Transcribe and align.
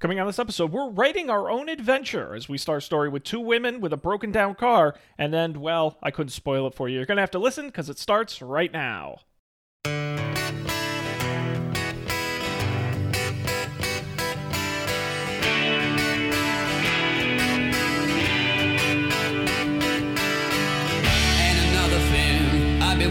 Coming 0.00 0.18
on 0.18 0.26
this 0.26 0.38
episode, 0.38 0.72
we're 0.72 0.88
writing 0.88 1.28
our 1.28 1.50
own 1.50 1.68
adventure 1.68 2.34
as 2.34 2.48
we 2.48 2.56
start 2.56 2.78
a 2.78 2.80
story 2.80 3.10
with 3.10 3.22
two 3.22 3.38
women 3.38 3.82
with 3.82 3.92
a 3.92 3.98
broken 3.98 4.32
down 4.32 4.54
car, 4.54 4.94
and 5.18 5.30
then, 5.30 5.60
well, 5.60 5.98
I 6.02 6.10
couldn't 6.10 6.30
spoil 6.30 6.66
it 6.66 6.74
for 6.74 6.88
you. 6.88 6.96
You're 6.96 7.04
going 7.04 7.16
to 7.16 7.22
have 7.22 7.30
to 7.32 7.38
listen 7.38 7.66
because 7.66 7.90
it 7.90 7.98
starts 7.98 8.40
right 8.40 8.72
now. 8.72 9.18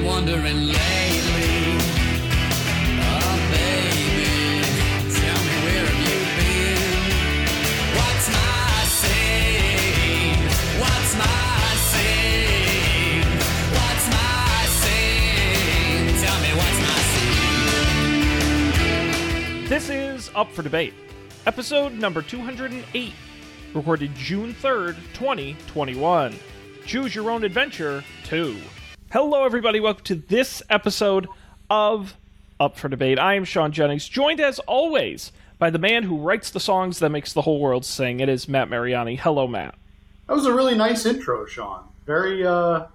Wondering 0.05 0.58
This 19.79 19.89
is 19.89 20.31
Up 20.35 20.51
for 20.51 20.61
Debate, 20.61 20.93
episode 21.45 21.93
number 21.93 22.21
208, 22.21 23.13
recorded 23.73 24.13
June 24.13 24.53
3rd, 24.53 24.97
2021. 25.13 26.35
Choose 26.85 27.15
Your 27.15 27.31
Own 27.31 27.45
Adventure 27.45 28.03
2. 28.25 28.57
Hello, 29.09 29.45
everybody. 29.45 29.79
Welcome 29.79 30.03
to 30.03 30.15
this 30.15 30.61
episode 30.69 31.29
of 31.69 32.17
Up 32.59 32.75
for 32.77 32.89
Debate. 32.89 33.19
I 33.19 33.35
am 33.35 33.45
Sean 33.45 33.71
Jennings, 33.71 34.09
joined 34.09 34.41
as 34.41 34.59
always 34.59 35.31
by 35.59 35.69
the 35.69 35.79
man 35.79 36.03
who 36.03 36.17
writes 36.17 36.49
the 36.51 36.59
songs 36.59 36.99
that 36.99 37.09
makes 37.09 37.31
the 37.31 37.43
whole 37.43 37.61
world 37.61 37.85
sing. 37.85 38.19
It 38.19 38.27
is 38.27 38.49
Matt 38.49 38.69
Mariani. 38.69 39.15
Hello, 39.15 39.47
Matt. 39.47 39.75
That 40.27 40.33
was 40.35 40.45
a 40.45 40.53
really 40.53 40.75
nice 40.75 41.05
intro, 41.05 41.45
Sean. 41.45 41.85
Very, 42.05 42.45
uh, 42.45 42.87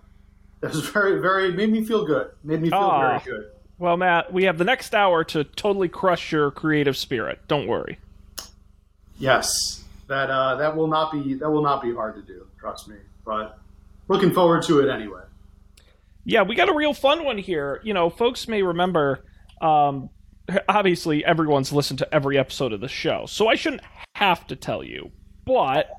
that 0.60 0.70
was 0.74 0.86
very, 0.90 1.18
very, 1.22 1.50
made 1.50 1.72
me 1.72 1.82
feel 1.82 2.04
good. 2.04 2.30
Made 2.44 2.60
me 2.60 2.68
feel 2.68 2.78
Ah. 2.78 3.18
very 3.18 3.38
good. 3.38 3.50
Well, 3.84 3.98
Matt, 3.98 4.32
we 4.32 4.44
have 4.44 4.56
the 4.56 4.64
next 4.64 4.94
hour 4.94 5.24
to 5.24 5.44
totally 5.44 5.90
crush 5.90 6.32
your 6.32 6.50
creative 6.50 6.96
spirit. 6.96 7.40
Don't 7.48 7.66
worry. 7.66 7.98
Yes, 9.18 9.84
that, 10.08 10.30
uh, 10.30 10.56
that 10.56 10.74
will 10.74 10.86
not 10.86 11.12
be, 11.12 11.34
that 11.34 11.50
will 11.50 11.62
not 11.62 11.82
be 11.82 11.94
hard 11.94 12.14
to 12.14 12.22
do. 12.22 12.46
Trust 12.58 12.88
me. 12.88 12.96
But 13.26 13.58
looking 14.08 14.32
forward 14.32 14.62
to 14.62 14.80
it 14.80 14.90
anyway. 14.90 15.20
Yeah, 16.24 16.44
we 16.44 16.54
got 16.54 16.70
a 16.70 16.74
real 16.74 16.94
fun 16.94 17.26
one 17.26 17.36
here. 17.36 17.82
You 17.84 17.92
know, 17.92 18.08
folks 18.08 18.48
may 18.48 18.62
remember. 18.62 19.22
Um, 19.60 20.08
obviously, 20.66 21.22
everyone's 21.22 21.70
listened 21.70 21.98
to 21.98 22.14
every 22.14 22.38
episode 22.38 22.72
of 22.72 22.80
the 22.80 22.88
show, 22.88 23.26
so 23.26 23.48
I 23.48 23.54
shouldn't 23.54 23.82
have 24.14 24.46
to 24.46 24.56
tell 24.56 24.82
you. 24.82 25.12
But 25.44 25.90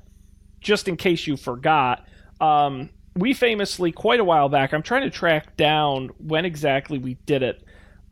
just 0.60 0.88
in 0.88 0.96
case 0.96 1.28
you 1.28 1.36
forgot, 1.36 2.04
um, 2.40 2.90
we 3.14 3.32
famously 3.32 3.92
quite 3.92 4.18
a 4.18 4.24
while 4.24 4.48
back. 4.48 4.74
I'm 4.74 4.82
trying 4.82 5.02
to 5.02 5.10
track 5.10 5.56
down 5.56 6.08
when 6.18 6.44
exactly 6.44 6.98
we 6.98 7.14
did 7.26 7.44
it. 7.44 7.62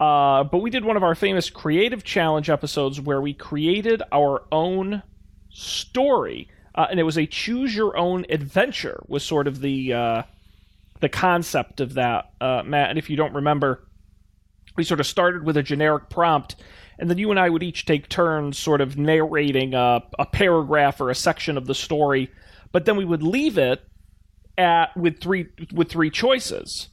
Uh, 0.04 0.44
but 0.44 0.58
we 0.58 0.68
did 0.68 0.84
one 0.84 0.98
of 0.98 1.02
our 1.02 1.14
famous 1.14 1.48
creative 1.48 2.04
challenge 2.04 2.50
episodes 2.50 3.00
where 3.00 3.22
we 3.22 3.32
created 3.32 4.02
our 4.12 4.42
own 4.52 5.02
story, 5.48 6.46
uh, 6.74 6.86
and 6.90 7.00
it 7.00 7.04
was 7.04 7.16
a 7.16 7.24
choose 7.24 7.74
your 7.74 7.96
own 7.96 8.26
adventure 8.28 9.02
was 9.08 9.24
sort 9.24 9.46
of 9.46 9.60
the 9.60 9.94
uh, 9.94 10.22
the 11.00 11.08
concept 11.08 11.80
of 11.80 11.94
that, 11.94 12.32
uh, 12.38 12.62
Matt. 12.66 12.90
And 12.90 12.98
if 12.98 13.08
you 13.08 13.16
don't 13.16 13.32
remember, 13.32 13.88
we 14.76 14.84
sort 14.84 15.00
of 15.00 15.06
started 15.06 15.42
with 15.42 15.56
a 15.56 15.62
generic 15.62 16.10
prompt, 16.10 16.56
and 16.98 17.08
then 17.08 17.16
you 17.16 17.30
and 17.30 17.40
I 17.40 17.48
would 17.48 17.62
each 17.62 17.86
take 17.86 18.06
turns 18.10 18.58
sort 18.58 18.82
of 18.82 18.98
narrating 18.98 19.72
a, 19.72 20.02
a 20.18 20.26
paragraph 20.26 21.00
or 21.00 21.08
a 21.08 21.14
section 21.14 21.56
of 21.56 21.66
the 21.66 21.74
story, 21.74 22.30
but 22.72 22.84
then 22.84 22.98
we 22.98 23.06
would 23.06 23.22
leave 23.22 23.56
it 23.56 23.80
at 24.58 24.94
with 24.98 25.18
three 25.22 25.46
with 25.72 25.88
three 25.88 26.10
choices 26.10 26.90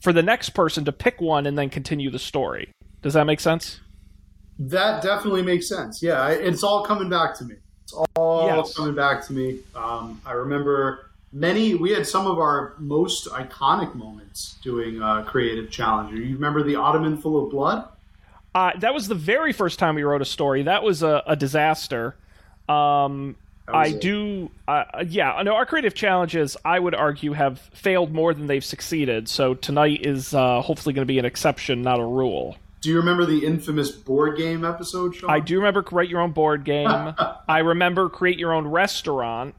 for 0.00 0.12
the 0.12 0.22
next 0.22 0.50
person 0.50 0.84
to 0.84 0.92
pick 0.92 1.20
one 1.20 1.46
and 1.46 1.58
then 1.58 1.70
continue 1.70 2.10
the 2.10 2.18
story. 2.18 2.70
Does 3.02 3.14
that 3.14 3.24
make 3.24 3.40
sense? 3.40 3.80
That 4.58 5.02
definitely 5.02 5.42
makes 5.42 5.68
sense. 5.68 6.02
Yeah, 6.02 6.28
it's 6.28 6.62
all 6.62 6.84
coming 6.84 7.08
back 7.08 7.36
to 7.38 7.44
me. 7.44 7.56
It's 7.84 7.92
all 8.16 8.46
Yes. 8.46 8.74
coming 8.76 8.94
back 8.94 9.24
to 9.26 9.32
me. 9.32 9.60
Um, 9.74 10.20
I 10.26 10.32
remember 10.32 11.10
many. 11.32 11.74
We 11.74 11.90
had 11.92 12.06
some 12.06 12.26
of 12.26 12.38
our 12.38 12.74
most 12.78 13.28
iconic 13.28 13.94
moments 13.94 14.56
doing 14.62 15.00
uh, 15.02 15.22
creative 15.22 15.70
challenge. 15.70 16.12
You 16.18 16.34
remember 16.34 16.62
the 16.62 16.74
Ottoman 16.76 17.16
full 17.18 17.44
of 17.44 17.50
blood? 17.50 17.84
Uh, 18.54 18.72
that 18.78 18.92
was 18.94 19.06
the 19.08 19.14
very 19.14 19.52
first 19.52 19.78
time 19.78 19.94
we 19.94 20.02
wrote 20.02 20.22
a 20.22 20.26
story. 20.26 20.62
That 20.64 20.82
was 20.82 21.02
a, 21.02 21.22
a 21.26 21.36
disaster. 21.36 22.16
Um, 22.68 23.36
I 23.72 23.86
it. 23.88 24.00
do, 24.00 24.50
uh, 24.66 24.84
yeah. 25.06 25.40
no. 25.44 25.54
our 25.54 25.66
creative 25.66 25.94
challenges, 25.94 26.56
I 26.64 26.78
would 26.78 26.94
argue, 26.94 27.32
have 27.32 27.60
failed 27.72 28.12
more 28.12 28.32
than 28.34 28.46
they've 28.46 28.64
succeeded. 28.64 29.28
So 29.28 29.54
tonight 29.54 30.06
is 30.06 30.32
uh, 30.34 30.60
hopefully 30.62 30.92
going 30.92 31.02
to 31.06 31.10
be 31.12 31.18
an 31.18 31.24
exception, 31.24 31.82
not 31.82 32.00
a 32.00 32.04
rule. 32.04 32.56
Do 32.80 32.90
you 32.90 32.96
remember 32.96 33.26
the 33.26 33.44
infamous 33.44 33.90
board 33.90 34.36
game 34.38 34.64
episode, 34.64 35.16
Sean? 35.16 35.30
I 35.30 35.40
do 35.40 35.56
remember 35.56 35.82
create 35.82 36.08
your 36.10 36.20
own 36.20 36.30
board 36.32 36.64
game. 36.64 36.88
I 37.48 37.58
remember 37.58 38.08
create 38.08 38.38
your 38.38 38.52
own 38.52 38.66
restaurant. 38.68 39.54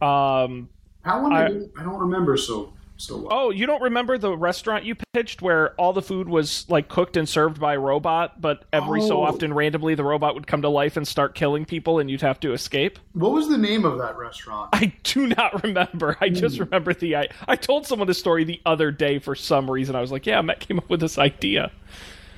Um. 0.00 0.68
How 1.02 1.24
I, 1.30 1.44
I- 1.46 1.60
I 1.78 1.82
don't 1.84 2.00
remember 2.00 2.36
so 2.36 2.72
so. 2.96 3.28
Oh, 3.30 3.50
you 3.50 3.66
don't 3.66 3.82
remember 3.82 4.16
the 4.18 4.36
restaurant 4.36 4.84
you 4.84 4.96
pitched 5.12 5.42
where 5.42 5.74
all 5.74 5.92
the 5.92 6.02
food 6.02 6.28
was 6.28 6.64
like 6.68 6.88
cooked 6.88 7.16
and 7.16 7.28
served 7.28 7.60
by 7.60 7.74
a 7.74 7.78
robot, 7.78 8.40
but 8.40 8.64
every 8.72 9.00
so 9.02 9.18
Oh. 9.18 9.24
often 9.24 9.52
randomly 9.52 9.94
the 9.94 10.04
robot 10.04 10.34
would 10.34 10.46
come 10.46 10.62
to 10.62 10.68
life 10.68 10.96
and 10.96 11.06
start 11.06 11.34
killing 11.34 11.64
people, 11.64 11.98
and 11.98 12.10
you'd 12.10 12.22
have 12.22 12.40
to 12.40 12.52
escape. 12.52 12.98
What 13.12 13.32
was 13.32 13.48
the 13.48 13.58
name 13.58 13.84
of 13.84 13.98
that 13.98 14.16
restaurant? 14.16 14.70
I 14.72 14.92
do 15.02 15.26
not 15.26 15.62
remember. 15.64 16.16
I 16.20 16.28
just 16.30 16.58
remember 16.58 16.94
the. 16.94 17.16
I, 17.16 17.28
I 17.46 17.56
told 17.56 17.86
someone 17.86 18.08
this 18.08 18.18
story 18.18 18.44
the 18.44 18.60
other 18.66 18.90
day 18.90 19.18
for 19.18 19.34
some 19.34 19.70
reason. 19.70 19.94
I 19.96 20.00
was 20.00 20.10
like, 20.12 20.26
"Yeah, 20.26 20.40
Matt 20.42 20.60
came 20.60 20.78
up 20.78 20.88
with 20.88 21.00
this 21.00 21.18
idea." 21.18 21.70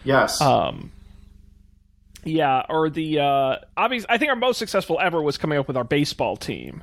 Yes. 0.05 0.41
Um, 0.41 0.93
yeah, 2.25 2.63
or 2.69 2.91
the 2.91 3.21
uh, 3.21 3.57
obvious. 3.77 4.05
I 4.09 4.19
think 4.19 4.31
our 4.31 4.37
most 4.37 4.59
successful 4.59 4.99
ever 5.01 5.23
was 5.23 5.39
coming 5.39 5.59
up 5.59 5.69
with 5.69 5.77
our 5.77 5.85
baseball 5.85 6.37
team, 6.37 6.83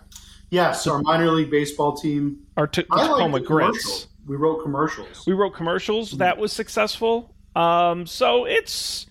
yes, 0.55 0.87
our 0.87 1.01
minor 1.01 1.29
league 1.31 1.51
baseball 1.51 1.95
team. 1.95 2.45
our 2.57 2.67
t- 2.67 2.83
Tacoma 2.83 3.39
Grits. 3.39 4.07
We 4.25 4.37
wrote 4.37 4.63
commercials. 4.63 5.23
We 5.27 5.33
wrote 5.33 5.53
commercials. 5.53 6.11
That 6.11 6.37
was 6.37 6.51
successful. 6.51 7.35
Um, 7.55 8.07
so 8.07 8.45
it's 8.45 9.05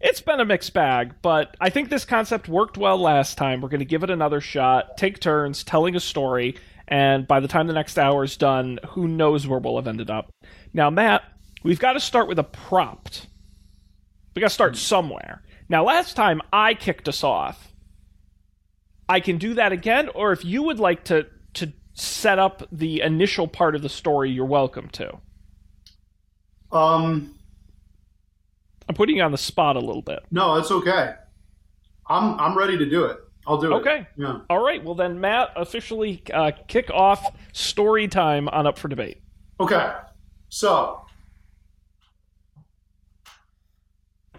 it's 0.00 0.20
been 0.20 0.40
a 0.40 0.44
mixed 0.44 0.72
bag, 0.72 1.16
but 1.22 1.56
I 1.60 1.70
think 1.70 1.90
this 1.90 2.04
concept 2.04 2.48
worked 2.48 2.78
well 2.78 2.98
last 2.98 3.36
time. 3.36 3.60
We're 3.60 3.68
going 3.68 3.80
to 3.80 3.84
give 3.84 4.04
it 4.04 4.10
another 4.10 4.40
shot, 4.40 4.96
take 4.96 5.18
turns 5.20 5.64
telling 5.64 5.96
a 5.96 6.00
story, 6.00 6.56
and 6.86 7.26
by 7.26 7.40
the 7.40 7.48
time 7.48 7.66
the 7.66 7.72
next 7.72 7.98
hour 7.98 8.24
is 8.24 8.36
done, 8.36 8.78
who 8.90 9.08
knows 9.08 9.46
where 9.46 9.58
we'll 9.58 9.76
have 9.76 9.88
ended 9.88 10.08
up. 10.08 10.30
Now, 10.72 10.88
Matt, 10.88 11.22
we've 11.62 11.80
got 11.80 11.94
to 11.94 12.00
start 12.00 12.28
with 12.28 12.38
a 12.38 12.44
prompt. 12.44 13.26
We 14.34 14.40
got 14.40 14.48
to 14.48 14.54
start 14.54 14.76
somewhere. 14.76 15.42
Now, 15.68 15.84
last 15.84 16.14
time 16.14 16.40
I 16.52 16.74
kicked 16.74 17.08
us 17.08 17.24
off. 17.24 17.67
I 19.08 19.20
can 19.20 19.38
do 19.38 19.54
that 19.54 19.72
again, 19.72 20.08
or 20.14 20.32
if 20.32 20.44
you 20.44 20.62
would 20.64 20.78
like 20.78 21.04
to 21.04 21.26
to 21.54 21.72
set 21.94 22.38
up 22.38 22.62
the 22.70 23.00
initial 23.00 23.48
part 23.48 23.74
of 23.74 23.82
the 23.82 23.88
story, 23.88 24.30
you're 24.30 24.44
welcome 24.44 24.88
to. 24.90 25.18
Um, 26.70 27.34
I'm 28.88 28.94
putting 28.94 29.16
you 29.16 29.22
on 29.22 29.32
the 29.32 29.38
spot 29.38 29.76
a 29.76 29.80
little 29.80 30.02
bit. 30.02 30.20
no, 30.30 30.56
it's 30.56 30.70
okay. 30.70 31.14
I'm 32.06 32.38
I'm 32.38 32.56
ready 32.56 32.76
to 32.78 32.88
do 32.88 33.04
it. 33.04 33.18
I'll 33.46 33.58
do 33.58 33.72
it. 33.72 33.76
Okay. 33.76 34.06
Yeah. 34.16 34.40
All 34.50 34.62
right. 34.62 34.84
Well, 34.84 34.94
then, 34.94 35.20
Matt, 35.20 35.50
officially 35.56 36.22
uh, 36.32 36.52
kick 36.68 36.90
off 36.90 37.34
story 37.52 38.06
time 38.06 38.46
on 38.48 38.66
Up 38.66 38.78
for 38.78 38.88
Debate. 38.88 39.22
Okay. 39.58 39.90
So 40.50 41.00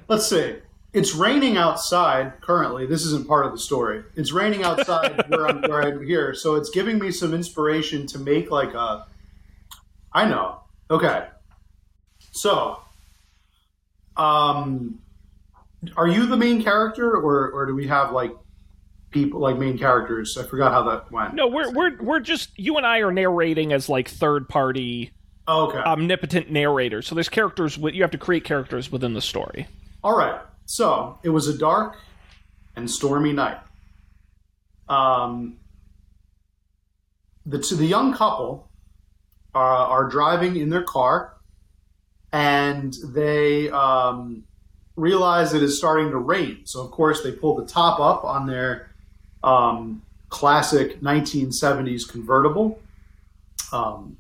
let's 0.08 0.28
see. 0.28 0.58
It's 0.92 1.14
raining 1.14 1.56
outside 1.58 2.42
currently. 2.42 2.86
This 2.88 3.04
isn't 3.06 3.28
part 3.28 3.46
of 3.46 3.52
the 3.52 3.60
story. 3.60 4.04
It's 4.16 4.32
raining 4.32 4.64
outside 4.64 5.24
where 5.30 5.48
I'm 5.48 5.62
where 5.62 5.82
I'm 5.84 6.04
here, 6.06 6.34
so 6.34 6.56
it's 6.56 6.70
giving 6.72 6.98
me 6.98 7.12
some 7.12 7.34
inspiration 7.34 8.08
to 8.08 8.20
make 8.20 8.50
like 8.52 8.74
a. 8.74 9.06
I 10.14 10.28
know. 10.28 10.62
Okay. 10.90 11.28
So, 12.32 12.80
um, 14.18 15.00
are 15.96 16.08
you 16.08 16.26
the 16.26 16.38
main 16.38 16.64
character, 16.64 17.12
or 17.16 17.52
or 17.52 17.66
do 17.66 17.76
we 17.76 17.88
have 17.88 18.12
like 18.12 18.32
people 19.12 19.40
like 19.40 19.58
main 19.58 19.78
characters? 19.78 20.38
I 20.38 20.44
forgot 20.44 20.72
how 20.72 20.84
that 20.90 21.12
went. 21.12 21.36
No, 21.36 21.48
we're 21.48 21.72
we're 21.72 22.02
we're 22.02 22.20
just 22.20 22.50
you 22.58 22.78
and 22.78 22.86
I 22.86 23.00
are 23.00 23.12
narrating 23.12 23.72
as 23.74 23.90
like 23.90 24.10
third 24.10 24.50
party 24.50 25.12
Oh, 25.48 25.68
okay. 25.68 25.80
omnipotent 25.80 26.52
narrators. 26.52 27.08
So 27.08 27.16
there's 27.16 27.30
characters 27.30 27.78
with 27.78 27.94
you 27.94 28.02
have 28.02 28.12
to 28.12 28.18
create 28.18 28.44
characters 28.44 28.92
within 28.92 29.14
the 29.14 29.22
story. 29.22 29.68
All 30.04 30.18
right. 30.18 30.40
So 30.70 31.18
it 31.24 31.30
was 31.30 31.48
a 31.48 31.58
dark 31.58 31.98
and 32.76 32.90
stormy 32.90 33.34
night. 33.34 33.58
Um, 34.88 35.58
the 37.44 37.58
the 37.58 37.88
young 37.88 38.14
couple 38.14 38.70
uh, 39.56 39.58
are 39.58 40.08
driving 40.08 40.58
in 40.58 40.70
their 40.70 40.84
car, 40.84 41.34
and 42.32 42.96
they 43.04 43.72
um, 43.72 44.44
realize 44.96 45.56
it 45.56 45.64
is 45.64 45.76
starting 45.76 46.12
to 46.12 46.18
rain. 46.18 46.60
So, 46.66 46.86
of 46.86 46.92
course, 46.92 47.24
they 47.24 47.32
pull 47.32 47.56
the 47.56 47.66
top 47.66 48.00
up 48.00 48.24
on 48.24 48.46
their 48.46 48.92
um, 49.44 50.04
classic 50.30 51.02
1970s 51.02 52.08
convertible. 52.08 52.80
Um, 53.72 54.18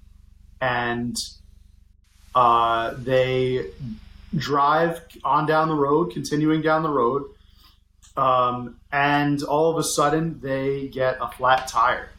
and 0.60 1.16
uh, 2.34 2.96
they 2.98 3.68
drive 4.36 5.02
on 5.24 5.46
down 5.46 5.68
the 5.68 5.76
road, 5.76 6.12
continuing 6.12 6.62
down 6.62 6.84
the 6.84 6.90
road. 6.90 7.24
Um, 8.18 8.80
and 8.92 9.42
all 9.44 9.72
of 9.72 9.78
a 9.78 9.84
sudden, 9.84 10.40
they 10.42 10.88
get 10.88 11.18
a 11.22 11.30
flat 11.30 11.68
tire. 11.68 12.10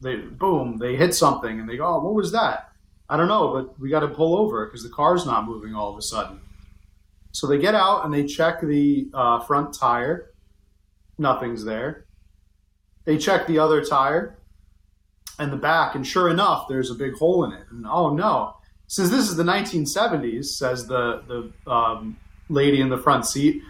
They 0.00 0.16
boom, 0.16 0.78
they 0.78 0.94
hit 0.94 1.14
something, 1.14 1.58
and 1.58 1.68
they 1.68 1.76
go, 1.76 1.86
"Oh, 1.86 2.00
what 2.00 2.14
was 2.14 2.32
that?" 2.32 2.72
I 3.10 3.16
don't 3.16 3.28
know, 3.28 3.52
but 3.52 3.80
we 3.80 3.88
got 3.88 4.00
to 4.00 4.08
pull 4.08 4.36
over 4.36 4.66
because 4.66 4.82
the 4.82 4.90
car's 4.90 5.24
not 5.24 5.46
moving 5.46 5.74
all 5.74 5.90
of 5.90 5.96
a 5.96 6.02
sudden. 6.02 6.40
So 7.32 7.46
they 7.46 7.58
get 7.58 7.74
out 7.74 8.04
and 8.04 8.12
they 8.12 8.24
check 8.24 8.60
the 8.60 9.08
uh, 9.14 9.40
front 9.40 9.74
tire. 9.74 10.30
Nothing's 11.16 11.64
there. 11.64 12.04
They 13.04 13.16
check 13.16 13.46
the 13.46 13.58
other 13.58 13.84
tire 13.84 14.38
and 15.38 15.52
the 15.52 15.56
back, 15.56 15.94
and 15.94 16.06
sure 16.06 16.28
enough, 16.28 16.68
there's 16.68 16.90
a 16.90 16.94
big 16.94 17.14
hole 17.14 17.44
in 17.44 17.52
it. 17.52 17.64
And 17.70 17.86
oh 17.88 18.14
no, 18.14 18.56
since 18.88 19.10
this 19.10 19.28
is 19.28 19.36
the 19.36 19.44
1970s, 19.44 20.46
says 20.46 20.86
the 20.86 21.22
the 21.28 21.70
um, 21.70 22.16
lady 22.48 22.80
in 22.80 22.88
the 22.88 22.98
front 22.98 23.26
seat, 23.26 23.62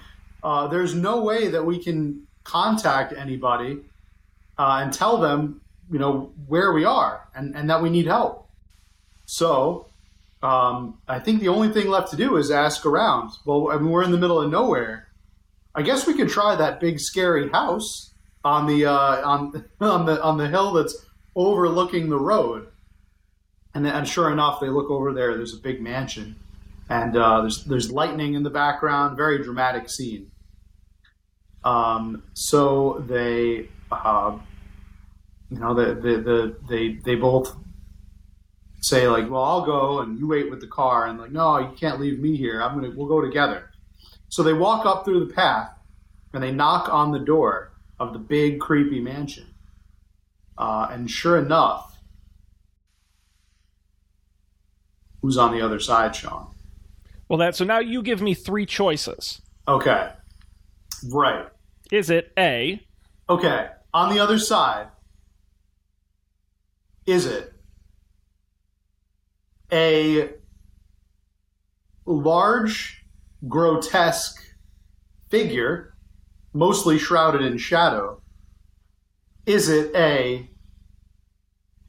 uh, 0.42 0.68
there's 0.68 0.94
no 0.94 1.22
way 1.22 1.48
that 1.48 1.64
we 1.64 1.82
can 1.82 2.26
contact 2.44 3.12
anybody 3.12 3.80
uh, 4.56 4.80
and 4.82 4.92
tell 4.92 5.18
them, 5.18 5.60
you 5.90 5.98
know, 5.98 6.32
where 6.46 6.72
we 6.72 6.84
are 6.84 7.28
and, 7.34 7.54
and 7.56 7.68
that 7.68 7.82
we 7.82 7.90
need 7.90 8.06
help. 8.06 8.48
So 9.26 9.86
um, 10.42 10.98
I 11.08 11.18
think 11.18 11.40
the 11.40 11.48
only 11.48 11.68
thing 11.70 11.88
left 11.88 12.10
to 12.12 12.16
do 12.16 12.36
is 12.36 12.50
ask 12.50 12.86
around. 12.86 13.32
Well, 13.44 13.70
I 13.70 13.76
mean, 13.76 13.90
we're 13.90 14.04
in 14.04 14.12
the 14.12 14.18
middle 14.18 14.40
of 14.40 14.50
nowhere. 14.50 15.08
I 15.74 15.82
guess 15.82 16.06
we 16.06 16.14
could 16.14 16.28
try 16.28 16.56
that 16.56 16.80
big 16.80 17.00
scary 17.00 17.48
house 17.50 18.14
on 18.44 18.66
the 18.66 18.86
uh, 18.86 19.28
on 19.28 19.64
on 19.80 20.06
the 20.06 20.22
on 20.22 20.38
the 20.38 20.48
hill 20.48 20.72
that's 20.72 20.96
overlooking 21.34 22.08
the 22.08 22.18
road. 22.18 22.68
And, 23.74 23.84
then, 23.84 23.94
and 23.94 24.08
sure 24.08 24.32
enough, 24.32 24.60
they 24.60 24.68
look 24.68 24.90
over 24.90 25.12
there. 25.12 25.36
There's 25.36 25.54
a 25.54 25.60
big 25.60 25.80
mansion, 25.80 26.36
and 26.88 27.16
uh, 27.16 27.42
there's 27.42 27.64
there's 27.64 27.92
lightning 27.92 28.34
in 28.34 28.42
the 28.42 28.50
background. 28.50 29.16
Very 29.16 29.42
dramatic 29.42 29.88
scene. 29.90 30.30
Um, 31.64 32.22
so 32.34 33.04
they, 33.06 33.68
uh, 33.92 34.38
you 35.50 35.58
know, 35.58 35.74
the, 35.74 35.94
the, 35.94 36.16
the 36.18 36.56
they 36.68 36.94
they 36.94 37.14
both 37.14 37.54
say 38.80 39.06
like, 39.08 39.30
"Well, 39.30 39.42
I'll 39.42 39.66
go, 39.66 40.00
and 40.00 40.18
you 40.18 40.26
wait 40.26 40.50
with 40.50 40.60
the 40.60 40.66
car." 40.66 41.06
And 41.06 41.18
like, 41.18 41.32
"No, 41.32 41.58
you 41.58 41.76
can't 41.78 42.00
leave 42.00 42.18
me 42.18 42.36
here. 42.36 42.62
I'm 42.62 42.74
gonna 42.74 42.92
we'll 42.96 43.08
go 43.08 43.20
together." 43.20 43.70
So 44.28 44.42
they 44.42 44.52
walk 44.52 44.86
up 44.86 45.04
through 45.04 45.26
the 45.26 45.32
path, 45.32 45.70
and 46.32 46.42
they 46.42 46.52
knock 46.52 46.88
on 46.92 47.12
the 47.12 47.18
door 47.18 47.72
of 47.98 48.12
the 48.12 48.18
big 48.18 48.60
creepy 48.60 49.00
mansion. 49.00 49.46
Uh, 50.56 50.88
and 50.90 51.10
sure 51.10 51.38
enough, 51.38 51.87
who's 55.22 55.36
on 55.36 55.52
the 55.52 55.60
other 55.60 55.80
side, 55.80 56.14
Sean? 56.14 56.54
Well, 57.28 57.38
that 57.38 57.56
so 57.56 57.64
now 57.64 57.78
you 57.78 58.02
give 58.02 58.22
me 58.22 58.34
three 58.34 58.66
choices. 58.66 59.40
Okay. 59.66 60.10
Right. 61.10 61.46
Is 61.90 62.10
it 62.10 62.32
A, 62.38 62.86
Okay. 63.28 63.68
On 63.92 64.14
the 64.14 64.20
other 64.20 64.38
side, 64.38 64.88
is 67.06 67.26
it 67.26 67.52
a 69.72 70.30
large, 72.06 73.04
grotesque 73.48 74.42
figure, 75.30 75.94
mostly 76.52 76.98
shrouded 76.98 77.42
in 77.42 77.58
shadow? 77.58 78.20
Is 79.46 79.68
it 79.68 79.94
a 79.94 80.50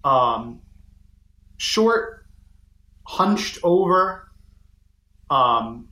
um, 0.03 0.61
short, 1.57 2.18
hunched 3.09 3.57
over 3.63 4.29
um, 5.31 5.89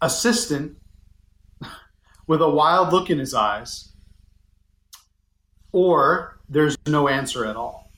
assistant 0.00 0.78
with 2.26 2.40
a 2.40 2.48
wild 2.48 2.90
look 2.90 3.10
in 3.10 3.18
his 3.18 3.34
eyes, 3.34 3.92
or 5.70 6.40
there's 6.48 6.78
no 6.86 7.08
answer 7.08 7.44
at 7.44 7.56
all. 7.56 7.90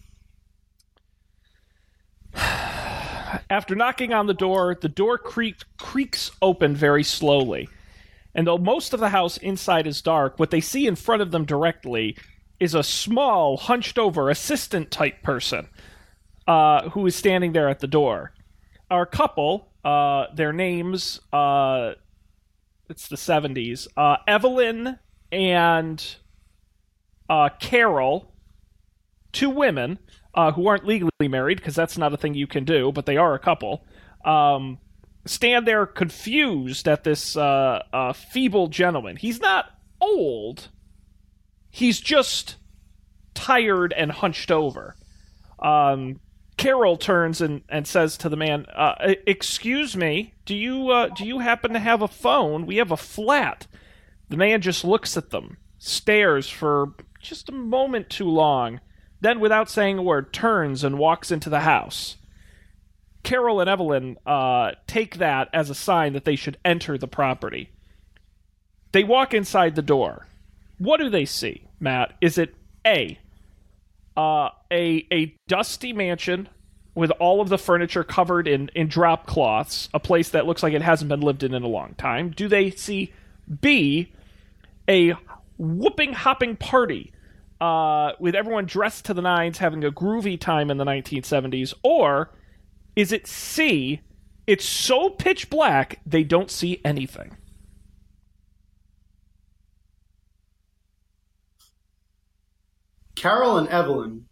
After 2.35 3.77
knocking 3.77 4.13
on 4.13 4.27
the 4.27 4.35
door, 4.35 4.77
the 4.81 4.89
door 4.89 5.19
creak, 5.19 5.63
creaks 5.79 6.33
open 6.43 6.75
very 6.75 7.05
slowly. 7.05 7.69
And 8.35 8.45
though 8.45 8.59
most 8.59 8.93
of 8.93 8.99
the 8.99 9.11
house 9.11 9.37
inside 9.37 9.87
is 9.87 10.03
dark, 10.03 10.41
what 10.41 10.51
they 10.51 10.61
see 10.61 10.89
in 10.89 10.97
front 10.97 11.23
of 11.23 11.31
them 11.31 11.45
directly 11.45 12.17
is 12.59 12.75
a 12.75 12.83
small, 12.83 13.57
hunched 13.57 13.99
over 13.99 14.29
assistant 14.29 14.91
type 14.91 15.23
person 15.23 15.69
uh, 16.47 16.91
who 16.91 17.07
is 17.07 17.17
standing 17.17 17.53
there 17.53 17.69
at 17.69 17.81
the 17.81 17.87
door. 17.87 18.33
Our 18.91 19.07
couple, 19.07 19.73
uh, 19.85 20.27
their 20.35 20.53
names, 20.53 21.21
uh, 21.33 21.93
it's 22.89 23.09
the 23.09 23.17
70s, 23.17 23.87
uh, 23.97 24.17
Evelyn 24.27 24.99
and 25.31 26.17
uh, 27.29 27.49
Carol, 27.61 28.35
two 29.33 29.51
women 29.51 29.99
uh, 30.35 30.53
who 30.53 30.67
aren't 30.67 30.87
legally 30.87 31.11
married 31.29 31.59
because 31.59 31.75
that's 31.75 31.97
not 31.97 32.13
a 32.13 32.17
thing 32.17 32.35
you 32.35 32.47
can 32.47 32.65
do, 32.65 32.93
but 32.93 33.07
they 33.07 33.17
are 33.17 33.35
a 33.35 33.39
couple. 33.39 33.85
Um, 34.25 34.79
stand 35.25 35.67
there 35.67 35.87
confused 35.87 36.87
at 36.87 37.05
this 37.05 37.35
feeble 38.15 38.69
gentleman. 38.69 39.17
He's 39.17 39.41
not 39.41 39.71
old. 40.01 40.69
He's 41.71 42.01
just 42.01 42.57
tired 43.35 43.95
and 43.95 44.13
hunched 44.13 44.51
over. 44.51 44.97
Um, 45.59 46.21
Carol 46.57 46.97
turns 46.97 47.41
and, 47.41 47.63
and 47.69 47.87
says 47.87 48.17
to 48.19 48.29
the 48.29 48.37
man, 48.37 48.67
uh, 48.75 48.95
"E- 49.09 49.17
"Excuse 49.27 49.97
me, 49.97 50.35
do 50.45 50.55
you 50.55 50.91
uh, 50.91 51.09
do 51.09 51.25
you 51.25 51.41
happen 51.41 51.73
to 51.73 51.79
have 51.79 52.03
a 52.03 52.09
phone? 52.09 52.67
We 52.67 52.77
have 52.77 52.91
a 52.91 52.97
flat." 52.97 53.67
The 54.29 54.37
man 54.37 54.61
just 54.61 54.85
looks 54.85 55.17
at 55.17 55.31
them, 55.31 55.57
stares 55.79 56.49
for 56.49 56.95
just 57.21 57.49
a 57.49 57.53
moment 57.53 58.09
too 58.09 58.29
long, 58.29 58.81
then, 59.21 59.41
without 59.41 59.71
saying 59.71 59.99
a 59.99 60.03
word, 60.03 60.33
turns 60.33 60.83
and 60.85 60.99
walks 60.99 61.31
into 61.31 61.51
the 61.51 61.61
house. 61.61 62.17
Carol 63.23 63.61
and 63.61 63.71
Evelyn 63.71 64.17
uh, 64.27 64.73
take 64.87 65.19
that 65.19 65.49
as 65.53 65.71
a 65.71 65.75
sign 65.75 66.13
that 66.15 66.25
they 66.25 66.35
should 66.35 66.59
enter 66.65 66.99
the 66.99 67.07
property. 67.07 67.71
They 68.93 69.05
walk 69.05 69.33
inside 69.33 69.75
the 69.75 69.83
door. 69.83 70.27
What 70.79 70.99
do 70.99 71.09
they 71.09 71.25
see, 71.25 71.69
Matt? 71.79 72.15
Is 72.21 72.37
it 72.37 72.55
A, 72.87 73.19
uh, 74.17 74.51
a 74.71 75.07
a 75.13 75.37
dusty 75.49 75.93
mansion 75.93 76.49
with 76.95 77.11
all 77.13 77.41
of 77.41 77.49
the 77.49 77.59
furniture 77.59 78.05
covered 78.05 78.47
in 78.47 78.71
in 78.75 78.89
drop 78.89 79.27
cloths, 79.27 79.89
a 79.95 80.01
place 80.01 80.31
that 80.31 80.47
looks 80.47 80.63
like 80.63 80.75
it 80.75 80.83
hasn't 80.83 81.09
been 81.09 81.21
lived 81.21 81.43
in 81.43 81.55
in 81.55 81.63
a 81.63 81.69
long 81.69 81.95
time? 81.97 82.31
Do 82.31 82.49
they 82.49 82.71
see 82.71 83.13
B, 83.61 84.13
a 84.89 85.15
whooping 85.59 86.13
hopping 86.13 86.57
party 86.57 87.13
uh, 87.61 88.13
with 88.19 88.35
everyone 88.35 88.67
dressed 88.67 89.05
to 89.07 89.15
the 89.15 89.23
nines, 89.23 89.59
having 89.59 89.85
a 89.85 89.93
groovy 89.93 90.39
time 90.39 90.71
in 90.71 90.79
the 90.79 90.85
1970s, 90.85 91.73
or 91.83 92.31
is 92.97 93.13
it 93.13 93.27
C? 93.27 94.01
It's 94.47 94.65
so 94.65 95.09
pitch 95.09 95.49
black 95.49 96.01
they 96.05 96.25
don't 96.25 96.51
see 96.51 96.81
anything. 96.85 97.37
Carol 103.15 103.59
and 103.59 103.69
Evelyn 103.69 104.27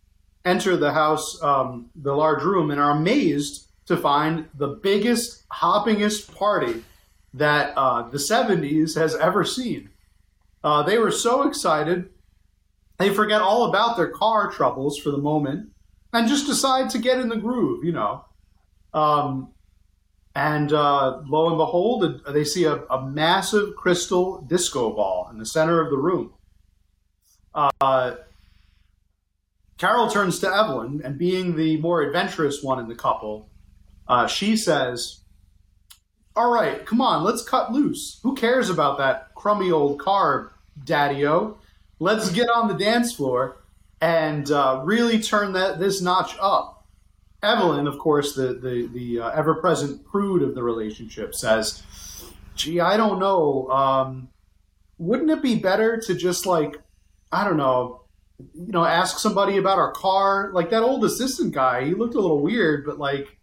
enter 0.45 0.77
the 0.77 0.93
house, 0.93 1.41
um, 1.43 1.91
the 1.95 2.15
large 2.15 2.43
room, 2.43 2.71
and 2.71 2.81
are 2.81 2.93
amazed 2.93 3.69
to 3.87 3.97
find 3.97 4.49
the 4.55 4.69
biggest, 4.69 5.49
hoppingest 5.49 6.35
party 6.35 6.83
that 7.35 7.77
uh, 7.77 8.09
the 8.09 8.19
70s 8.19 8.97
has 8.97 9.15
ever 9.17 9.45
seen. 9.45 9.91
Uh, 10.63 10.83
they 10.83 10.99
were 10.99 11.11
so 11.11 11.43
excited, 11.43 12.11
they 12.99 13.13
forget 13.13 13.41
all 13.41 13.69
about 13.69 13.97
their 13.97 14.11
car 14.11 14.51
troubles 14.51 14.99
for 14.99 15.11
the 15.11 15.19
moment 15.19 15.71
and 16.13 16.29
just 16.29 16.47
decide 16.47 16.91
to 16.91 16.99
get 16.99 17.19
in 17.19 17.29
the 17.29 17.37
groove, 17.37 17.85
you 17.85 17.93
know. 17.93 18.25
Um, 18.93 19.53
and 20.35 20.73
uh, 20.73 21.21
lo 21.27 21.49
and 21.49 21.59
behold, 21.59 22.23
they 22.29 22.45
see 22.45 22.65
a, 22.65 22.77
a 22.91 23.07
massive 23.07 23.75
crystal 23.77 24.43
disco 24.43 24.91
ball 24.91 25.29
in 25.33 25.39
the 25.39 25.47
center 25.47 25.81
of 25.81 25.91
the 25.91 25.97
room. 25.97 26.33
Uh, 27.55 28.17
Carol 29.81 30.11
turns 30.11 30.41
to 30.41 30.55
Evelyn, 30.55 31.01
and 31.03 31.17
being 31.17 31.57
the 31.57 31.79
more 31.79 32.03
adventurous 32.03 32.63
one 32.63 32.79
in 32.79 32.87
the 32.87 32.95
couple, 32.95 33.49
uh, 34.07 34.27
she 34.27 34.55
says, 34.55 35.21
All 36.37 36.53
right, 36.53 36.85
come 36.85 37.01
on, 37.01 37.25
let's 37.25 37.43
cut 37.43 37.73
loose. 37.73 38.21
Who 38.23 38.35
cares 38.35 38.69
about 38.69 38.99
that 38.99 39.35
crummy 39.35 39.71
old 39.71 39.99
car, 39.99 40.53
Daddy 40.85 41.27
O? 41.27 41.57
Let's 41.99 42.29
get 42.29 42.51
on 42.51 42.69
the 42.69 42.75
dance 42.75 43.15
floor 43.15 43.63
and 44.03 44.51
uh, 44.51 44.83
really 44.85 45.19
turn 45.19 45.55
that 45.55 45.79
this 45.79 46.03
notch 46.03 46.37
up. 46.39 46.87
Evelyn, 47.43 47.87
of 47.87 47.99
course, 47.99 48.35
the 48.35 48.53
the 48.53 48.87
the 48.93 49.21
uh, 49.21 49.31
ever 49.31 49.55
present 49.55 50.05
prude 50.05 50.43
of 50.43 50.55
the 50.55 50.63
relationship, 50.63 51.35
says, 51.35 51.83
"Gee, 52.55 52.81
I 52.81 52.99
don't 52.99 53.19
know. 53.19 53.71
Um, 53.71 54.29
wouldn't 54.99 55.31
it 55.31 55.41
be 55.41 55.55
better 55.55 55.97
to 56.03 56.15
just 56.15 56.45
like, 56.45 56.77
I 57.33 57.45
don't 57.45 57.57
know, 57.57 58.00
you 58.55 58.73
know, 58.73 58.85
ask 58.85 59.19
somebody 59.19 59.57
about 59.57 59.79
our 59.79 59.93
car? 59.93 60.51
Like 60.53 60.71
that 60.71 60.83
old 60.83 61.05
assistant 61.05 61.53
guy, 61.53 61.85
he 61.85 61.95
looked 61.95 62.15
a 62.15 62.21
little 62.21 62.41
weird, 62.41 62.85
but 62.85 62.99
like 62.99 63.37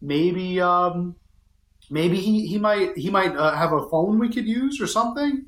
maybe 0.00 0.60
um, 0.60 1.16
maybe 1.90 2.18
he 2.18 2.46
he 2.46 2.58
might 2.58 2.96
he 2.96 3.10
might 3.10 3.36
uh, 3.36 3.54
have 3.56 3.72
a 3.72 3.88
phone 3.88 4.18
we 4.18 4.28
could 4.28 4.46
use 4.46 4.80
or 4.80 4.86
something." 4.86 5.46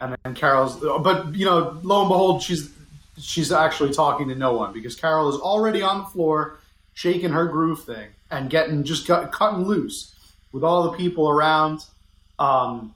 And 0.00 0.16
then 0.24 0.34
Carol's, 0.34 0.80
but 0.80 1.34
you 1.34 1.46
know, 1.46 1.78
lo 1.82 2.00
and 2.00 2.08
behold, 2.08 2.42
she's 2.42 2.70
she's 3.18 3.52
actually 3.52 3.92
talking 3.92 4.28
to 4.28 4.34
no 4.34 4.54
one 4.54 4.72
because 4.72 4.96
Carol 4.96 5.28
is 5.28 5.40
already 5.40 5.82
on 5.82 5.98
the 5.98 6.04
floor, 6.06 6.58
shaking 6.94 7.30
her 7.30 7.46
groove 7.46 7.84
thing 7.84 8.08
and 8.30 8.50
getting 8.50 8.84
just 8.84 9.06
cut, 9.06 9.30
cutting 9.32 9.64
loose 9.64 10.14
with 10.52 10.64
all 10.64 10.90
the 10.90 10.96
people 10.96 11.28
around. 11.28 11.84
Um, 12.38 12.94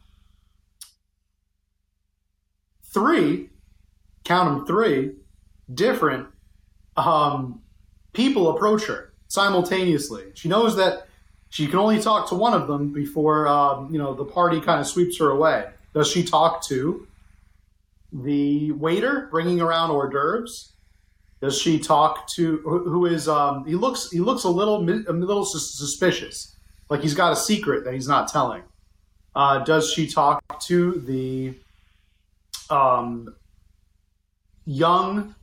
three, 2.84 3.50
count 4.28 4.54
them 4.54 4.66
three, 4.66 5.14
different 5.72 6.28
um, 6.96 7.62
people 8.12 8.50
approach 8.54 8.84
her 8.84 9.12
simultaneously. 9.28 10.24
She 10.34 10.48
knows 10.48 10.76
that 10.76 11.08
she 11.48 11.66
can 11.66 11.78
only 11.78 12.00
talk 12.00 12.28
to 12.28 12.34
one 12.34 12.52
of 12.52 12.68
them 12.68 12.92
before 12.92 13.48
um, 13.48 13.90
you 13.90 13.98
know 13.98 14.14
the 14.14 14.24
party 14.24 14.60
kind 14.60 14.80
of 14.80 14.86
sweeps 14.86 15.18
her 15.18 15.30
away. 15.30 15.66
Does 15.94 16.08
she 16.10 16.22
talk 16.22 16.62
to 16.64 17.06
the 18.12 18.72
waiter 18.72 19.28
bringing 19.30 19.60
around 19.60 19.90
hors 19.90 20.10
d'oeuvres? 20.10 20.72
Does 21.40 21.58
she 21.58 21.78
talk 21.78 22.28
to 22.30 22.58
who 22.58 23.06
is? 23.06 23.28
Um, 23.28 23.64
he 23.64 23.76
looks 23.76 24.10
he 24.10 24.20
looks 24.20 24.44
a 24.44 24.50
little 24.50 24.78
a 24.82 25.12
little 25.12 25.44
suspicious, 25.46 26.54
like 26.90 27.00
he's 27.00 27.14
got 27.14 27.32
a 27.32 27.36
secret 27.36 27.84
that 27.84 27.94
he's 27.94 28.08
not 28.08 28.28
telling. 28.28 28.62
Uh, 29.34 29.60
does 29.60 29.92
she 29.92 30.06
talk 30.06 30.42
to 30.62 31.00
the 31.06 31.54
um, 32.70 33.34
young 34.68 35.34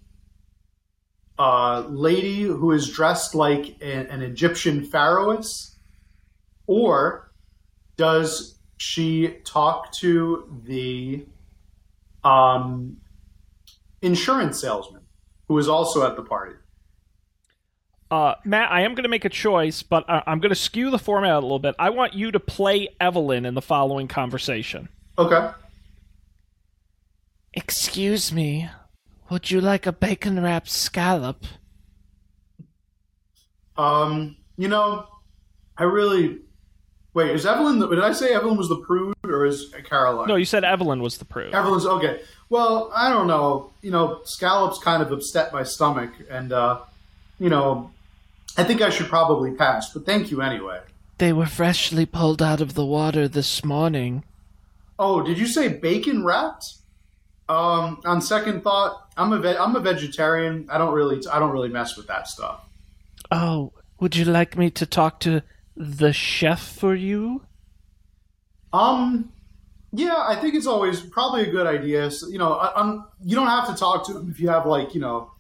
uh, 1.40 1.84
lady 1.90 2.44
who 2.44 2.72
is 2.72 2.90
dressed 2.90 3.34
like 3.34 3.76
a- 3.82 4.08
an 4.12 4.22
Egyptian 4.22 4.86
pharaohess, 4.86 5.76
or 6.68 7.32
does 7.98 8.60
she 8.78 9.40
talk 9.44 9.92
to 9.94 10.48
the 10.66 11.26
um, 12.24 12.98
insurance 14.02 14.62
salesman 14.62 15.02
who 15.48 15.58
is 15.58 15.68
also 15.68 16.06
at 16.06 16.16
the 16.16 16.22
party? 16.22 16.56
Uh, 18.12 18.36
Matt, 18.46 18.72
I 18.72 18.82
am 18.82 18.94
going 18.94 19.04
to 19.04 19.10
make 19.10 19.26
a 19.26 19.30
choice, 19.30 19.82
but 19.82 20.08
I- 20.08 20.22
I'm 20.28 20.40
going 20.40 20.52
to 20.52 20.56
skew 20.56 20.92
the 20.92 21.00
format 21.00 21.34
a 21.34 21.40
little 21.40 21.60
bit. 21.60 21.74
I 21.80 21.90
want 21.90 22.14
you 22.14 22.32
to 22.32 22.40
play 22.40 22.90
Evelyn 23.02 23.46
in 23.46 23.56
the 23.56 23.62
following 23.62 24.08
conversation. 24.08 24.88
Okay. 25.18 25.50
Excuse 27.54 28.32
me, 28.32 28.70
would 29.30 29.52
you 29.52 29.62
like 29.62 29.86
a 29.86 29.92
bacon 29.92 30.42
wrapped 30.42 30.70
scallop? 30.70 31.46
Um, 33.78 34.38
you 34.58 34.68
know, 34.68 35.08
I 35.78 35.84
really 35.84 36.40
wait. 37.14 37.32
Is 37.32 37.46
Evelyn? 37.46 37.80
The, 37.80 37.88
did 37.88 38.04
I 38.04 38.14
say 38.14 38.34
Evelyn 38.34 38.58
was 38.58 38.70
the 38.70 38.78
prude, 38.78 39.16
or 39.24 39.46
is 39.46 39.74
Caroline? 39.84 40.28
No, 40.28 40.36
you 40.36 40.46
said 40.46 40.64
Evelyn 40.64 41.02
was 41.02 41.18
the 41.18 41.26
prude. 41.26 41.54
Evelyn's 41.54 41.86
okay. 41.86 42.22
Well, 42.50 42.92
I 42.96 43.10
don't 43.10 43.28
know. 43.28 43.72
You 43.82 43.92
know, 43.92 44.22
scallops 44.24 44.80
kind 44.80 45.02
of 45.02 45.12
upset 45.12 45.52
my 45.52 45.64
stomach, 45.64 46.12
and 46.30 46.54
uh, 46.54 46.80
you 47.40 47.50
know, 47.50 47.92
I 48.58 48.64
think 48.64 48.82
I 48.82 48.90
should 48.90 49.08
probably 49.08 49.52
pass. 49.52 49.92
But 49.92 50.06
thank 50.06 50.32
you 50.32 50.42
anyway. 50.42 50.80
They 51.18 51.34
were 51.34 51.46
freshly 51.46 52.06
pulled 52.06 52.42
out 52.42 52.62
of 52.62 52.74
the 52.74 52.86
water 52.86 53.28
this 53.28 53.64
morning. 53.64 54.24
Oh, 55.00 55.22
did 55.22 55.38
you 55.38 55.48
say 55.48 55.68
bacon 55.68 56.24
wrapped? 56.24 56.76
Um, 57.48 58.02
on 58.06 58.22
second 58.22 58.64
thought, 58.64 59.10
I'm 59.18 59.32
a 59.32 59.40
ve- 59.40 59.58
I'm 59.58 59.76
a 59.76 59.80
vegetarian. 59.80 60.68
I 60.70 60.78
don't 60.78 60.94
really 60.94 61.22
I 61.32 61.40
don't 61.40 61.52
really 61.52 61.70
mess 61.70 61.96
with 61.96 62.08
that 62.08 62.28
stuff. 62.28 62.62
Oh, 63.32 63.72
would 64.00 64.16
you 64.16 64.26
like 64.26 64.58
me 64.58 64.70
to 64.72 64.86
talk 64.86 65.20
to 65.22 65.44
the 65.76 66.12
chef 66.12 66.62
for 66.62 66.96
you? 66.96 67.44
Um, 68.74 69.32
yeah, 69.94 70.16
I 70.18 70.36
think 70.36 70.56
it's 70.56 70.68
always 70.68 71.02
probably 71.02 71.44
a 71.44 71.52
good 71.52 71.68
idea. 71.68 72.12
So, 72.12 72.28
you 72.28 72.38
know, 72.38 72.54
I, 72.54 72.80
I'm 72.80 73.06
you 73.24 73.36
don't 73.36 73.48
have 73.48 73.68
to 73.68 73.76
talk 73.76 74.06
to 74.08 74.18
him 74.18 74.30
if 74.30 74.40
you 74.40 74.50
have 74.50 74.66
like 74.66 74.94
you 74.94 75.02
know 75.02 75.32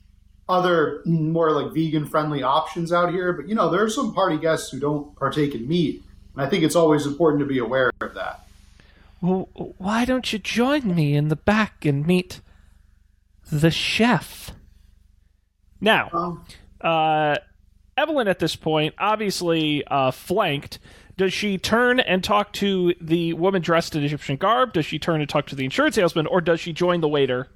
other 0.47 1.01
more 1.05 1.51
like 1.51 1.74
vegan 1.74 2.05
friendly 2.05 2.43
options 2.43 2.93
out 2.93 3.12
here. 3.12 3.33
But 3.33 3.50
you 3.50 3.55
know, 3.55 3.69
there 3.69 3.83
are 3.83 3.89
some 3.89 4.13
party 4.13 4.38
guests 4.38 4.69
who 4.69 4.79
don't 4.79 5.15
partake 5.15 5.55
in 5.55 5.67
meat, 5.67 6.03
and 6.33 6.45
I 6.45 6.50
think 6.50 6.63
it's 6.63 6.75
always 6.75 7.05
important 7.05 7.39
to 7.41 7.47
be 7.47 7.57
aware 7.57 7.91
of 8.00 8.13
that. 8.13 8.45
Well, 9.22 9.50
why 9.77 10.05
don't 10.05 10.31
you 10.31 10.39
join 10.39 10.93
me 10.95 11.15
in 11.15 11.29
the 11.29 11.36
back 11.36 11.86
and 11.86 12.05
meet 12.05 12.41
the 13.51 13.72
chef? 13.72 14.51
Now, 15.81 16.41
uh, 16.81 17.38
Evelyn 17.98 18.27
at 18.27 18.39
this 18.39 18.55
point, 18.55 18.95
obviously 18.98 19.84
uh, 19.88 20.12
flanked. 20.12 20.79
Does 21.17 21.34
she 21.34 21.57
turn 21.57 22.00
and 22.00 22.24
talk 22.24 22.51
to 22.53 22.93
the 23.00 23.34
woman 23.34 23.62
dressed 23.62 23.95
in 23.95 24.03
Egyptian 24.03 24.36
garb? 24.36 24.74
Does 24.74 24.86
she 24.86 25.00
turn 25.00 25.22
and 25.22 25.29
talk 25.29 25.48
to 25.48 25.55
the 25.55 25.63
insurance 25.63 25.95
salesman? 25.95 26.27
Or 26.27 26.41
does 26.41 26.60
she 26.60 26.74
join 26.74 27.01
the 27.01 27.07
waiter 27.07 27.48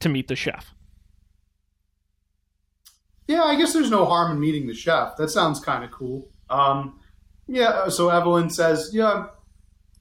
to 0.00 0.08
meet 0.08 0.28
the 0.28 0.36
chef? 0.36 0.72
yeah, 3.26 3.42
I 3.42 3.56
guess 3.56 3.72
there's 3.72 3.90
no 3.90 4.04
harm 4.04 4.32
in 4.32 4.40
meeting 4.40 4.66
the 4.66 4.74
chef. 4.74 5.16
That 5.16 5.30
sounds 5.30 5.60
kind 5.60 5.84
of 5.84 5.90
cool. 5.90 6.28
Um, 6.48 7.00
yeah, 7.48 7.88
so 7.88 8.08
Evelyn 8.08 8.50
says, 8.50 8.90
yeah, 8.92 9.26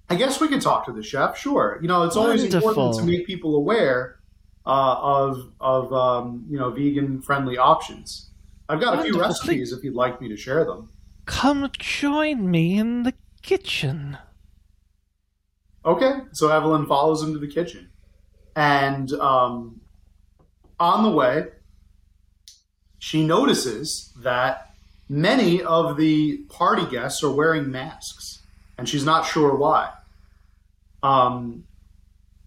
I 0.09 0.15
guess 0.15 0.39
we 0.39 0.47
could 0.47 0.61
talk 0.61 0.85
to 0.85 0.91
the 0.91 1.01
chef. 1.01 1.37
Sure, 1.37 1.79
you 1.81 1.87
know, 1.87 2.03
it's 2.03 2.15
always 2.15 2.43
important 2.43 2.97
to 2.97 3.03
make 3.03 3.25
people 3.25 3.55
aware 3.55 4.19
uh, 4.65 4.97
of 4.99 5.51
of 5.59 5.93
um, 5.93 6.45
you 6.49 6.57
know 6.57 6.69
vegan 6.71 7.21
friendly 7.21 7.57
options. 7.57 8.29
I've 8.67 8.79
got 8.79 8.99
a 8.99 9.03
few 9.03 9.19
recipes 9.19 9.71
if 9.71 9.83
you'd 9.83 9.95
like 9.95 10.19
me 10.21 10.27
to 10.29 10.37
share 10.37 10.65
them. 10.65 10.89
Come 11.25 11.69
join 11.77 12.49
me 12.49 12.77
in 12.77 13.03
the 13.03 13.13
kitchen. 13.41 14.17
Okay, 15.85 16.13
so 16.31 16.49
Evelyn 16.49 16.87
follows 16.87 17.21
him 17.21 17.33
to 17.33 17.39
the 17.39 17.47
kitchen, 17.47 17.89
and 18.55 19.11
um, 19.13 19.81
on 20.79 21.03
the 21.03 21.11
way, 21.11 21.45
she 22.97 23.25
notices 23.25 24.11
that 24.23 24.71
many 25.07 25.61
of 25.61 25.97
the 25.97 26.37
party 26.49 26.85
guests 26.89 27.23
are 27.23 27.31
wearing 27.31 27.69
masks, 27.69 28.34
and 28.77 28.87
she's 28.87 29.05
not 29.05 29.25
sure 29.25 29.55
why. 29.55 29.91
Um, 31.03 31.65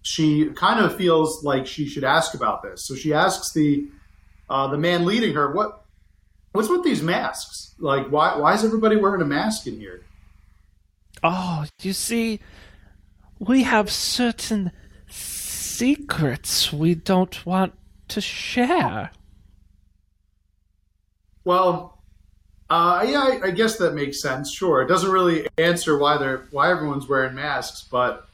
she 0.02 0.46
kind 0.50 0.84
of 0.84 0.96
feels 0.96 1.44
like 1.44 1.66
she 1.66 1.86
should 1.86 2.04
ask 2.04 2.34
about 2.34 2.62
this, 2.62 2.86
so 2.86 2.94
she 2.94 3.12
asks 3.12 3.52
the 3.52 3.88
uh, 4.50 4.68
the 4.68 4.78
man 4.78 5.04
leading 5.04 5.34
her, 5.34 5.52
"What 5.52 5.84
what's 6.52 6.68
with 6.68 6.82
these 6.84 7.02
masks? 7.02 7.74
Like, 7.78 8.08
why 8.08 8.36
why 8.36 8.54
is 8.54 8.64
everybody 8.64 8.96
wearing 8.96 9.20
a 9.20 9.26
mask 9.26 9.66
in 9.66 9.78
here?" 9.78 10.02
Oh, 11.22 11.64
you 11.82 11.92
see, 11.92 12.40
we 13.38 13.64
have 13.64 13.90
certain 13.90 14.72
secrets 15.08 16.72
we 16.72 16.94
don't 16.94 17.44
want 17.44 17.74
to 18.08 18.20
share. 18.20 19.10
Well, 21.44 21.97
uh, 22.70 23.04
yeah, 23.08 23.20
I, 23.20 23.40
I 23.46 23.50
guess 23.50 23.76
that 23.78 23.94
makes 23.94 24.20
sense. 24.20 24.52
Sure, 24.52 24.82
it 24.82 24.88
doesn't 24.88 25.10
really 25.10 25.46
answer 25.58 25.98
why 25.98 26.18
they're 26.18 26.46
why 26.50 26.70
everyone's 26.70 27.08
wearing 27.08 27.34
masks, 27.34 27.86
but 27.90 28.28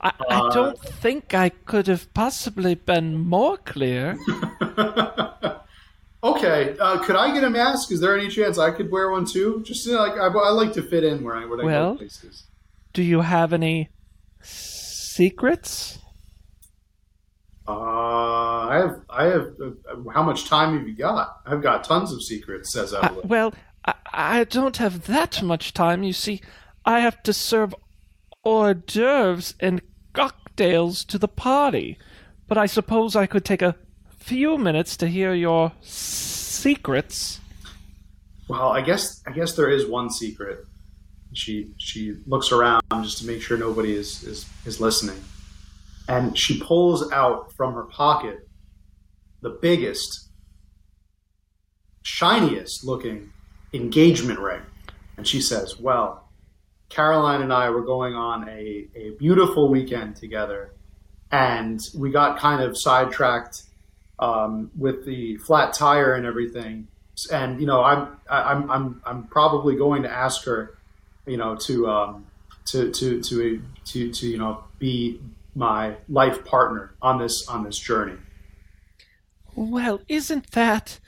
I, 0.00 0.08
Uh, 0.08 0.12
I 0.28 0.54
don't 0.54 0.78
think 0.78 1.34
I 1.34 1.48
could 1.50 1.86
have 1.86 2.12
possibly 2.14 2.74
been 2.74 3.16
more 3.18 3.56
clear. 3.56 4.16
okay. 6.22 6.76
Uh, 6.78 6.98
could 7.04 7.16
I 7.16 7.32
get 7.34 7.44
a 7.44 7.50
mask? 7.50 7.90
Is 7.92 8.00
there 8.00 8.16
any 8.18 8.28
chance 8.28 8.58
I 8.58 8.70
could 8.70 8.90
wear 8.90 9.10
one 9.10 9.24
too? 9.26 9.62
Just 9.64 9.86
you 9.86 9.92
know, 9.94 10.02
like 10.02 10.18
I, 10.18 10.26
I 10.26 10.50
like 10.50 10.72
to 10.74 10.82
fit 10.82 11.04
in 11.04 11.22
where 11.24 11.36
I 11.36 11.42
I 11.42 11.46
Well- 11.46 11.92
go 11.94 11.98
places. 11.98 12.44
Do 12.92 13.02
you 13.02 13.22
have 13.22 13.52
any 13.52 13.88
secrets? 14.40 15.98
Uh, 17.66 17.72
I 18.68 18.76
have 18.76 19.00
I 19.10 19.24
have. 19.24 19.54
Uh, 19.60 20.10
how 20.12 20.22
much 20.22 20.44
time 20.48 20.78
have 20.78 20.86
you 20.86 20.94
got? 20.94 21.40
I've 21.46 21.62
got 21.62 21.82
tons 21.82 22.12
of 22.12 22.22
secrets. 22.22 22.70
Says 22.72 22.92
I, 22.94 23.06
Evelyn. 23.06 23.28
well, 23.28 23.54
I, 23.84 23.94
I 24.12 24.44
don't 24.44 24.76
have 24.78 25.06
that 25.06 25.42
much 25.42 25.74
time. 25.74 26.02
You 26.02 26.12
see, 26.12 26.40
I 26.84 27.00
have 27.00 27.22
to 27.24 27.32
serve 27.32 27.74
hors 28.44 28.74
d'oeuvres 28.74 29.54
and 29.60 29.80
cocktails 30.12 31.04
to 31.04 31.18
the 31.18 31.28
party. 31.28 31.98
But 32.46 32.58
I 32.58 32.66
suppose 32.66 33.16
I 33.16 33.26
could 33.26 33.44
take 33.44 33.62
a 33.62 33.76
few 34.18 34.58
minutes 34.58 34.96
to 34.98 35.08
hear 35.08 35.34
your 35.34 35.72
secrets. 35.80 37.40
Well, 38.48 38.68
I 38.68 38.82
guess 38.82 39.22
I 39.26 39.32
guess 39.32 39.54
there 39.54 39.70
is 39.70 39.86
one 39.86 40.10
secret. 40.10 40.64
She 41.32 41.72
she 41.78 42.16
looks 42.26 42.52
around 42.52 42.82
just 43.02 43.18
to 43.18 43.26
make 43.26 43.42
sure 43.42 43.56
nobody 43.56 43.94
is 43.94 44.22
is, 44.22 44.46
is 44.66 44.80
listening, 44.80 45.20
and 46.08 46.38
she 46.38 46.60
pulls 46.60 47.10
out 47.10 47.52
from 47.52 47.74
her 47.74 47.84
pocket 47.84 48.46
the 49.40 49.58
biggest 49.60 50.30
shiniest 52.02 52.84
looking 52.84 53.32
engagement 53.74 54.38
ring. 54.38 54.62
And 55.16 55.26
she 55.26 55.40
says, 55.40 55.78
Well, 55.78 56.28
Caroline 56.88 57.42
and 57.42 57.52
I 57.52 57.70
were 57.70 57.82
going 57.82 58.14
on 58.14 58.48
a, 58.48 58.86
a 58.94 59.10
beautiful 59.18 59.68
weekend 59.68 60.16
together, 60.16 60.72
and 61.30 61.80
we 61.96 62.10
got 62.10 62.38
kind 62.38 62.62
of 62.62 62.78
sidetracked 62.78 63.62
um, 64.18 64.70
with 64.76 65.04
the 65.04 65.36
flat 65.38 65.72
tire 65.72 66.14
and 66.14 66.24
everything. 66.24 66.88
And 67.32 67.60
you 67.60 67.66
know, 67.66 67.82
I'm 67.82 68.16
I'm 68.28 68.70
I'm 68.70 69.02
I'm 69.04 69.22
probably 69.24 69.76
going 69.76 70.02
to 70.02 70.10
ask 70.10 70.44
her, 70.44 70.78
you 71.26 71.36
know, 71.36 71.56
to 71.56 71.88
um, 71.88 72.26
to 72.66 72.90
to 72.90 73.22
to 73.22 73.62
to 73.86 74.12
to 74.12 74.26
you 74.28 74.38
know 74.38 74.64
be 74.78 75.20
my 75.54 75.96
life 76.08 76.44
partner 76.44 76.94
on 77.00 77.18
this 77.18 77.48
on 77.48 77.64
this 77.64 77.78
journey. 77.78 78.18
Well, 79.54 80.00
isn't 80.08 80.50
that. 80.52 80.98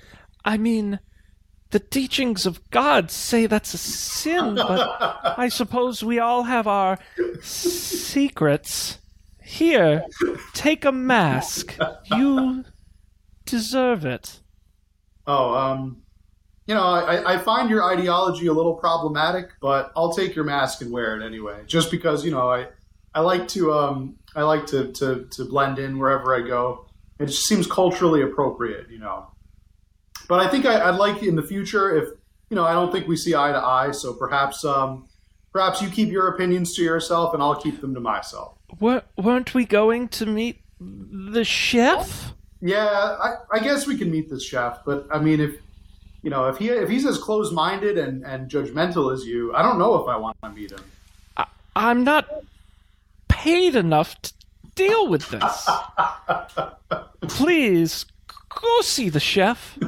I 0.44 0.56
mean, 0.58 1.00
the 1.76 1.80
teachings 1.80 2.46
of 2.46 2.70
God 2.70 3.10
say 3.10 3.44
that's 3.44 3.74
a 3.74 3.76
sin, 3.76 4.54
but 4.54 5.34
I 5.38 5.50
suppose 5.50 6.02
we 6.02 6.18
all 6.18 6.44
have 6.44 6.66
our 6.66 6.98
secrets. 7.42 8.98
Here, 9.42 10.06
take 10.54 10.86
a 10.86 10.90
mask. 10.90 11.76
You 12.06 12.64
deserve 13.44 14.06
it. 14.06 14.40
Oh, 15.26 15.52
um, 15.52 16.02
you 16.66 16.74
know, 16.74 16.80
I, 16.82 17.34
I 17.34 17.38
find 17.40 17.68
your 17.68 17.84
ideology 17.84 18.46
a 18.46 18.54
little 18.54 18.74
problematic, 18.74 19.50
but 19.60 19.92
I'll 19.94 20.14
take 20.14 20.34
your 20.34 20.46
mask 20.46 20.80
and 20.80 20.90
wear 20.90 21.20
it 21.20 21.22
anyway. 21.22 21.60
Just 21.66 21.90
because 21.90 22.24
you 22.24 22.30
know, 22.30 22.48
I 22.48 22.68
I 23.14 23.20
like 23.20 23.48
to 23.48 23.74
um 23.74 24.16
I 24.34 24.44
like 24.44 24.64
to 24.68 24.92
to, 24.92 25.28
to 25.30 25.44
blend 25.44 25.78
in 25.78 25.98
wherever 25.98 26.34
I 26.34 26.40
go. 26.40 26.86
It 27.18 27.26
just 27.26 27.46
seems 27.46 27.66
culturally 27.66 28.22
appropriate, 28.22 28.88
you 28.88 28.98
know. 28.98 29.26
But 30.28 30.40
I 30.40 30.48
think 30.48 30.66
I, 30.66 30.88
I'd 30.88 30.96
like 30.96 31.22
in 31.22 31.36
the 31.36 31.42
future 31.42 31.96
if 31.96 32.08
you 32.50 32.56
know 32.56 32.64
I 32.64 32.72
don't 32.72 32.92
think 32.92 33.06
we 33.08 33.16
see 33.16 33.34
eye 33.34 33.52
to 33.52 33.58
eye, 33.58 33.92
so 33.92 34.12
perhaps 34.12 34.64
um 34.64 35.08
perhaps 35.52 35.80
you 35.80 35.88
keep 35.88 36.10
your 36.10 36.28
opinions 36.28 36.74
to 36.76 36.82
yourself 36.82 37.34
and 37.34 37.42
I'll 37.42 37.60
keep 37.60 37.80
them 37.80 37.94
to 37.94 38.00
myself. 38.00 38.58
Wer- 38.78 39.04
weren't 39.16 39.54
we 39.54 39.64
going 39.64 40.08
to 40.08 40.26
meet 40.26 40.60
the 40.80 41.44
chef? 41.44 42.34
Yeah, 42.60 42.86
I, 42.88 43.34
I 43.52 43.58
guess 43.60 43.86
we 43.86 43.96
can 43.96 44.10
meet 44.10 44.28
the 44.28 44.40
chef, 44.40 44.84
but 44.84 45.06
I 45.10 45.18
mean, 45.18 45.40
if 45.40 45.56
you 46.22 46.30
know, 46.30 46.48
if 46.48 46.58
he 46.58 46.70
if 46.70 46.88
he's 46.88 47.06
as 47.06 47.18
closed 47.18 47.52
minded 47.52 47.98
and, 47.98 48.24
and 48.24 48.50
judgmental 48.50 49.12
as 49.12 49.24
you, 49.24 49.54
I 49.54 49.62
don't 49.62 49.78
know 49.78 50.02
if 50.02 50.08
I 50.08 50.16
want 50.16 50.36
to 50.42 50.50
meet 50.50 50.72
him. 50.72 50.80
I'm 51.76 52.04
not 52.04 52.26
paid 53.28 53.76
enough 53.76 54.20
to 54.22 54.32
deal 54.74 55.08
with 55.08 55.28
this. 55.28 55.68
Please, 57.28 58.06
go 58.48 58.80
see 58.80 59.10
the 59.10 59.20
chef. 59.20 59.78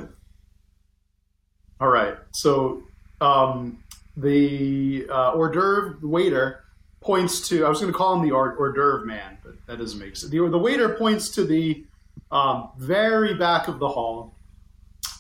All 1.81 1.89
right, 1.89 2.17
so 2.33 2.83
um, 3.21 3.83
the 4.17 5.07
uh, 5.09 5.33
hors 5.33 5.51
d'oeuvre 5.51 5.99
waiter 6.03 6.65
points 7.01 7.49
to. 7.49 7.65
I 7.65 7.69
was 7.69 7.81
going 7.81 7.93
to 7.93 7.97
call 7.97 8.15
him 8.15 8.29
the 8.29 8.35
hors, 8.35 8.57
d'oeuvre 8.57 9.07
man, 9.07 9.39
but 9.45 9.55
that 9.67 9.79
doesn't 9.79 9.99
make 9.99 10.17
sense. 10.17 10.31
The, 10.31 10.49
the 10.49 10.59
waiter 10.59 10.97
points 10.97 11.29
to 11.31 11.45
the 11.45 11.85
um, 12.31 12.71
very 12.79 13.35
back 13.35 13.69
of 13.69 13.79
the 13.79 13.89
hall, 13.89 14.35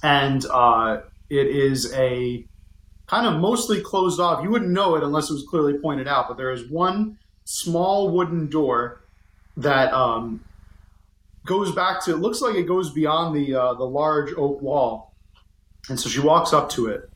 and 0.03 0.45
uh, 0.47 1.03
it 1.31 1.47
is 1.47 1.93
a 1.95 2.45
kind 3.07 3.27
of 3.27 3.41
mostly 3.41 3.81
closed 3.81 4.21
off. 4.21 4.43
You 4.43 4.51
wouldn't 4.51 4.71
know 4.71 4.97
it 4.97 5.03
unless 5.03 5.31
it 5.31 5.35
was 5.35 5.45
clearly 5.49 5.79
pointed 5.79 6.09
out, 6.09 6.29
but 6.29 6.37
there 6.37 6.51
is 6.51 6.69
one 6.69 7.19
small 7.45 8.11
wooden 8.11 8.49
door 8.49 9.01
that 9.57 9.93
um, 9.93 10.45
goes 11.47 11.73
back 11.73 12.05
to. 12.05 12.13
It 12.13 12.19
looks 12.19 12.41
like 12.41 12.57
it 12.57 12.65
goes 12.67 12.91
beyond 12.91 13.35
the 13.35 13.55
uh, 13.55 13.75
the 13.75 13.85
large 13.85 14.33
oak 14.37 14.61
wall, 14.61 15.08
and 15.89 15.99
so 15.99 16.09
she 16.09 16.21
walks 16.21 16.53
up 16.53 16.71
to 16.71 16.87
it. 16.87 17.11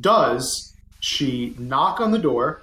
Does 0.00 0.74
she 1.00 1.54
knock 1.58 2.00
on 2.00 2.10
the 2.10 2.18
door? 2.18 2.62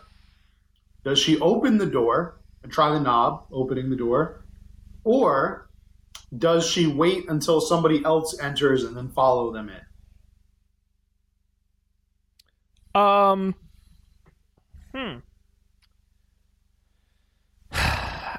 Does 1.04 1.20
she 1.20 1.40
open 1.40 1.78
the 1.78 1.86
door 1.86 2.38
and 2.64 2.72
try 2.72 2.92
the 2.92 3.00
knob, 3.00 3.46
opening 3.52 3.90
the 3.90 3.96
door, 3.96 4.44
or 5.04 5.70
does 6.38 6.66
she 6.66 6.88
wait 6.88 7.28
until 7.30 7.60
somebody 7.60 8.04
else 8.06 8.40
enters 8.40 8.84
and 8.84 8.96
then 8.96 9.10
follow 9.10 9.52
them 9.52 9.70
in? 9.70 9.82
Um. 13.02 13.56
Hmm. 14.94 15.18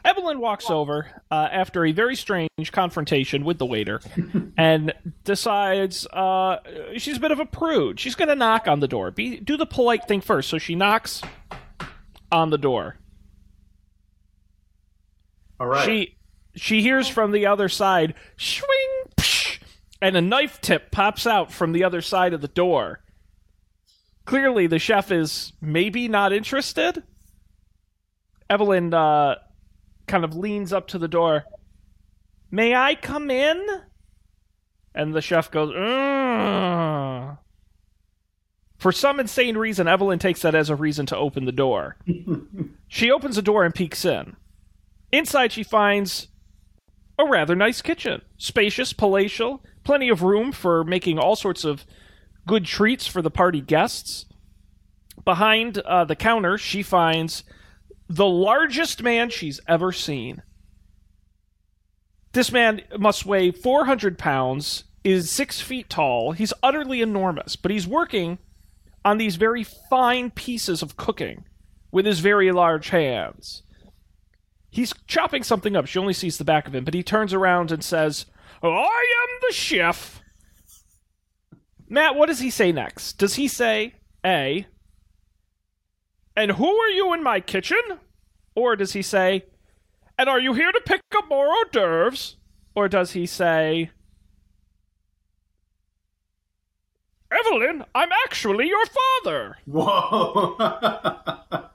Evelyn 0.04 0.40
walks 0.40 0.68
over 0.68 1.06
uh, 1.30 1.48
after 1.52 1.84
a 1.84 1.92
very 1.92 2.16
strange 2.16 2.72
confrontation 2.72 3.44
with 3.44 3.58
the 3.58 3.66
waiter 3.66 4.00
and 4.56 4.92
decides 5.24 6.06
uh, 6.08 6.58
she's 6.96 7.16
a 7.18 7.20
bit 7.20 7.30
of 7.30 7.38
a 7.38 7.46
prude. 7.46 8.00
She's 8.00 8.16
going 8.16 8.28
to 8.28 8.34
knock 8.34 8.66
on 8.66 8.80
the 8.80 8.88
door. 8.88 9.10
Be, 9.12 9.38
do 9.38 9.56
the 9.56 9.66
polite 9.66 10.08
thing 10.08 10.20
first. 10.20 10.48
So 10.48 10.58
she 10.58 10.74
knocks 10.74 11.22
on 12.32 12.50
the 12.50 12.58
door. 12.58 12.96
All 15.60 15.68
right. 15.68 15.84
She 15.84 16.16
she 16.54 16.82
hears 16.82 17.08
from 17.08 17.32
the 17.32 17.46
other 17.46 17.68
side, 17.68 18.14
swing, 18.36 18.68
psh, 19.16 19.58
and 20.02 20.16
a 20.16 20.20
knife 20.20 20.60
tip 20.60 20.90
pops 20.90 21.26
out 21.26 21.52
from 21.52 21.72
the 21.72 21.84
other 21.84 22.02
side 22.02 22.34
of 22.34 22.40
the 22.40 22.48
door. 22.48 23.00
Clearly, 24.24 24.66
the 24.66 24.78
chef 24.78 25.10
is 25.10 25.52
maybe 25.60 26.08
not 26.08 26.32
interested. 26.32 27.02
Evelyn 28.50 28.92
uh, 28.92 29.36
kind 30.06 30.24
of 30.24 30.36
leans 30.36 30.72
up 30.72 30.88
to 30.88 30.98
the 30.98 31.08
door. 31.08 31.44
May 32.50 32.74
I 32.74 32.94
come 32.94 33.30
in? 33.30 33.66
And 34.94 35.14
the 35.14 35.22
chef 35.22 35.50
goes, 35.50 35.74
"Ugh." 35.74 37.38
For 38.82 38.90
some 38.90 39.20
insane 39.20 39.56
reason, 39.56 39.86
Evelyn 39.86 40.18
takes 40.18 40.42
that 40.42 40.56
as 40.56 40.68
a 40.68 40.74
reason 40.74 41.06
to 41.06 41.16
open 41.16 41.44
the 41.44 41.52
door. 41.52 41.96
she 42.88 43.12
opens 43.12 43.36
the 43.36 43.42
door 43.42 43.64
and 43.64 43.72
peeks 43.72 44.04
in. 44.04 44.36
Inside, 45.12 45.52
she 45.52 45.62
finds 45.62 46.26
a 47.16 47.24
rather 47.24 47.54
nice 47.54 47.80
kitchen. 47.80 48.22
Spacious, 48.38 48.92
palatial, 48.92 49.62
plenty 49.84 50.08
of 50.08 50.22
room 50.22 50.50
for 50.50 50.82
making 50.82 51.18
all 51.18 51.36
sorts 51.36 51.64
of 51.64 51.86
good 52.46 52.64
treats 52.64 53.06
for 53.06 53.22
the 53.22 53.30
party 53.30 53.60
guests. 53.60 54.26
Behind 55.24 55.78
uh, 55.78 56.04
the 56.04 56.16
counter, 56.16 56.58
she 56.58 56.82
finds 56.82 57.44
the 58.14 58.26
largest 58.26 59.02
man 59.02 59.30
she's 59.30 59.58
ever 59.66 59.90
seen. 59.90 60.42
This 62.32 62.52
man 62.52 62.82
must 62.98 63.24
weigh 63.24 63.50
400 63.50 64.18
pounds, 64.18 64.84
is 65.02 65.30
six 65.30 65.60
feet 65.60 65.88
tall. 65.88 66.32
He's 66.32 66.52
utterly 66.62 67.00
enormous, 67.00 67.56
but 67.56 67.70
he's 67.70 67.86
working 67.86 68.38
on 69.04 69.18
these 69.18 69.36
very 69.36 69.64
fine 69.64 70.30
pieces 70.30 70.82
of 70.82 70.96
cooking 70.96 71.44
with 71.90 72.04
his 72.04 72.20
very 72.20 72.52
large 72.52 72.90
hands. 72.90 73.62
He's 74.70 74.94
chopping 75.06 75.42
something 75.42 75.74
up. 75.74 75.86
She 75.86 75.98
only 75.98 76.14
sees 76.14 76.38
the 76.38 76.44
back 76.44 76.66
of 76.66 76.74
him, 76.74 76.84
but 76.84 76.94
he 76.94 77.02
turns 77.02 77.32
around 77.32 77.72
and 77.72 77.82
says, 77.82 78.26
I 78.62 78.68
am 78.68 79.38
the 79.48 79.54
chef. 79.54 80.20
Matt, 81.88 82.14
what 82.14 82.26
does 82.26 82.40
he 82.40 82.50
say 82.50 82.72
next? 82.72 83.14
Does 83.14 83.34
he 83.34 83.48
say, 83.48 83.94
A, 84.24 84.66
and 86.36 86.52
who 86.52 86.68
are 86.68 86.88
you 86.90 87.12
in 87.14 87.22
my 87.22 87.40
kitchen? 87.40 87.78
Or 88.54 88.76
does 88.76 88.92
he 88.92 89.02
say, 89.02 89.44
and 90.18 90.28
are 90.28 90.40
you 90.40 90.52
here 90.54 90.72
to 90.72 90.80
pick 90.84 91.00
up 91.16 91.28
more 91.28 91.46
hors 91.48 91.70
d'oeuvres? 91.72 92.36
Or 92.74 92.88
does 92.88 93.12
he 93.12 93.26
say, 93.26 93.90
Evelyn, 97.30 97.84
I'm 97.94 98.10
actually 98.26 98.68
your 98.68 98.84
father. 99.24 99.56
Whoa. 99.66 100.56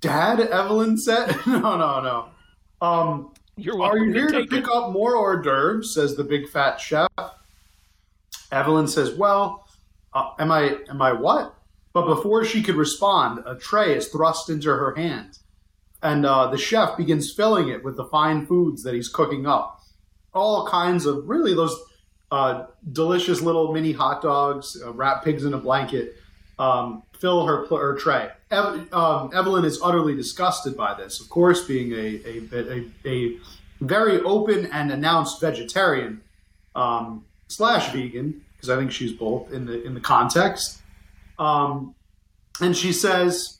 Dad, 0.00 0.40
Evelyn 0.40 0.96
said. 0.96 1.36
No, 1.46 1.76
no, 1.76 2.00
no. 2.00 2.28
Um, 2.80 3.32
are 3.80 3.98
you 3.98 4.12
here 4.12 4.28
to 4.28 4.40
take 4.40 4.50
pick 4.50 4.64
it. 4.64 4.70
up 4.72 4.92
more 4.92 5.16
hors 5.16 5.42
d'oeuvres? 5.42 5.94
Says 5.94 6.16
the 6.16 6.24
big 6.24 6.48
fat 6.48 6.80
chef. 6.80 7.08
Evelyn 8.50 8.88
says, 8.88 9.14
"Well, 9.14 9.68
uh, 10.14 10.30
am 10.38 10.50
I? 10.50 10.78
Am 10.88 11.02
I 11.02 11.12
what?" 11.12 11.54
But 11.92 12.06
before 12.06 12.44
she 12.44 12.62
could 12.62 12.76
respond, 12.76 13.42
a 13.46 13.56
tray 13.56 13.96
is 13.96 14.08
thrust 14.08 14.48
into 14.48 14.68
her 14.68 14.94
hand, 14.94 15.38
and 16.02 16.24
uh, 16.24 16.46
the 16.46 16.58
chef 16.58 16.96
begins 16.96 17.32
filling 17.32 17.68
it 17.68 17.82
with 17.82 17.96
the 17.96 18.04
fine 18.04 18.46
foods 18.46 18.84
that 18.84 18.94
he's 18.94 19.08
cooking 19.08 19.46
up. 19.46 19.80
All 20.32 20.68
kinds 20.68 21.04
of 21.04 21.28
really 21.28 21.52
those 21.52 21.76
uh, 22.30 22.66
delicious 22.92 23.40
little 23.40 23.72
mini 23.72 23.90
hot 23.90 24.22
dogs, 24.22 24.80
uh, 24.80 24.92
wrap 24.92 25.24
pigs 25.24 25.44
in 25.44 25.52
a 25.52 25.58
blanket, 25.58 26.14
um, 26.60 27.02
fill 27.18 27.44
her, 27.46 27.66
pl- 27.66 27.78
her 27.78 27.96
tray. 27.96 28.30
Ev- 28.52 28.92
um, 28.92 29.30
Evelyn 29.34 29.64
is 29.64 29.80
utterly 29.82 30.14
disgusted 30.14 30.76
by 30.76 30.94
this. 30.94 31.20
Of 31.20 31.28
course, 31.28 31.64
being 31.64 31.92
a, 31.92 32.20
a, 32.24 32.48
a, 32.54 32.90
a 33.04 33.38
very 33.80 34.20
open 34.20 34.66
and 34.66 34.92
announced 34.92 35.40
vegetarian 35.40 36.20
um, 36.76 37.24
slash 37.48 37.92
vegan, 37.92 38.44
because 38.54 38.70
I 38.70 38.76
think 38.76 38.92
she's 38.92 39.12
both 39.12 39.50
in 39.52 39.66
the 39.66 39.82
in 39.82 39.94
the 39.94 40.00
context. 40.00 40.79
Um, 41.40 41.94
and 42.60 42.76
she 42.76 42.92
says, 42.92 43.58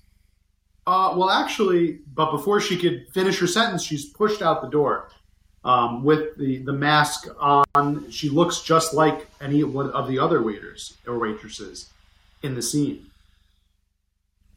uh, 0.86 1.14
"Well, 1.16 1.30
actually, 1.30 2.00
but 2.14 2.30
before 2.30 2.60
she 2.60 2.76
could 2.76 3.08
finish 3.12 3.40
her 3.40 3.48
sentence, 3.48 3.82
she's 3.82 4.04
pushed 4.04 4.42
out 4.42 4.62
the 4.62 4.68
door." 4.68 5.10
um, 5.64 6.04
with 6.04 6.36
the, 6.36 6.58
the 6.58 6.72
mask 6.72 7.28
on. 7.38 8.10
She 8.10 8.28
looks 8.28 8.60
just 8.60 8.94
like 8.94 9.28
any 9.40 9.62
one 9.64 9.90
of 9.90 10.08
the 10.08 10.18
other 10.18 10.42
waiters 10.42 10.96
or 11.06 11.18
waitresses 11.18 11.90
in 12.42 12.54
the 12.54 12.62
scene. 12.62 13.06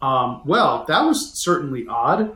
Um, 0.02 0.42
well, 0.46 0.86
that 0.88 1.02
was 1.02 1.34
certainly 1.34 1.86
odd, 1.88 2.36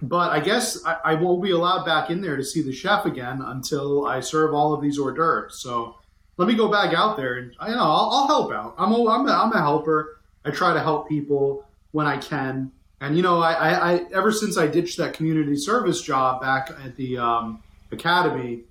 but 0.00 0.30
I 0.30 0.40
guess 0.40 0.84
I, 0.84 0.98
I 1.04 1.14
won't 1.14 1.42
be 1.42 1.50
allowed 1.50 1.84
back 1.84 2.10
in 2.10 2.20
there 2.20 2.36
to 2.36 2.44
see 2.44 2.62
the 2.62 2.72
chef 2.72 3.06
again 3.06 3.42
until 3.42 4.06
I 4.06 4.20
serve 4.20 4.54
all 4.54 4.72
of 4.72 4.80
these 4.80 4.98
hors 4.98 5.12
d'oeuvres. 5.12 5.58
So 5.60 5.96
let 6.36 6.48
me 6.48 6.54
go 6.54 6.68
back 6.68 6.94
out 6.94 7.16
there 7.16 7.34
and 7.34 7.52
you 7.68 7.74
know 7.74 7.82
I'll, 7.82 8.10
I'll 8.12 8.26
help 8.26 8.52
out. 8.52 8.74
I'm 8.78 8.92
a, 8.92 9.08
I'm 9.08 9.26
a, 9.26 9.32
I'm 9.32 9.52
a 9.52 9.58
helper. 9.58 10.20
I 10.44 10.50
try 10.50 10.72
to 10.72 10.80
help 10.80 11.08
people 11.08 11.64
when 11.92 12.06
I 12.06 12.16
can. 12.16 12.72
And 13.00 13.16
you 13.16 13.22
know, 13.22 13.40
I, 13.40 13.52
I, 13.52 13.92
I 13.92 14.04
ever 14.14 14.32
since 14.32 14.56
I 14.56 14.66
ditched 14.66 14.96
that 14.98 15.14
community 15.14 15.56
service 15.56 16.00
job 16.02 16.40
back 16.40 16.70
at 16.84 16.96
the 16.96 17.18
um, 17.18 17.62
academy, 17.90 18.62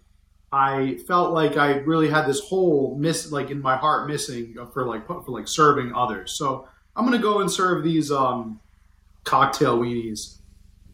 I 0.52 0.98
felt 1.08 1.34
like 1.34 1.58
I 1.58 1.78
really 1.78 2.10
had 2.10 2.26
this 2.26 2.40
hole 2.42 2.98
miss 3.00 3.32
like 3.32 3.52
in 3.52 3.62
my 3.62 3.78
heart 3.78 4.08
missing 4.08 4.58
for 4.74 4.86
like 4.86 5.08
for 5.08 5.24
like 5.28 5.48
serving 5.48 5.94
others. 5.94 6.34
So 6.38 6.68
I'm 6.96 7.06
gonna 7.06 7.20
go 7.20 7.40
and 7.40 7.52
serve 7.52 7.84
these 7.84 8.12
um, 8.12 8.60
cocktail 9.24 9.80
weenies, 9.80 10.38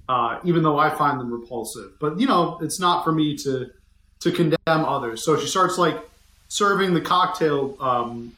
uh, 0.10 0.40
even 0.44 0.64
though 0.64 0.78
I 0.78 0.90
find 0.90 1.20
them 1.20 1.32
repulsive. 1.32 2.00
But 2.00 2.20
you 2.20 2.28
know, 2.28 2.60
it's 2.62 2.80
not 2.80 3.04
for 3.04 3.12
me 3.12 3.36
to 3.38 3.72
to 4.20 4.32
condemn 4.32 4.58
others. 4.68 5.24
So 5.24 5.40
she 5.40 5.48
starts 5.48 5.78
like 5.78 5.98
serving 6.48 6.94
the 6.94 7.02
cocktail 7.02 7.76
um, 7.80 8.36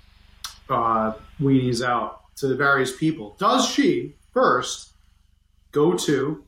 uh, 0.69 1.13
weenies 1.41 1.85
out 1.85 2.35
to 2.37 2.47
the 2.47 2.55
various 2.55 2.95
people. 2.95 3.35
Does 3.39 3.67
she 3.67 4.15
first 4.33 4.91
go 5.71 5.93
to 5.93 6.43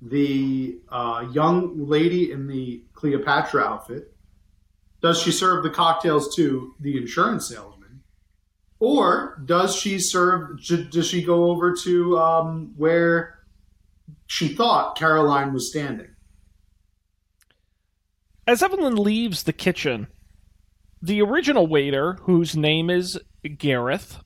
the 0.00 0.78
uh, 0.88 1.26
young 1.32 1.88
lady 1.88 2.30
in 2.30 2.46
the 2.46 2.82
Cleopatra 2.94 3.62
outfit? 3.62 4.14
Does 5.00 5.20
she 5.20 5.32
serve 5.32 5.62
the 5.62 5.70
cocktails 5.70 6.34
to 6.36 6.74
the 6.80 6.96
insurance 6.96 7.48
salesman? 7.48 8.02
Or 8.80 9.40
does 9.44 9.74
she 9.74 9.98
serve, 9.98 10.60
does 10.90 11.06
she 11.06 11.22
go 11.22 11.50
over 11.50 11.74
to 11.84 12.18
um, 12.18 12.74
where 12.76 13.38
she 14.26 14.48
thought 14.48 14.96
Caroline 14.96 15.52
was 15.52 15.68
standing? 15.68 16.08
As 18.46 18.62
Evelyn 18.62 18.96
leaves 18.96 19.42
the 19.42 19.52
kitchen, 19.52 20.06
the 21.02 21.22
original 21.22 21.66
waiter, 21.66 22.14
whose 22.22 22.56
name 22.56 22.90
is 22.90 23.18
Gareth, 23.56 24.18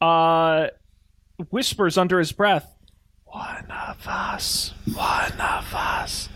uh, 0.00 0.68
whispers 1.50 1.96
under 1.96 2.18
his 2.18 2.32
breath, 2.32 2.76
One 3.24 3.70
of 3.70 4.06
us, 4.06 4.72
one 4.92 5.32
of 5.40 5.74
us. 5.74 6.28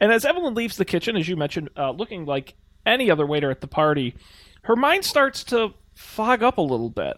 And 0.00 0.12
as 0.12 0.24
Evelyn 0.24 0.54
leaves 0.54 0.76
the 0.76 0.84
kitchen, 0.84 1.16
as 1.16 1.28
you 1.28 1.36
mentioned, 1.36 1.68
uh, 1.76 1.90
looking 1.90 2.24
like 2.24 2.54
any 2.86 3.10
other 3.10 3.26
waiter 3.26 3.50
at 3.50 3.60
the 3.60 3.66
party, 3.66 4.14
her 4.62 4.76
mind 4.76 5.04
starts 5.04 5.44
to 5.44 5.74
fog 5.94 6.42
up 6.42 6.56
a 6.56 6.62
little 6.62 6.88
bit. 6.88 7.16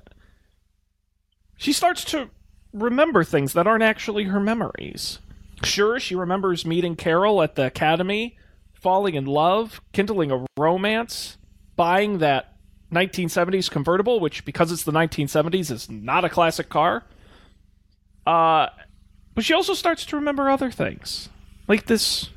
She 1.57 1.73
starts 1.73 2.05
to 2.07 2.31
remember 2.73 3.23
things 3.23 3.53
that 3.53 3.67
aren't 3.69 3.85
actually 3.85 4.25
her 4.25 4.41
memories. 4.41 5.21
Sure, 5.63 6.01
she 6.01 6.17
remembers 6.17 6.67
meeting 6.67 6.97
Carol 6.97 7.41
at 7.41 7.55
the 7.55 7.67
academy, 7.67 8.37
falling 8.83 9.15
in 9.15 9.25
love, 9.25 9.81
kindling 9.93 10.31
a 10.31 10.45
romance, 10.59 11.39
buying 11.77 12.19
that 12.19 12.57
1970s 12.93 13.71
convertible, 13.71 14.21
which 14.21 14.45
because 14.45 14.71
it's 14.71 14.83
the 14.83 14.93
1970s 14.93 15.71
is 15.71 15.89
not 15.89 16.25
a 16.25 16.29
classic 16.29 16.69
car. 16.69 17.05
Uh, 18.27 18.67
but 19.35 19.45
she 19.45 19.55
also 19.55 19.73
starts 19.73 20.05
to 20.07 20.17
remember 20.17 20.51
other 20.51 20.71
things, 20.71 21.29
like 21.69 21.87
this 21.87 22.29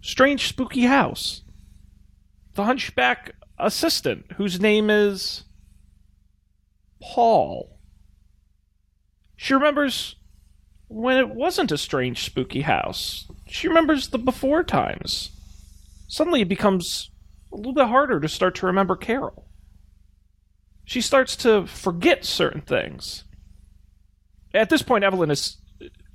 strange, 0.00 0.46
spooky 0.48 0.82
house, 0.82 1.42
the 2.54 2.64
hunchback 2.64 3.34
assistant 3.58 4.26
whose 4.36 4.60
name 4.60 4.90
is 4.90 5.44
Paul. 7.02 7.78
She 9.36 9.54
remembers 9.54 10.14
when 10.88 11.16
it 11.16 11.30
wasn't 11.30 11.72
a 11.72 11.78
strange, 11.78 12.24
spooky 12.24 12.60
house. 12.60 13.26
She 13.48 13.66
remembers 13.66 14.08
the 14.08 14.18
before 14.18 14.62
times. 14.62 15.30
Suddenly, 16.06 16.42
it 16.42 16.48
becomes 16.48 17.10
a 17.52 17.56
little 17.56 17.72
bit 17.72 17.86
harder 17.86 18.20
to 18.20 18.28
start 18.28 18.54
to 18.56 18.66
remember 18.66 18.96
Carol. 18.96 19.48
She 20.84 21.00
starts 21.00 21.36
to 21.36 21.66
forget 21.66 22.24
certain 22.24 22.60
things. 22.60 23.24
At 24.52 24.70
this 24.70 24.82
point, 24.82 25.04
Evelyn 25.04 25.30
is 25.30 25.56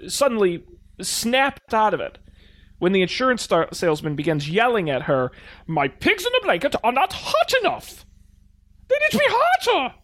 suddenly 0.08 0.64
snapped 1.02 1.74
out 1.74 1.94
of 1.94 2.00
it 2.00 2.18
when 2.80 2.94
the 2.94 3.02
insurance 3.02 3.44
star- 3.44 3.68
salesman 3.74 4.16
begins 4.16 4.50
yelling 4.50 4.90
at 4.90 5.04
her, 5.04 5.32
My 5.68 5.88
pigs 5.88 6.26
in 6.26 6.32
a 6.40 6.44
blanket 6.44 6.76
are 6.84 6.92
not 6.92 7.14
hot 7.14 7.54
enough! 7.62 8.06
They 8.88 8.96
need 8.96 9.12
to 9.12 9.18
be 9.18 9.26
hotter! 9.28 9.96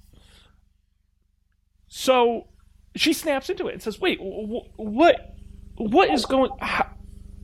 So 1.88 2.50
she 2.96 3.14
snaps 3.14 3.50
into 3.50 3.68
it 3.68 3.74
and 3.74 3.82
says, 3.82 4.00
Wait, 4.00 4.20
wh- 4.20 4.78
what? 4.78 5.36
What 5.78 6.10
is 6.10 6.26
going. 6.26 6.52
How, 6.60 6.90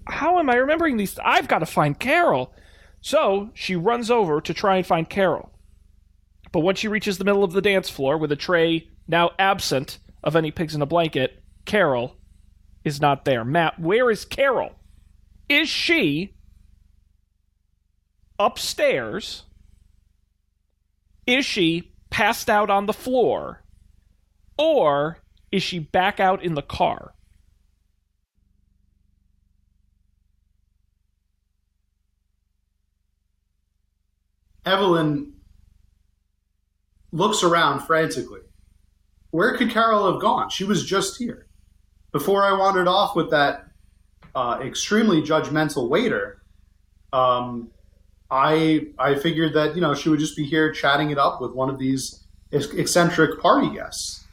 how 0.07 0.39
am 0.39 0.49
I 0.49 0.55
remembering 0.55 0.97
these? 0.97 1.17
I've 1.23 1.47
got 1.47 1.59
to 1.59 1.65
find 1.65 1.99
Carol. 1.99 2.53
So 3.01 3.49
she 3.53 3.75
runs 3.75 4.11
over 4.11 4.41
to 4.41 4.53
try 4.53 4.77
and 4.77 4.85
find 4.85 5.09
Carol. 5.09 5.51
But 6.51 6.59
once 6.59 6.79
she 6.79 6.87
reaches 6.87 7.17
the 7.17 7.23
middle 7.23 7.43
of 7.43 7.53
the 7.53 7.61
dance 7.61 7.89
floor 7.89 8.17
with 8.17 8.31
a 8.31 8.35
tray 8.35 8.89
now 9.07 9.31
absent 9.39 9.99
of 10.23 10.35
any 10.35 10.51
pigs 10.51 10.75
in 10.75 10.81
a 10.81 10.85
blanket, 10.85 11.43
Carol 11.65 12.15
is 12.83 12.99
not 12.99 13.25
there. 13.25 13.45
Matt, 13.45 13.79
where 13.79 14.11
is 14.11 14.25
Carol? 14.25 14.75
Is 15.47 15.69
she 15.69 16.35
upstairs? 18.39 19.43
Is 21.25 21.45
she 21.45 21.93
passed 22.09 22.49
out 22.49 22.69
on 22.69 22.85
the 22.85 22.93
floor? 22.93 23.63
Or 24.57 25.19
is 25.51 25.63
she 25.63 25.79
back 25.79 26.19
out 26.19 26.43
in 26.43 26.55
the 26.55 26.61
car? 26.61 27.13
Evelyn 34.65 35.33
looks 37.11 37.43
around 37.43 37.81
frantically. 37.81 38.41
Where 39.31 39.57
could 39.57 39.71
Carol 39.71 40.11
have 40.11 40.21
gone? 40.21 40.49
She 40.49 40.63
was 40.63 40.85
just 40.85 41.17
here. 41.17 41.47
Before 42.11 42.43
I 42.43 42.57
wandered 42.57 42.87
off 42.87 43.15
with 43.15 43.31
that 43.31 43.67
uh, 44.35 44.59
extremely 44.61 45.21
judgmental 45.21 45.89
waiter, 45.89 46.41
um, 47.13 47.71
I 48.29 48.87
I 48.99 49.15
figured 49.15 49.53
that 49.53 49.75
you 49.75 49.81
know 49.81 49.93
she 49.93 50.09
would 50.09 50.19
just 50.19 50.35
be 50.35 50.45
here 50.45 50.71
chatting 50.71 51.11
it 51.11 51.17
up 51.17 51.41
with 51.41 51.51
one 51.51 51.69
of 51.69 51.79
these 51.79 52.23
eccentric 52.51 53.41
party 53.41 53.69
guests. 53.73 54.25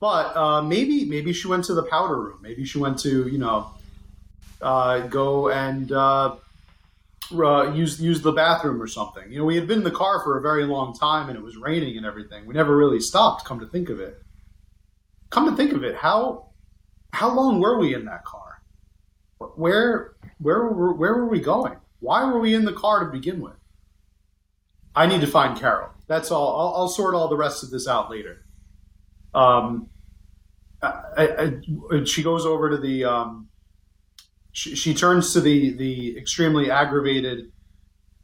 But 0.00 0.36
uh, 0.36 0.62
maybe 0.62 1.04
maybe 1.04 1.32
she 1.32 1.48
went 1.48 1.64
to 1.64 1.74
the 1.74 1.84
powder 1.84 2.20
room. 2.20 2.38
Maybe 2.42 2.64
she 2.64 2.78
went 2.78 2.98
to 3.00 3.28
you 3.28 3.38
know 3.38 3.70
uh, 4.60 5.00
go 5.06 5.50
and 5.50 5.90
uh, 7.32 7.72
use 7.72 8.00
use 8.00 8.20
the 8.20 8.32
bathroom 8.32 8.80
or 8.80 8.86
something. 8.86 9.30
You 9.30 9.38
know, 9.38 9.44
we 9.44 9.56
had 9.56 9.66
been 9.66 9.78
in 9.78 9.84
the 9.84 9.90
car 9.90 10.22
for 10.22 10.38
a 10.38 10.42
very 10.42 10.64
long 10.64 10.94
time, 10.94 11.28
and 11.28 11.38
it 11.38 11.42
was 11.42 11.56
raining 11.56 11.96
and 11.96 12.06
everything. 12.06 12.46
We 12.46 12.54
never 12.54 12.76
really 12.76 13.00
stopped. 13.00 13.44
Come 13.44 13.60
to 13.60 13.66
think 13.66 13.88
of 13.88 14.00
it, 14.00 14.22
come 15.30 15.48
to 15.48 15.56
think 15.56 15.72
of 15.72 15.84
it, 15.84 15.96
how 15.96 16.50
how 17.12 17.34
long 17.34 17.60
were 17.60 17.78
we 17.78 17.94
in 17.94 18.04
that 18.06 18.24
car? 18.24 18.62
Where 19.38 20.14
where 20.38 20.64
were 20.64 20.94
where 20.94 21.14
were 21.14 21.28
we 21.28 21.40
going? 21.40 21.76
Why 22.00 22.24
were 22.24 22.38
we 22.38 22.54
in 22.54 22.64
the 22.64 22.72
car 22.72 23.04
to 23.04 23.10
begin 23.10 23.40
with? 23.40 23.54
I 24.94 25.06
need 25.06 25.22
to 25.22 25.26
find 25.26 25.58
Carol. 25.58 25.90
That's 26.06 26.30
all. 26.30 26.60
I'll, 26.60 26.82
I'll 26.82 26.88
sort 26.88 27.14
all 27.14 27.28
the 27.28 27.36
rest 27.36 27.62
of 27.62 27.70
this 27.70 27.88
out 27.88 28.10
later. 28.10 28.44
Um, 29.34 29.88
I, 30.82 31.60
I, 31.90 32.04
she 32.04 32.22
goes 32.22 32.44
over 32.44 32.70
to 32.70 32.76
the 32.76 33.04
um, 33.04 33.48
she, 34.54 34.76
she 34.76 34.94
turns 34.94 35.32
to 35.34 35.40
the 35.40 35.70
the 35.70 36.16
extremely 36.16 36.70
aggravated 36.70 37.52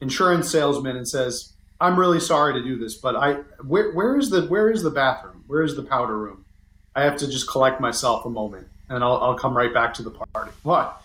insurance 0.00 0.50
salesman 0.50 0.96
and 0.96 1.06
says, 1.06 1.52
"I'm 1.80 1.98
really 1.98 2.20
sorry 2.20 2.54
to 2.54 2.62
do 2.62 2.78
this, 2.78 2.94
but 2.94 3.16
I 3.16 3.34
where 3.66 3.92
where 3.92 4.16
is 4.16 4.30
the 4.30 4.42
where 4.46 4.70
is 4.70 4.82
the 4.82 4.90
bathroom? 4.90 5.44
Where 5.48 5.62
is 5.62 5.74
the 5.76 5.82
powder 5.82 6.16
room? 6.16 6.46
I 6.94 7.02
have 7.02 7.16
to 7.18 7.28
just 7.28 7.50
collect 7.50 7.80
myself 7.80 8.24
a 8.24 8.30
moment, 8.30 8.68
and 8.88 9.02
I'll, 9.02 9.16
I'll 9.16 9.34
come 9.34 9.56
right 9.56 9.74
back 9.74 9.92
to 9.94 10.02
the 10.04 10.10
party." 10.10 10.52
What? 10.62 11.02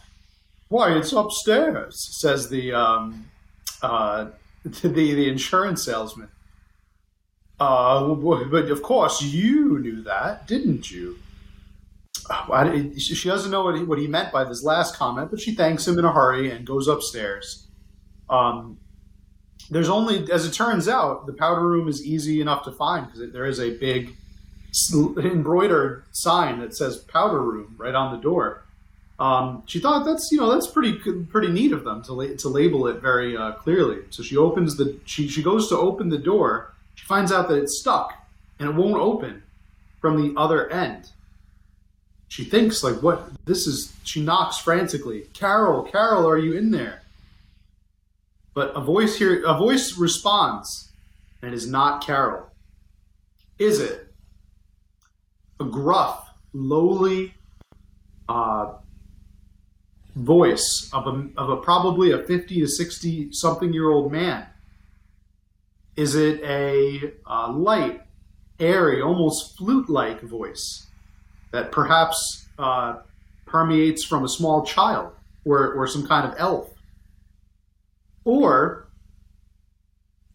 Why? 0.69 0.95
It's 0.95 1.11
upstairs," 1.11 1.99
says 1.99 2.49
the 2.49 2.73
um, 2.73 3.25
uh, 3.81 4.27
the 4.63 4.89
the 4.89 5.27
insurance 5.27 5.83
salesman. 5.83 6.29
Uh, 7.59 8.13
but 8.13 8.69
of 8.69 8.83
course 8.83 9.23
you 9.23 9.79
knew 9.79 10.03
that, 10.03 10.45
didn't 10.45 10.91
you? 10.91 11.17
I, 12.29 12.91
she 12.97 13.29
doesn't 13.29 13.51
know 13.51 13.63
what 13.63 13.75
he, 13.75 13.83
what 13.83 13.99
he 13.99 14.07
meant 14.07 14.31
by 14.31 14.43
this 14.43 14.63
last 14.63 14.95
comment, 14.95 15.29
but 15.29 15.39
she 15.39 15.53
thanks 15.53 15.87
him 15.87 15.99
in 15.99 16.05
a 16.05 16.11
hurry 16.11 16.49
and 16.51 16.65
goes 16.65 16.87
upstairs. 16.87 17.67
Um, 18.29 18.79
there's 19.69 19.89
only, 19.89 20.31
as 20.31 20.45
it 20.45 20.51
turns 20.51 20.87
out, 20.87 21.25
the 21.25 21.33
powder 21.33 21.67
room 21.67 21.87
is 21.87 22.05
easy 22.05 22.41
enough 22.41 22.63
to 22.65 22.71
find 22.71 23.05
because 23.05 23.31
there 23.31 23.45
is 23.45 23.59
a 23.59 23.77
big 23.77 24.15
embroidered 25.17 26.03
sign 26.11 26.59
that 26.59 26.75
says 26.75 26.97
powder 26.97 27.41
room 27.41 27.75
right 27.77 27.95
on 27.95 28.15
the 28.15 28.21
door. 28.21 28.63
Um, 29.17 29.63
she 29.65 29.79
thought 29.79 30.05
that's 30.05 30.27
you 30.31 30.39
know 30.39 30.51
that's 30.51 30.67
pretty 30.67 30.93
pretty 31.29 31.47
neat 31.47 31.71
of 31.71 31.85
them 31.85 32.03
to 32.03 32.13
la- 32.13 32.35
to 32.37 32.49
label 32.49 32.87
it 32.87 33.01
very 33.01 33.37
uh, 33.37 33.53
clearly. 33.53 34.01
So 34.09 34.23
she 34.23 34.35
opens 34.35 34.75
the 34.75 34.99
she 35.05 35.29
she 35.29 35.41
goes 35.41 35.69
to 35.69 35.77
open 35.77 36.09
the 36.09 36.17
door. 36.17 36.73
She 36.95 37.05
finds 37.05 37.31
out 37.31 37.47
that 37.47 37.57
it's 37.57 37.79
stuck 37.79 38.13
and 38.59 38.69
it 38.69 38.75
won't 38.75 39.01
open 39.01 39.43
from 40.01 40.21
the 40.21 40.37
other 40.37 40.69
end. 40.69 41.11
She 42.27 42.43
thinks 42.43 42.83
like, 42.83 43.01
"What? 43.01 43.29
This 43.45 43.67
is." 43.67 43.93
She 44.03 44.21
knocks 44.21 44.57
frantically. 44.57 45.21
Carol, 45.33 45.83
Carol, 45.83 46.27
are 46.27 46.37
you 46.37 46.53
in 46.53 46.71
there? 46.71 47.01
But 48.53 48.75
a 48.75 48.81
voice 48.81 49.17
here, 49.17 49.43
a 49.45 49.57
voice 49.57 49.97
responds, 49.97 50.91
and 51.41 51.51
it 51.51 51.55
is 51.55 51.67
not 51.67 52.05
Carol. 52.05 52.47
Is 53.59 53.79
it 53.79 54.13
a 55.59 55.65
gruff, 55.65 56.29
lowly 56.53 57.33
uh, 58.27 58.73
voice 60.15 60.89
of 60.93 61.07
a, 61.07 61.29
of 61.37 61.49
a 61.49 61.57
probably 61.57 62.11
a 62.11 62.23
50 62.23 62.61
to 62.61 62.67
60 62.67 63.33
something 63.33 63.73
year 63.73 63.89
old 63.89 64.11
man? 64.11 64.47
Is 65.95 66.15
it 66.15 66.41
a 66.43 67.13
light, 67.49 68.01
airy, 68.59 69.01
almost 69.01 69.57
flute 69.57 69.89
like 69.89 70.21
voice 70.21 70.87
that 71.55 71.71
perhaps 71.71 72.47
uh, 72.59 72.97
permeates 73.45 74.03
from 74.03 74.25
a 74.25 74.29
small 74.29 74.65
child 74.65 75.13
or, 75.45 75.73
or 75.73 75.87
some 75.87 76.05
kind 76.05 76.27
of 76.27 76.35
elf? 76.37 76.69
Or 78.25 78.87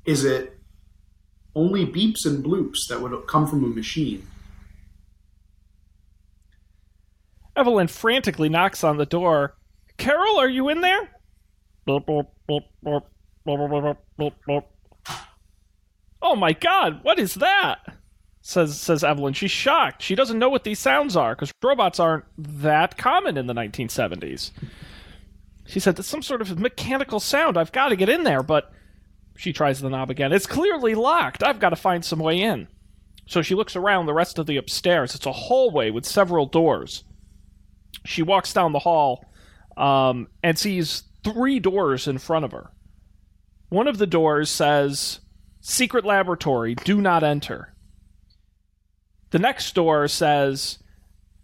is 0.06 0.24
it 0.24 0.58
only 1.54 1.84
beeps 1.84 2.24
and 2.24 2.42
bloops 2.42 2.88
that 2.88 3.00
would 3.00 3.26
come 3.26 3.46
from 3.46 3.62
a 3.64 3.68
machine? 3.68 4.26
Evelyn 7.54 7.88
frantically 7.88 8.48
knocks 8.48 8.82
on 8.82 8.96
the 8.96 9.04
door. 9.04 9.56
Carol, 9.98 10.38
are 10.38 10.48
you 10.48 10.70
in 10.70 10.80
there? 10.80 11.10
Oh 16.22 16.36
my 16.36 16.52
god, 16.52 17.00
what 17.02 17.18
is 17.18 17.34
that? 17.34 17.78
Says 18.50 18.80
says 18.80 19.04
Evelyn. 19.04 19.32
She's 19.32 19.52
shocked. 19.52 20.02
She 20.02 20.16
doesn't 20.16 20.40
know 20.40 20.48
what 20.48 20.64
these 20.64 20.80
sounds 20.80 21.14
are 21.14 21.36
because 21.36 21.52
robots 21.62 22.00
aren't 22.00 22.24
that 22.36 22.98
common 22.98 23.36
in 23.36 23.46
the 23.46 23.54
1970s. 23.54 24.50
She 25.66 25.78
said, 25.78 25.94
"That's 25.94 26.08
some 26.08 26.20
sort 26.20 26.42
of 26.42 26.58
mechanical 26.58 27.20
sound. 27.20 27.56
I've 27.56 27.70
got 27.70 27.90
to 27.90 27.96
get 27.96 28.08
in 28.08 28.24
there." 28.24 28.42
But 28.42 28.72
she 29.36 29.52
tries 29.52 29.80
the 29.80 29.88
knob 29.88 30.10
again. 30.10 30.32
It's 30.32 30.48
clearly 30.48 30.96
locked. 30.96 31.44
I've 31.44 31.60
got 31.60 31.70
to 31.70 31.76
find 31.76 32.04
some 32.04 32.18
way 32.18 32.40
in. 32.40 32.66
So 33.24 33.40
she 33.40 33.54
looks 33.54 33.76
around 33.76 34.06
the 34.06 34.14
rest 34.14 34.36
of 34.36 34.46
the 34.46 34.56
upstairs. 34.56 35.14
It's 35.14 35.26
a 35.26 35.32
hallway 35.32 35.90
with 35.90 36.04
several 36.04 36.46
doors. 36.46 37.04
She 38.04 38.20
walks 38.20 38.52
down 38.52 38.72
the 38.72 38.80
hall 38.80 39.26
um, 39.76 40.26
and 40.42 40.58
sees 40.58 41.04
three 41.22 41.60
doors 41.60 42.08
in 42.08 42.18
front 42.18 42.44
of 42.44 42.50
her. 42.50 42.72
One 43.68 43.86
of 43.86 43.98
the 43.98 44.08
doors 44.08 44.50
says, 44.50 45.20
Secret 45.60 46.04
Laboratory, 46.04 46.74
do 46.74 47.00
not 47.00 47.22
enter. 47.22 47.74
The 49.30 49.38
next 49.38 49.74
door 49.74 50.08
says, 50.08 50.78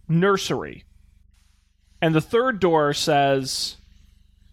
Nursery. 0.09 0.85
And 2.03 2.15
the 2.15 2.21
third 2.21 2.61
door 2.61 2.93
says, 2.93 3.77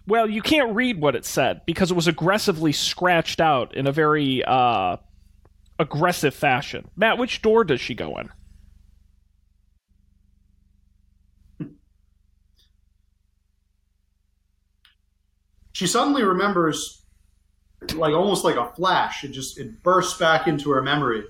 well, 0.08 0.30
you 0.30 0.42
can't 0.42 0.76
read 0.76 1.00
what 1.00 1.16
it 1.16 1.26
said 1.26 1.62
because 1.66 1.92
it 1.92 1.96
was 1.96 2.08
aggressively 2.08 2.72
scratched 2.72 3.40
out 3.40 3.76
in 3.76 3.88
a 3.88 3.92
very 3.92 4.44
uh, 4.44 4.98
aggressive 5.80 6.34
fashion. 6.34 6.90
Matt, 6.96 7.18
which 7.18 7.42
door 7.42 7.64
does 7.64 7.82
she 7.82 7.96
go 7.96 8.18
in? 8.18 8.30
She 15.72 15.88
suddenly 15.88 16.24
remembers, 16.24 17.04
like 17.96 18.14
almost 18.14 18.44
like 18.44 18.58
a 18.58 18.72
flash. 18.76 19.24
It 19.24 19.30
just 19.30 19.58
it 19.58 19.82
bursts 19.82 20.20
back 20.20 20.48
into 20.48 20.70
her 20.70 20.84
memory, 20.84 21.24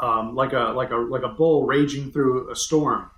um, 0.00 0.34
like 0.34 0.52
a 0.52 0.72
like 0.74 0.90
a 0.90 0.96
like 0.96 1.22
a 1.22 1.28
bull 1.28 1.66
raging 1.66 2.10
through 2.10 2.50
a 2.50 2.56
storm. 2.56 3.10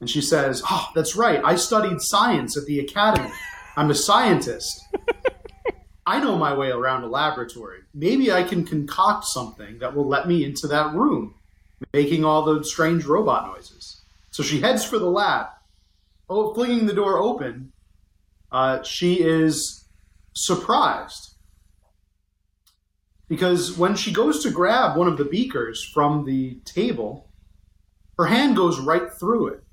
And 0.00 0.08
she 0.08 0.20
says, 0.20 0.62
"Oh, 0.70 0.88
that's 0.94 1.16
right. 1.16 1.40
I 1.44 1.56
studied 1.56 2.00
science 2.00 2.56
at 2.56 2.66
the 2.66 2.80
academy. 2.80 3.30
I'm 3.76 3.90
a 3.90 3.94
scientist. 3.94 4.80
I 6.06 6.20
know 6.20 6.36
my 6.36 6.54
way 6.54 6.70
around 6.70 7.02
a 7.02 7.06
laboratory. 7.06 7.80
Maybe 7.94 8.30
I 8.30 8.42
can 8.42 8.64
concoct 8.64 9.24
something 9.24 9.78
that 9.78 9.94
will 9.94 10.06
let 10.06 10.28
me 10.28 10.44
into 10.44 10.66
that 10.68 10.94
room, 10.94 11.34
making 11.92 12.24
all 12.24 12.44
the 12.44 12.62
strange 12.64 13.04
robot 13.04 13.46
noises." 13.46 14.02
So 14.30 14.42
she 14.42 14.60
heads 14.60 14.84
for 14.84 14.98
the 14.98 15.10
lab. 15.10 15.46
Oh, 16.28 16.54
flinging 16.54 16.86
the 16.86 16.94
door 16.94 17.18
open, 17.18 17.72
uh, 18.50 18.82
she 18.82 19.20
is 19.20 19.84
surprised 20.34 21.33
because 23.28 23.76
when 23.76 23.94
she 23.94 24.12
goes 24.12 24.42
to 24.42 24.50
grab 24.50 24.96
one 24.96 25.08
of 25.08 25.16
the 25.16 25.24
beakers 25.24 25.82
from 25.82 26.24
the 26.24 26.56
table, 26.64 27.28
her 28.18 28.26
hand 28.26 28.56
goes 28.56 28.78
right 28.78 29.12
through 29.12 29.48
it, 29.48 29.64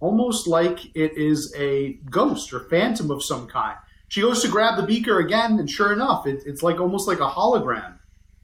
almost 0.00 0.46
like 0.46 0.84
it 0.96 1.16
is 1.16 1.54
a 1.56 1.94
ghost 2.10 2.52
or 2.52 2.60
phantom 2.60 3.10
of 3.10 3.22
some 3.22 3.46
kind. 3.46 3.76
She 4.08 4.22
goes 4.22 4.42
to 4.42 4.48
grab 4.48 4.76
the 4.76 4.86
beaker 4.86 5.20
again, 5.20 5.58
and 5.58 5.70
sure 5.70 5.92
enough, 5.92 6.26
it, 6.26 6.42
it's 6.44 6.62
like 6.62 6.80
almost 6.80 7.06
like 7.06 7.20
a 7.20 7.28
hologram, 7.28 7.98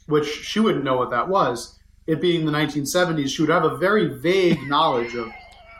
which 0.07 0.27
she 0.27 0.61
wouldn't 0.61 0.85
know 0.85 0.97
what 0.97 1.11
that 1.11 1.29
was. 1.29 1.79
It 2.07 2.21
being 2.21 2.47
the 2.47 2.53
1970s, 2.53 3.29
she 3.29 3.43
would 3.43 3.51
have 3.51 3.65
a 3.65 3.77
very 3.77 4.21
vague 4.21 4.63
knowledge 4.69 5.17
of 5.17 5.29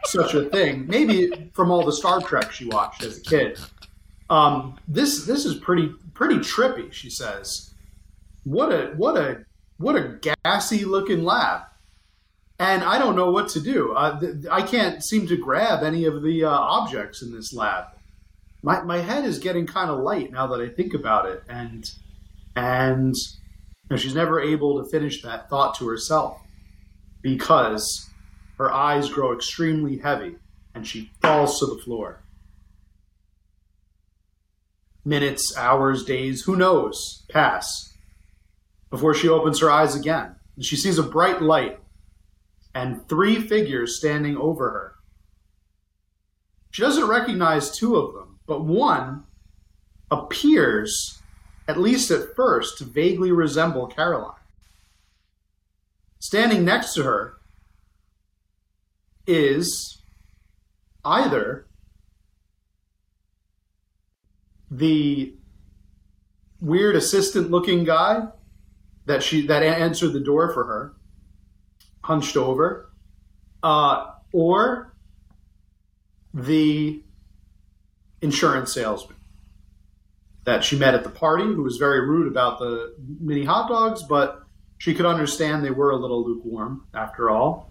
such 0.07 0.35
a 0.35 0.45
thing, 0.47 0.87
maybe 0.89 1.51
from 1.55 1.71
all 1.71 1.85
the 1.85 1.93
Star 1.93 2.21
Trek 2.21 2.51
she 2.51 2.67
watched 2.67 3.05
as 3.05 3.19
a 3.19 3.21
kid. 3.21 3.59
Um, 4.29 4.77
this 4.89 5.25
this 5.25 5.45
is 5.45 5.55
pretty 5.55 5.95
pretty 6.15 6.37
trippy, 6.39 6.93
she 6.93 7.11
says. 7.11 7.75
What 8.47 8.71
a 8.71 8.93
what 8.97 9.17
a 9.17 9.45
what 9.77 9.97
a 9.97 10.21
gassy 10.45 10.85
looking 10.85 11.25
lab, 11.25 11.63
and 12.61 12.85
I 12.85 12.97
don't 12.97 13.17
know 13.17 13.33
what 13.33 13.49
to 13.51 13.61
do. 13.61 13.93
Uh, 13.93 14.21
th- 14.21 14.47
I 14.49 14.63
can't 14.63 15.03
seem 15.03 15.27
to 15.27 15.37
grab 15.37 15.83
any 15.83 16.05
of 16.05 16.23
the 16.23 16.45
uh, 16.45 16.51
objects 16.51 17.23
in 17.23 17.35
this 17.35 17.53
lab. 17.53 17.87
My 18.63 18.83
my 18.83 18.99
head 18.99 19.25
is 19.25 19.41
getting 19.41 19.67
kind 19.67 19.91
of 19.91 19.99
light 19.99 20.31
now 20.31 20.47
that 20.47 20.61
I 20.61 20.69
think 20.69 20.95
about 20.95 21.27
it, 21.27 21.43
and 21.49 21.91
and 22.55 23.17
you 23.17 23.91
know, 23.91 23.97
she's 23.97 24.15
never 24.15 24.41
able 24.41 24.81
to 24.81 24.89
finish 24.89 25.23
that 25.23 25.51
thought 25.51 25.75
to 25.79 25.89
herself 25.89 26.41
because 27.23 28.09
her 28.59 28.73
eyes 28.73 29.11
grow 29.11 29.35
extremely 29.35 29.99
heavy 29.99 30.37
and 30.73 30.87
she 30.87 31.11
falls 31.21 31.59
to 31.59 31.67
the 31.67 31.83
floor 31.83 32.23
minutes, 35.05 35.57
hours, 35.57 36.05
days, 36.05 36.43
who 36.43 36.55
knows, 36.55 37.25
pass 37.29 37.96
before 38.97 39.13
she 39.13 39.29
opens 39.29 39.61
her 39.61 39.71
eyes 39.71 39.95
again. 39.95 40.35
And 40.57 40.65
she 40.65 40.75
sees 40.75 40.97
a 40.97 41.03
bright 41.03 41.43
light 41.43 41.81
and 42.75 43.07
three 43.11 43.39
figures 43.39 43.99
standing 43.99 44.39
over 44.39 44.71
her. 44.71 44.95
She 46.71 46.81
doesn't 46.81 47.07
recognize 47.07 47.77
two 47.77 47.97
of 47.97 48.15
them, 48.15 48.39
but 48.47 48.65
one 48.65 49.25
appears, 50.11 51.21
at 51.69 51.79
least 51.79 52.11
at 52.11 52.35
first, 52.35 52.79
to 52.79 52.85
vaguely 52.85 53.31
resemble 53.31 53.87
Caroline. 53.87 54.33
Standing 56.19 56.65
next 56.65 56.95
to 56.95 57.03
her 57.03 57.35
is 59.27 60.01
either 61.05 61.67
the 64.71 65.35
weird 66.63 66.97
assistant 66.97 67.51
looking 67.51 67.85
guy 67.85 68.29
that 69.07 69.23
she 69.23 69.47
that 69.47 69.63
answered 69.63 70.13
the 70.13 70.21
door 70.21 70.53
for 70.53 70.65
her 70.65 70.95
hunched 72.03 72.37
over 72.37 72.91
uh, 73.63 74.11
or 74.33 74.95
the 76.35 77.03
insurance 78.21 78.73
salesman 78.73 79.17
that 80.45 80.63
she 80.63 80.77
met 80.77 80.95
at 80.95 81.03
the 81.03 81.11
party 81.11 81.45
who 81.45 81.63
was 81.63 81.77
very 81.77 82.01
rude 82.01 82.29
about 82.31 82.59
the 82.59 82.95
mini 83.21 83.45
hot 83.45 83.69
dogs 83.69 84.03
but 84.03 84.43
she 84.79 84.95
could 84.95 85.07
understand 85.07 85.65
they 85.65 85.71
were 85.71 85.91
a 85.91 85.97
little 85.97 86.25
lukewarm 86.25 86.87
after 86.95 87.31
all 87.31 87.71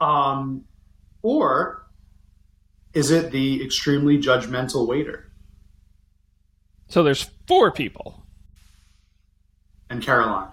um, 0.00 0.64
or 1.22 1.86
is 2.92 3.10
it 3.10 3.30
the 3.30 3.64
extremely 3.64 4.18
judgmental 4.18 4.86
waiter 4.86 5.32
So 6.88 7.02
there's 7.02 7.30
four 7.48 7.70
people. 7.70 8.21
And 9.92 10.02
Caroline? 10.02 10.48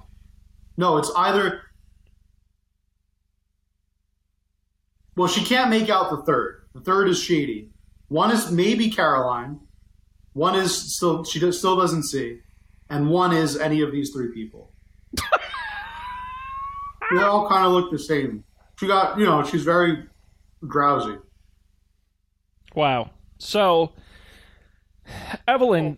No, 0.78 0.98
it's 0.98 1.12
either. 1.16 1.62
Well, 5.16 5.28
she 5.28 5.44
can't 5.44 5.70
make 5.70 5.90
out 5.90 6.10
the 6.10 6.24
third. 6.24 6.68
The 6.74 6.82
third 6.82 7.10
is 7.10 7.22
shady. 7.22 7.72
One 8.10 8.32
is 8.32 8.52
maybe 8.52 8.90
Caroline. 8.90 9.62
One 10.34 10.56
is 10.56 10.96
still 10.96 11.24
she 11.24 11.40
does, 11.40 11.58
still 11.58 11.78
doesn't 11.78 12.04
see, 12.04 12.40
and 12.90 13.10
one 13.10 13.34
is 13.34 13.58
any 13.58 13.82
of 13.82 13.92
these 13.92 14.12
three 14.12 14.32
people. 14.34 14.74
they 17.12 17.22
all 17.22 17.50
kind 17.50 17.66
of 17.66 17.72
look 17.72 17.92
the 17.92 18.00
same. 18.00 18.44
She 18.80 18.88
got 18.88 19.18
you 19.18 19.26
know 19.26 19.44
she's 19.44 19.64
very 19.64 20.04
drowsy. 20.68 21.18
Wow. 22.76 23.12
So, 23.38 23.94
Evelyn, 25.48 25.98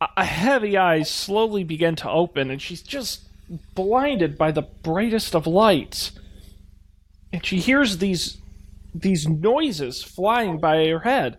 a- 0.00 0.24
heavy 0.24 0.76
eyes 0.76 1.10
slowly 1.10 1.64
begin 1.64 1.96
to 1.96 2.10
open, 2.10 2.50
and 2.50 2.60
she's 2.60 2.82
just 2.82 3.22
blinded 3.74 4.36
by 4.38 4.52
the 4.52 4.62
brightest 4.62 5.34
of 5.34 5.46
lights. 5.46 6.12
And 7.32 7.44
she 7.44 7.58
hears 7.58 7.98
these 7.98 8.38
these 8.94 9.28
noises 9.28 10.02
flying 10.02 10.58
by 10.58 10.86
her 10.88 11.00
head. 11.00 11.38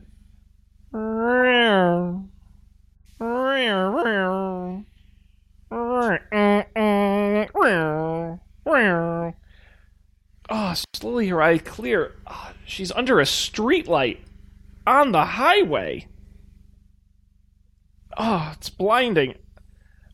Oh, 10.50 10.74
slowly 10.96 11.28
her 11.30 11.42
eye 11.42 11.58
clear. 11.60 12.16
Ah, 12.26 12.54
she's 12.66 12.92
under 12.92 13.20
a 13.20 13.24
streetlight 13.24 14.20
on 14.88 15.12
the 15.12 15.26
highway. 15.26 16.08
Oh, 18.18 18.54
it's 18.56 18.70
blinding. 18.70 19.36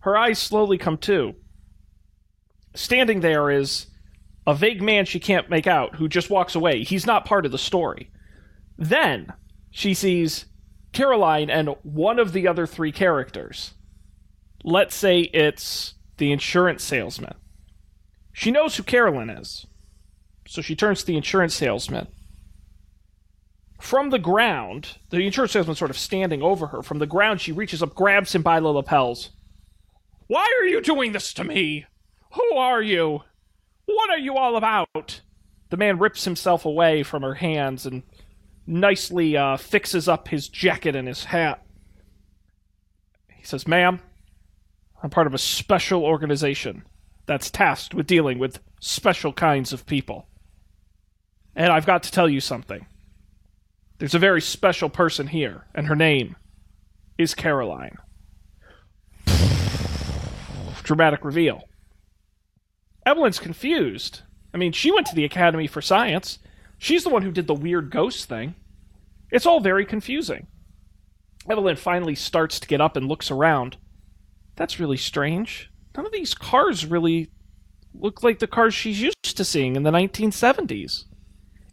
Her 0.01 0.17
eyes 0.17 0.39
slowly 0.39 0.77
come 0.77 0.97
to. 0.99 1.35
Standing 2.75 3.21
there 3.21 3.49
is 3.49 3.87
a 4.45 4.53
vague 4.53 4.81
man 4.81 5.05
she 5.05 5.19
can't 5.19 5.49
make 5.49 5.65
out 5.65 5.95
who 5.95 6.07
just 6.07 6.29
walks 6.29 6.55
away. 6.55 6.83
He's 6.83 7.05
not 7.05 7.25
part 7.25 7.45
of 7.45 7.51
the 7.51 7.57
story. 7.57 8.11
Then 8.77 9.33
she 9.71 9.93
sees 9.93 10.45
Caroline 10.91 11.49
and 11.49 11.69
one 11.83 12.19
of 12.19 12.33
the 12.33 12.47
other 12.47 12.67
three 12.67 12.91
characters. 12.91 13.73
Let's 14.63 14.95
say 14.95 15.21
it's 15.21 15.95
the 16.17 16.31
insurance 16.31 16.83
salesman. 16.83 17.35
She 18.33 18.51
knows 18.51 18.75
who 18.75 18.83
Carolyn 18.83 19.29
is. 19.29 19.65
So 20.47 20.61
she 20.61 20.75
turns 20.75 20.99
to 20.99 21.05
the 21.07 21.17
insurance 21.17 21.55
salesman. 21.55 22.07
From 23.79 24.09
the 24.09 24.19
ground, 24.19 24.97
the 25.09 25.25
insurance 25.25 25.51
salesman 25.51 25.75
sort 25.75 25.91
of 25.91 25.97
standing 25.97 26.41
over 26.41 26.67
her. 26.67 26.81
From 26.81 26.99
the 26.99 27.05
ground, 27.05 27.41
she 27.41 27.51
reaches 27.51 27.83
up, 27.83 27.93
grabs 27.93 28.33
him 28.33 28.41
by 28.41 28.59
the 28.59 28.67
lapels. 28.67 29.31
Why 30.27 30.47
are 30.59 30.65
you 30.65 30.81
doing 30.81 31.11
this 31.11 31.33
to 31.33 31.43
me? 31.43 31.85
Who 32.33 32.55
are 32.55 32.81
you? 32.81 33.21
What 33.85 34.09
are 34.09 34.17
you 34.17 34.37
all 34.37 34.55
about? 34.55 35.21
The 35.69 35.77
man 35.77 35.99
rips 35.99 36.25
himself 36.25 36.65
away 36.65 37.03
from 37.03 37.21
her 37.21 37.35
hands 37.35 37.85
and 37.85 38.03
nicely 38.65 39.37
uh, 39.37 39.57
fixes 39.57 40.07
up 40.07 40.29
his 40.29 40.49
jacket 40.49 40.95
and 40.95 41.07
his 41.07 41.25
hat. 41.25 41.63
He 43.29 43.43
says, 43.43 43.67
Ma'am, 43.67 43.99
I'm 45.03 45.09
part 45.09 45.27
of 45.27 45.33
a 45.33 45.39
special 45.39 46.03
organization 46.03 46.83
that's 47.25 47.51
tasked 47.51 47.93
with 47.93 48.07
dealing 48.07 48.39
with 48.39 48.59
special 48.79 49.33
kinds 49.33 49.73
of 49.73 49.85
people. 49.85 50.27
And 51.55 51.71
I've 51.71 51.85
got 51.85 52.03
to 52.03 52.11
tell 52.11 52.29
you 52.29 52.41
something. 52.41 52.87
There's 53.97 54.15
a 54.15 54.19
very 54.19 54.41
special 54.41 54.89
person 54.89 55.27
here, 55.27 55.65
and 55.73 55.87
her 55.87 55.95
name 55.95 56.35
is 57.17 57.33
Caroline. 57.33 57.97
Dramatic 60.83 61.23
reveal. 61.23 61.63
Evelyn's 63.05 63.39
confused. 63.39 64.21
I 64.53 64.57
mean, 64.57 64.71
she 64.71 64.91
went 64.91 65.07
to 65.07 65.15
the 65.15 65.25
Academy 65.25 65.67
for 65.67 65.81
Science. 65.81 66.39
She's 66.77 67.03
the 67.03 67.09
one 67.09 67.21
who 67.21 67.31
did 67.31 67.47
the 67.47 67.53
weird 67.53 67.89
ghost 67.89 68.27
thing. 68.27 68.55
It's 69.31 69.45
all 69.45 69.61
very 69.61 69.85
confusing. 69.85 70.47
Evelyn 71.49 71.77
finally 71.77 72.15
starts 72.15 72.59
to 72.59 72.67
get 72.67 72.81
up 72.81 72.97
and 72.97 73.07
looks 73.07 73.31
around. 73.31 73.77
That's 74.55 74.79
really 74.79 74.97
strange. 74.97 75.71
None 75.95 76.05
of 76.05 76.11
these 76.11 76.33
cars 76.33 76.85
really 76.85 77.31
look 77.93 78.23
like 78.23 78.39
the 78.39 78.47
cars 78.47 78.73
she's 78.73 79.01
used 79.01 79.37
to 79.37 79.45
seeing 79.45 79.75
in 79.75 79.83
the 79.83 79.91
1970s. 79.91 81.05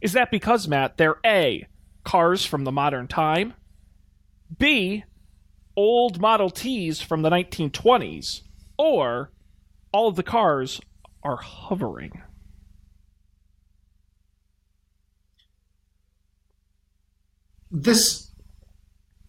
Is 0.00 0.12
that 0.12 0.30
because, 0.30 0.68
Matt, 0.68 0.96
they're 0.96 1.18
A, 1.26 1.66
cars 2.04 2.44
from 2.44 2.64
the 2.64 2.72
modern 2.72 3.08
time, 3.08 3.54
B, 4.58 5.04
old 5.76 6.20
Model 6.20 6.50
Ts 6.50 7.00
from 7.00 7.22
the 7.22 7.30
1920s, 7.30 8.42
or 8.78 9.30
all 9.92 10.08
of 10.08 10.16
the 10.16 10.22
cars 10.22 10.80
are 11.22 11.36
hovering? 11.36 12.22
This 17.70 18.30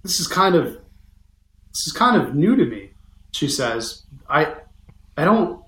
this 0.03 0.19
is 0.19 0.27
kind 0.27 0.55
of 0.55 0.65
this 0.65 1.88
is 1.88 1.93
kind 1.93 2.21
of 2.21 2.36
new 2.36 2.55
to 2.55 2.65
me. 2.65 2.91
She 3.31 3.47
says, 3.47 4.03
"I 4.29 4.55
I 5.15 5.23
don't 5.23 5.63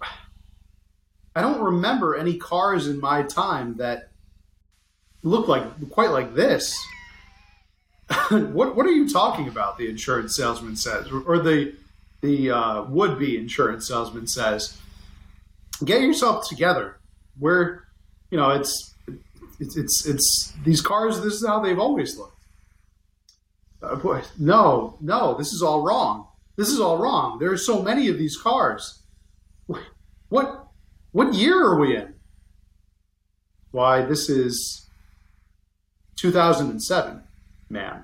I 1.35 1.41
don't 1.41 1.61
remember 1.61 2.15
any 2.15 2.37
cars 2.37 2.87
in 2.87 2.99
my 2.99 3.23
time 3.23 3.77
that 3.77 4.11
look 5.23 5.47
like 5.47 5.89
quite 5.89 6.11
like 6.11 6.35
this." 6.35 6.75
what 8.29 8.75
what 8.75 8.85
are 8.85 8.91
you 8.91 9.09
talking 9.09 9.47
about? 9.47 9.77
The 9.77 9.89
insurance 9.89 10.35
salesman 10.35 10.75
says, 10.75 11.07
or, 11.11 11.39
the 11.39 11.73
the 12.21 12.51
uh, 12.51 12.83
would 12.83 13.17
be 13.17 13.37
insurance 13.37 13.87
salesman 13.87 14.27
says, 14.27 14.77
"Get 15.83 16.01
yourself 16.01 16.47
together. 16.47 16.97
We're 17.39 17.81
you 18.29 18.37
know 18.37 18.51
it's 18.51 18.93
it's 19.59 19.75
it's, 19.75 20.05
it's 20.05 20.53
these 20.63 20.81
cars. 20.81 21.21
This 21.21 21.33
is 21.33 21.47
how 21.47 21.59
they've 21.59 21.79
always 21.79 22.17
looked." 22.17 22.37
Uh, 23.81 23.95
boy, 23.95 24.21
no, 24.39 24.97
no, 25.01 25.35
this 25.35 25.51
is 25.51 25.61
all 25.61 25.81
wrong. 25.81 26.27
This 26.57 26.69
is 26.69 26.79
all 26.79 26.97
wrong. 26.97 27.39
There 27.39 27.51
are 27.51 27.57
so 27.57 27.81
many 27.81 28.07
of 28.07 28.17
these 28.17 28.37
cars. 28.37 29.01
What 30.29 30.67
what 31.11 31.33
year 31.33 31.63
are 31.63 31.79
we 31.79 31.95
in? 31.95 32.13
Why, 33.71 34.01
this 34.01 34.29
is 34.29 34.89
2007, 36.15 37.23
man. 37.69 38.03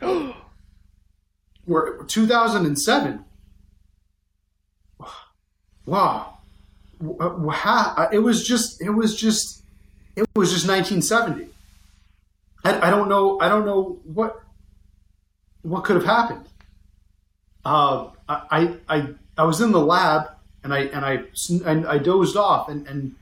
We're 1.66 2.04
2007. 2.04 3.24
Wow. 5.86 6.38
W- 7.00 7.52
it 8.12 8.18
was 8.18 8.46
just 8.46 8.80
it 8.80 8.90
was 8.90 9.16
just 9.16 9.62
it 10.16 10.26
was 10.34 10.52
just 10.52 10.66
1970. 10.66 11.48
I, 12.64 12.88
I 12.88 12.90
don't 12.90 13.08
know 13.08 13.40
I 13.40 13.48
don't 13.48 13.64
know 13.64 14.00
what 14.04 14.42
what 15.62 15.84
could 15.84 15.96
have 15.96 16.04
happened. 16.04 16.46
Uh, 17.64 18.08
I, 18.28 18.76
I, 18.88 19.08
I 19.38 19.44
was 19.44 19.60
in 19.60 19.72
the 19.72 19.80
lab 19.80 20.30
and 20.64 20.74
I, 20.74 20.80
and 20.80 21.04
I, 21.04 21.22
and 21.64 21.86
I 21.86 21.98
dozed 21.98 22.36
off 22.36 22.68
and, 22.68 22.86
and 22.86 23.14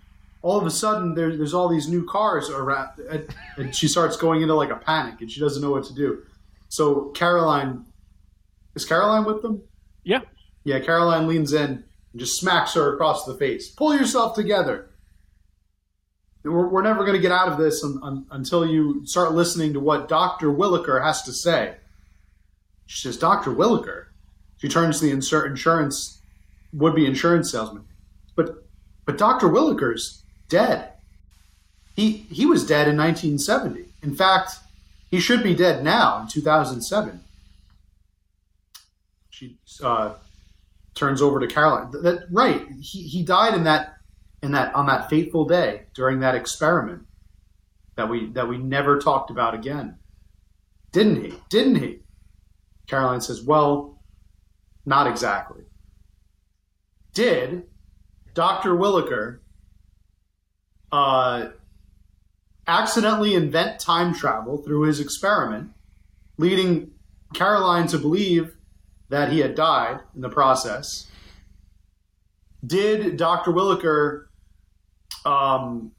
all 0.42 0.58
of 0.58 0.66
a 0.66 0.70
sudden 0.70 1.14
there, 1.14 1.36
there's 1.36 1.54
all 1.54 1.68
these 1.68 1.88
new 1.88 2.04
cars 2.04 2.48
around 2.48 2.90
and, 3.10 3.26
and 3.56 3.74
she 3.74 3.88
starts 3.88 4.16
going 4.16 4.42
into 4.42 4.54
like 4.54 4.70
a 4.70 4.76
panic 4.76 5.20
and 5.20 5.30
she 5.30 5.40
doesn't 5.40 5.62
know 5.62 5.70
what 5.70 5.84
to 5.84 5.94
do. 5.94 6.22
So 6.68 7.06
Caroline, 7.10 7.84
is 8.74 8.84
Caroline 8.84 9.24
with 9.24 9.42
them? 9.42 9.62
Yeah. 10.02 10.20
Yeah, 10.64 10.80
Caroline 10.80 11.26
leans 11.26 11.52
in 11.52 11.84
and 12.12 12.20
just 12.20 12.38
smacks 12.38 12.74
her 12.74 12.94
across 12.94 13.24
the 13.24 13.34
face. 13.34 13.68
Pull 13.70 13.96
yourself 13.96 14.34
together. 14.34 14.90
We're, 16.42 16.68
we're 16.68 16.82
never 16.82 17.00
going 17.00 17.16
to 17.16 17.20
get 17.20 17.32
out 17.32 17.48
of 17.48 17.58
this 17.58 17.84
un, 17.84 17.98
un, 18.02 18.26
until 18.30 18.66
you 18.66 19.06
start 19.06 19.32
listening 19.32 19.74
to 19.74 19.80
what 19.80 20.08
Dr. 20.08 20.48
Williker 20.48 21.02
has 21.02 21.22
to 21.22 21.32
say. 21.32 21.76
She 22.86 23.02
says, 23.02 23.16
Dr. 23.16 23.50
Williker. 23.50 24.06
She 24.56 24.68
turns 24.68 25.00
to 25.00 25.06
the 25.06 25.12
insur- 25.12 25.46
insurance, 25.46 26.22
would 26.72 26.94
be 26.94 27.06
insurance 27.06 27.50
salesman. 27.52 27.84
But, 28.36 28.66
but 29.04 29.18
Dr. 29.18 29.48
Williker's 29.48 30.19
dead. 30.50 30.92
He, 31.96 32.10
he 32.30 32.44
was 32.44 32.66
dead 32.66 32.88
in 32.88 32.96
1970. 32.96 33.86
In 34.02 34.14
fact, 34.14 34.56
he 35.10 35.18
should 35.20 35.42
be 35.42 35.54
dead 35.54 35.82
now 35.82 36.20
in 36.20 36.28
2007. 36.28 37.20
She 39.30 39.58
uh, 39.82 40.14
turns 40.94 41.22
over 41.22 41.40
to 41.40 41.46
Caroline. 41.46 41.90
That, 41.92 42.02
that 42.02 42.26
right. 42.30 42.66
He, 42.80 43.02
he 43.02 43.22
died 43.22 43.54
in 43.54 43.64
that 43.64 43.96
in 44.42 44.52
that 44.52 44.74
on 44.74 44.86
that 44.86 45.10
fateful 45.10 45.44
day 45.44 45.82
during 45.94 46.20
that 46.20 46.34
experiment 46.34 47.02
that 47.96 48.08
we 48.08 48.26
that 48.32 48.48
we 48.48 48.58
never 48.58 48.98
talked 48.98 49.30
about 49.30 49.54
again. 49.54 49.98
Didn't 50.92 51.24
he? 51.24 51.34
Didn't 51.48 51.76
he? 51.76 52.00
Caroline 52.86 53.20
says, 53.20 53.42
"Well, 53.42 53.98
not 54.84 55.06
exactly." 55.06 55.64
Did 57.12 57.64
Dr. 58.34 58.70
Williker 58.70 59.40
uh, 60.92 61.48
accidentally 62.66 63.34
invent 63.34 63.80
time 63.80 64.14
travel 64.14 64.58
through 64.58 64.82
his 64.82 65.00
experiment, 65.00 65.70
leading 66.38 66.92
Caroline 67.34 67.86
to 67.88 67.98
believe 67.98 68.56
that 69.08 69.32
he 69.32 69.40
had 69.40 69.54
died 69.54 70.00
in 70.14 70.20
the 70.20 70.28
process? 70.28 71.10
Did 72.64 73.16
Dr. 73.16 73.52
Williker 73.52 74.26
um, 75.24 75.92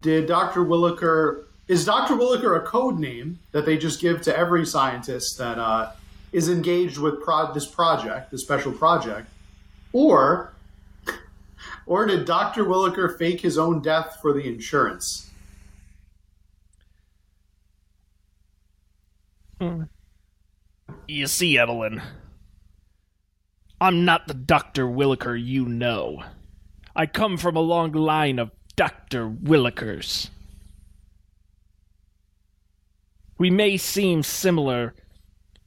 did 0.00 0.26
Dr. 0.26 0.64
Williker 0.64 1.44
is 1.66 1.84
Dr. 1.84 2.14
Williker 2.14 2.56
a 2.56 2.60
code 2.60 2.98
name 2.98 3.38
that 3.52 3.64
they 3.64 3.78
just 3.78 4.00
give 4.00 4.22
to 4.22 4.36
every 4.36 4.66
scientist 4.66 5.38
that 5.38 5.58
uh, 5.58 5.90
is 6.32 6.48
engaged 6.48 6.98
with 6.98 7.22
pro- 7.22 7.52
this 7.52 7.66
project, 7.66 8.30
this 8.30 8.42
special 8.42 8.72
project, 8.72 9.28
or 9.92 10.53
or 11.86 12.06
did 12.06 12.24
Dr. 12.24 12.64
Williker 12.64 13.16
fake 13.18 13.40
his 13.40 13.58
own 13.58 13.82
death 13.82 14.18
for 14.20 14.32
the 14.32 14.46
insurance? 14.46 15.30
Hmm. 19.60 19.84
You 21.06 21.26
see, 21.26 21.58
Evelyn, 21.58 22.02
I'm 23.80 24.04
not 24.04 24.26
the 24.26 24.34
Dr. 24.34 24.86
Williker 24.86 25.40
you 25.42 25.66
know. 25.66 26.22
I 26.96 27.06
come 27.06 27.36
from 27.36 27.56
a 27.56 27.60
long 27.60 27.92
line 27.92 28.38
of 28.38 28.50
Dr. 28.76 29.28
Willikers. 29.28 30.30
We 33.36 33.50
may 33.50 33.76
seem 33.76 34.22
similar, 34.22 34.94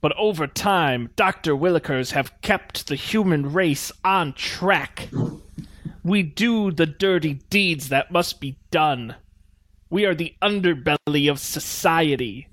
but 0.01 0.13
over 0.17 0.47
time, 0.47 1.09
Dr. 1.15 1.53
Willikers 1.53 2.11
have 2.11 2.41
kept 2.41 2.87
the 2.87 2.95
human 2.95 3.51
race 3.51 3.91
on 4.03 4.33
track. 4.33 5.09
We 6.07 6.23
do 6.23 6.71
the 6.71 6.85
dirty 6.85 7.33
deeds 7.33 7.89
that 7.89 8.13
must 8.13 8.39
be 8.39 8.57
done. 8.71 9.15
We 9.89 10.05
are 10.05 10.15
the 10.15 10.35
underbelly 10.41 11.29
of 11.29 11.37
society. 11.37 12.47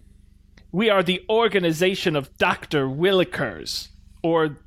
We 0.72 0.90
are 0.90 1.04
the 1.04 1.24
organization 1.30 2.16
of 2.16 2.36
Dr. 2.36 2.88
Willikers. 2.88 3.90
Or, 4.24 4.58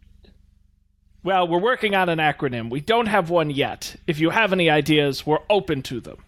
well, 1.22 1.50
we're 1.50 1.60
working 1.60 1.96
on 1.96 2.08
an 2.08 2.20
acronym. 2.20 2.70
We 2.70 2.80
don't 2.80 3.08
have 3.08 3.30
one 3.30 3.50
yet. 3.50 3.98
If 4.08 4.22
you 4.22 4.30
have 4.30 4.54
any 4.54 4.70
ideas, 4.70 5.26
we're 5.26 5.44
open 5.50 5.82
to 5.82 6.00
them. 6.00 6.24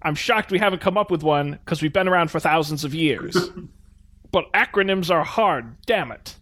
I'm 0.00 0.14
shocked 0.14 0.50
we 0.50 0.58
haven't 0.58 0.80
come 0.80 0.96
up 0.96 1.10
with 1.10 1.22
one 1.22 1.58
because 1.62 1.82
we've 1.82 1.92
been 1.92 2.08
around 2.08 2.30
for 2.30 2.40
thousands 2.40 2.84
of 2.84 2.94
years. 2.94 3.36
but 4.32 4.50
acronyms 4.54 5.10
are 5.10 5.24
hard, 5.24 5.76
damn 5.84 6.10
it. 6.10 6.36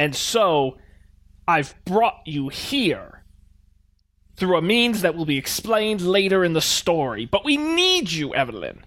And 0.00 0.16
so, 0.16 0.78
I've 1.48 1.74
brought 1.86 2.20
you 2.26 2.50
here 2.50 3.24
through 4.36 4.58
a 4.58 4.62
means 4.62 5.00
that 5.00 5.14
will 5.14 5.24
be 5.24 5.38
explained 5.38 6.02
later 6.02 6.44
in 6.44 6.52
the 6.52 6.60
story. 6.60 7.24
But 7.24 7.42
we 7.42 7.56
need 7.56 8.12
you, 8.12 8.34
Evelyn. 8.34 8.84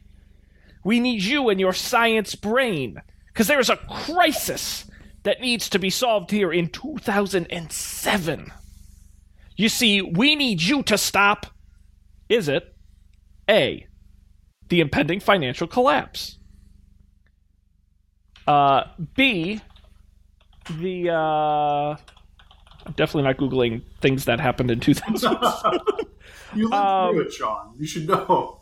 We 0.83 0.99
need 0.99 1.23
you 1.23 1.49
and 1.49 1.59
your 1.59 1.73
science 1.73 2.35
brain. 2.35 3.01
Because 3.27 3.47
there's 3.47 3.71
a 3.71 3.77
crisis 3.77 4.85
that 5.23 5.41
needs 5.41 5.69
to 5.69 5.79
be 5.79 5.89
solved 5.89 6.29
here 6.29 6.53
in 6.53 6.69
2007. 6.69 8.51
You 9.57 9.69
see, 9.69 10.01
we 10.03 10.35
need 10.35 10.61
you 10.61 10.83
to 10.83 10.99
stop. 10.99 11.47
Is 12.29 12.47
it 12.47 12.75
A, 13.49 13.87
the 14.69 14.81
impending 14.81 15.19
financial 15.19 15.67
collapse? 15.67 16.37
Uh, 18.47 18.83
B, 19.15 19.61
the, 20.69 21.09
uh, 21.09 21.95
I'm 22.85 22.93
definitely 22.93 23.23
not 23.23 23.37
Googling 23.37 23.81
things 24.01 24.25
that 24.25 24.39
happened 24.39 24.71
in 24.71 24.79
2000. 24.79 25.37
You 26.53 26.63
lived 26.65 26.73
Um, 26.73 27.13
through 27.13 27.21
it, 27.21 27.33
Sean. 27.33 27.75
You 27.79 27.87
should 27.87 28.07
know. 28.07 28.61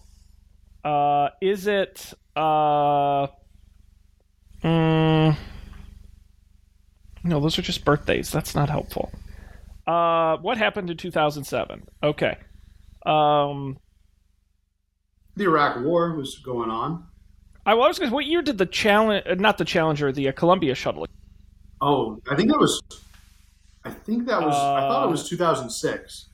Uh, 0.83 1.29
is 1.41 1.65
it 1.67 2.13
uh? 2.35 3.27
Mm, 4.63 5.35
no, 7.23 7.39
those 7.39 7.57
are 7.57 7.61
just 7.63 7.83
birthdays. 7.83 8.31
That's 8.31 8.53
not 8.53 8.69
helpful. 8.69 9.11
Uh, 9.87 10.37
what 10.37 10.57
happened 10.57 10.89
in 10.91 10.97
2007? 10.97 11.83
Okay. 12.03 12.37
Um, 13.05 13.77
The 15.35 15.45
Iraq 15.45 15.83
War 15.83 16.15
was 16.15 16.37
going 16.37 16.69
on. 16.69 17.07
I 17.65 17.73
was 17.73 17.97
going. 17.97 18.11
What 18.11 18.25
year 18.25 18.41
did 18.43 18.57
the 18.59 18.65
challenge? 18.67 19.25
Not 19.39 19.57
the 19.57 19.65
Challenger, 19.65 20.11
the 20.11 20.29
uh, 20.29 20.31
Columbia 20.33 20.75
shuttle. 20.75 21.07
Oh, 21.81 22.21
I 22.29 22.35
think 22.35 22.51
that 22.51 22.59
was. 22.59 22.81
I 23.85 23.89
think 23.91 24.27
that 24.27 24.41
was. 24.41 24.53
I 24.55 24.81
thought 24.87 25.03
it 25.03 25.07
Uh, 25.07 25.11
was 25.11 25.27
2006. 25.29 26.29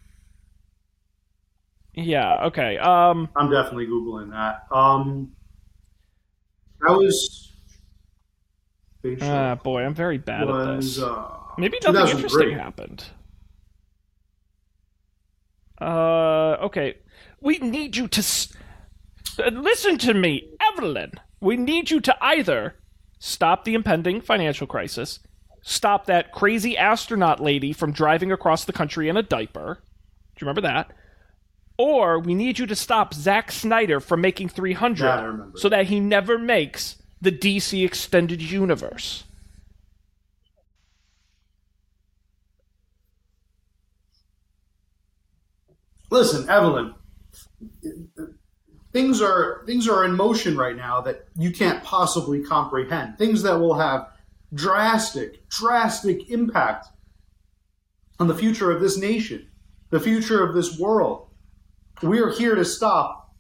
Yeah. 1.93 2.46
Okay. 2.48 2.78
Um. 2.78 3.30
I'm 3.36 3.50
definitely 3.50 3.88
googling 3.88 4.32
that. 4.32 4.66
Um, 4.76 5.32
that 6.82 6.91
was. 6.91 7.52
Ah, 9.22 9.54
boy, 9.56 9.84
I'm 9.84 9.93
very 9.93 10.18
bad 10.18 10.50
at 10.50 10.78
this. 10.78 11.00
uh, 11.00 11.30
Maybe 11.60 11.78
nothing 11.84 12.08
interesting 12.08 12.58
happened. 12.58 13.06
Uh, 15.80 16.58
okay. 16.62 16.96
We 17.41 17.60
need 17.60 17.96
you 17.96 18.08
to 18.08 18.20
s- 18.20 18.52
uh, 19.38 19.50
listen 19.50 19.98
to 20.00 20.14
me, 20.14 20.50
Evelyn. 20.74 21.12
We 21.39 21.56
need 21.58 21.91
you 21.91 22.00
to 22.02 22.16
either 22.24 22.76
stop 23.20 23.64
the 23.64 23.76
impending 23.76 24.22
financial 24.22 24.66
crisis, 24.66 25.20
stop 25.68 26.05
that 26.05 26.32
crazy 26.32 26.78
astronaut 26.78 27.39
lady 27.39 27.74
from 27.74 27.91
driving 27.91 28.32
across 28.32 28.66
the 28.66 28.72
country 28.72 29.09
in 29.09 29.18
a 29.18 29.24
diaper. 29.24 29.80
Do 30.36 30.45
you 30.45 30.47
remember 30.47 30.61
that? 30.61 30.91
Or 31.78 32.20
we 32.20 32.36
need 32.36 32.59
you 32.59 32.68
to 32.68 32.76
stop 32.76 33.16
Zack 33.16 33.51
Snyder 33.51 33.99
from 33.99 34.22
making 34.22 34.49
300 34.49 35.03
That 35.05 35.20
I 35.20 35.24
remember. 35.24 35.57
so 35.57 35.68
that 35.70 35.88
he 35.88 35.99
never 35.99 36.38
makes 36.38 37.01
the 37.20 37.32
DC 37.32 37.84
extended 37.84 38.41
universe. 38.43 39.24
Listen, 46.11 46.47
Evelyn. 46.49 46.93
Things 48.93 49.22
are 49.22 49.63
things 49.66 49.89
are 49.89 50.05
in 50.05 50.13
motion 50.16 50.55
right 50.55 50.76
now 50.76 51.01
that 51.01 51.26
you 51.38 51.51
can't 51.51 51.84
possibly 51.84 52.43
comprehend. 52.43 53.18
Things 53.18 53.41
that 53.41 53.59
will 53.59 53.74
have 53.74 54.07
drastic, 54.56 55.47
drastic 55.49 56.30
impact 56.30 56.88
on 58.20 58.28
the 58.28 58.36
future 58.36 58.72
of 58.72 58.82
this 58.82 58.97
nation, 58.97 59.47
the 59.89 59.99
future 59.99 60.43
of 60.43 60.56
this 60.56 60.80
world. 60.80 61.28
We 62.01 62.20
are 62.20 62.32
here 62.32 62.56
to 62.56 62.66
stop 62.66 63.36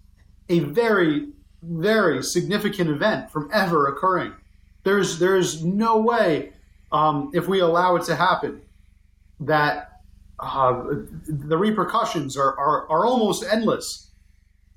a 0.49 0.59
very, 0.59 1.29
very 1.63 2.21
significant 2.21 2.89
event 2.89 3.31
from 3.31 3.49
ever 3.51 3.87
occurring. 3.87 4.33
There's 4.83 5.17
there's 5.17 5.63
no 5.63 5.97
way 5.97 6.53
um, 6.91 7.31
if 7.33 7.47
we 7.47 7.59
allow 7.59 7.95
it 7.95 8.03
to 8.03 8.15
happen 8.15 8.61
that 9.39 10.01
uh, 10.39 10.83
the 11.27 11.57
repercussions 11.57 12.37
are, 12.37 12.57
are, 12.57 12.89
are 12.89 13.05
almost 13.05 13.43
endless. 13.49 14.11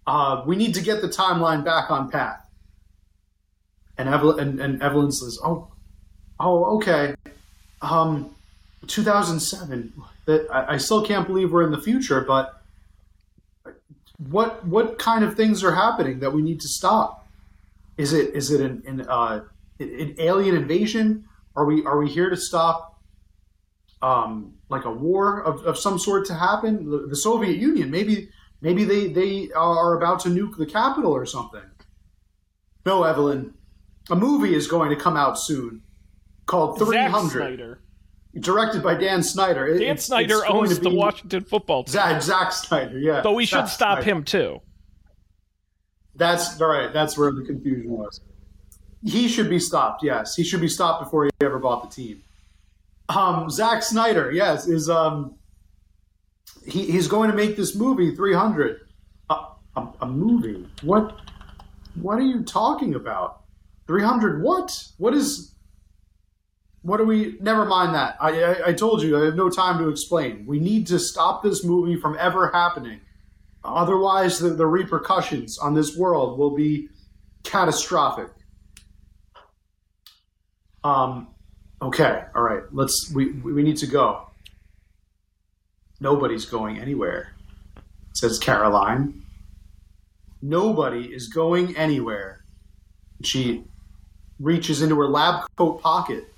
Uh, 0.06 0.42
we 0.46 0.56
need 0.56 0.74
to 0.74 0.80
get 0.80 1.02
the 1.02 1.08
timeline 1.08 1.64
back 1.64 1.90
on 1.90 2.10
path. 2.10 2.48
And 3.98 4.08
and, 4.08 4.60
and 4.60 4.82
Evelyn 4.82 5.12
says, 5.12 5.38
"Oh, 5.44 5.72
oh, 6.40 6.76
okay. 6.76 7.14
Um, 7.82 8.34
2007. 8.86 9.92
That 10.26 10.46
I, 10.52 10.74
I 10.74 10.76
still 10.76 11.04
can't 11.04 11.26
believe 11.26 11.52
we're 11.52 11.64
in 11.64 11.70
the 11.70 11.80
future, 11.80 12.20
but 12.20 12.62
what 14.30 14.66
what 14.66 14.98
kind 14.98 15.24
of 15.24 15.36
things 15.36 15.62
are 15.62 15.74
happening 15.74 16.20
that 16.20 16.32
we 16.32 16.42
need 16.42 16.60
to 16.60 16.68
stop? 16.68 17.26
Is 17.96 18.12
it 18.12 18.34
is 18.34 18.50
it 18.50 18.60
an, 18.60 18.82
an, 18.86 19.00
uh, 19.08 19.44
an 19.80 20.14
alien 20.18 20.56
invasion? 20.56 21.24
Are 21.56 21.64
we 21.64 21.84
are 21.84 21.98
we 21.98 22.08
here 22.08 22.28
to 22.30 22.36
stop 22.36 22.88
um, 24.02 24.54
like 24.68 24.84
a 24.84 24.90
war 24.90 25.42
of, 25.42 25.64
of 25.64 25.78
some 25.78 25.98
sort 25.98 26.26
to 26.26 26.34
happen. 26.34 26.90
The, 26.90 27.06
the 27.08 27.16
Soviet 27.16 27.56
Union, 27.56 27.90
maybe 27.90 28.28
maybe 28.60 28.84
they, 28.84 29.08
they 29.08 29.50
are 29.52 29.96
about 29.96 30.20
to 30.20 30.28
nuke 30.28 30.56
the 30.56 30.66
capital 30.66 31.12
or 31.12 31.26
something. 31.26 31.62
No, 32.84 33.04
Evelyn, 33.04 33.54
a 34.10 34.16
movie 34.16 34.54
is 34.54 34.66
going 34.66 34.90
to 34.90 34.96
come 34.96 35.16
out 35.16 35.38
soon 35.38 35.82
called 36.48 36.78
Zack 36.78 36.86
300, 36.88 37.30
Snyder. 37.30 37.78
directed 38.40 38.82
by 38.82 38.94
Dan 38.94 39.22
Snyder. 39.22 39.66
It- 39.68 39.74
Dan 39.74 39.82
it's- 39.82 40.06
Snyder 40.06 40.44
owns 40.48 40.80
the 40.80 40.90
Washington 40.90 41.44
football 41.44 41.84
team. 41.84 41.92
Zack, 41.92 42.22
Zack 42.22 42.52
Snyder, 42.52 42.98
yeah. 42.98 43.20
But 43.22 43.34
we 43.34 43.44
should 43.46 43.68
stop 43.68 43.98
Snyder. 43.98 44.02
him 44.02 44.24
too. 44.24 44.60
That's 46.16 46.60
all 46.60 46.66
right. 46.66 46.92
That's 46.92 47.16
where 47.16 47.30
the 47.30 47.44
confusion 47.44 47.90
was. 47.90 48.20
He 49.04 49.28
should 49.28 49.48
be 49.48 49.60
stopped. 49.60 50.02
Yes, 50.02 50.34
he 50.34 50.42
should 50.42 50.60
be 50.60 50.68
stopped 50.68 51.04
before 51.04 51.24
he 51.26 51.30
ever 51.40 51.60
bought 51.60 51.88
the 51.88 51.94
team. 51.94 52.22
Um, 53.08 53.48
Zack 53.48 53.84
Snyder, 53.84 54.32
yes, 54.32 54.66
is 54.66 54.90
um, 54.90 55.36
he, 56.66 56.90
he's 56.90 57.06
going 57.06 57.30
to 57.30 57.36
make 57.36 57.56
this 57.56 57.76
movie 57.76 58.14
300. 58.16 58.80
A, 59.30 59.34
a, 59.76 59.88
a 60.02 60.06
movie? 60.06 60.66
What? 60.82 61.16
What 61.94 62.18
are 62.18 62.22
you 62.22 62.42
talking 62.42 62.94
about? 62.96 63.42
300? 63.86 64.42
What? 64.42 64.84
What 64.98 65.14
is? 65.14 65.54
What 66.88 66.96
do 66.96 67.04
we? 67.04 67.36
Never 67.40 67.66
mind 67.66 67.94
that. 67.94 68.16
I, 68.18 68.42
I 68.42 68.68
I 68.68 68.72
told 68.72 69.02
you 69.02 69.20
I 69.20 69.26
have 69.26 69.34
no 69.34 69.50
time 69.50 69.76
to 69.78 69.90
explain. 69.90 70.46
We 70.46 70.58
need 70.58 70.86
to 70.86 70.98
stop 70.98 71.42
this 71.42 71.62
movie 71.62 72.00
from 72.00 72.16
ever 72.18 72.50
happening. 72.50 73.00
Otherwise, 73.62 74.38
the, 74.38 74.50
the 74.50 74.66
repercussions 74.66 75.58
on 75.58 75.74
this 75.74 75.98
world 75.98 76.38
will 76.38 76.56
be 76.56 76.88
catastrophic. 77.44 78.30
Um, 80.82 81.28
okay, 81.82 82.24
all 82.34 82.40
right. 82.40 82.62
Let's. 82.72 83.12
We 83.14 83.32
we 83.32 83.62
need 83.62 83.76
to 83.78 83.86
go. 83.86 84.26
Nobody's 86.00 86.46
going 86.46 86.78
anywhere, 86.78 87.34
says 88.14 88.38
Caroline. 88.38 89.24
Nobody 90.40 91.04
is 91.04 91.28
going 91.28 91.76
anywhere. 91.76 92.44
She 93.22 93.64
reaches 94.40 94.80
into 94.80 94.96
her 94.96 95.08
lab 95.08 95.44
coat 95.56 95.82
pocket 95.82 96.32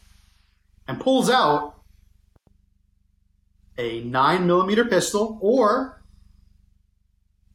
and 0.89 1.01
pulls 1.01 1.31
out 1.31 1.75
a 3.79 4.01
nine 4.03 4.47
millimeter 4.47 4.85
pistol 4.85 5.39
or 5.41 6.03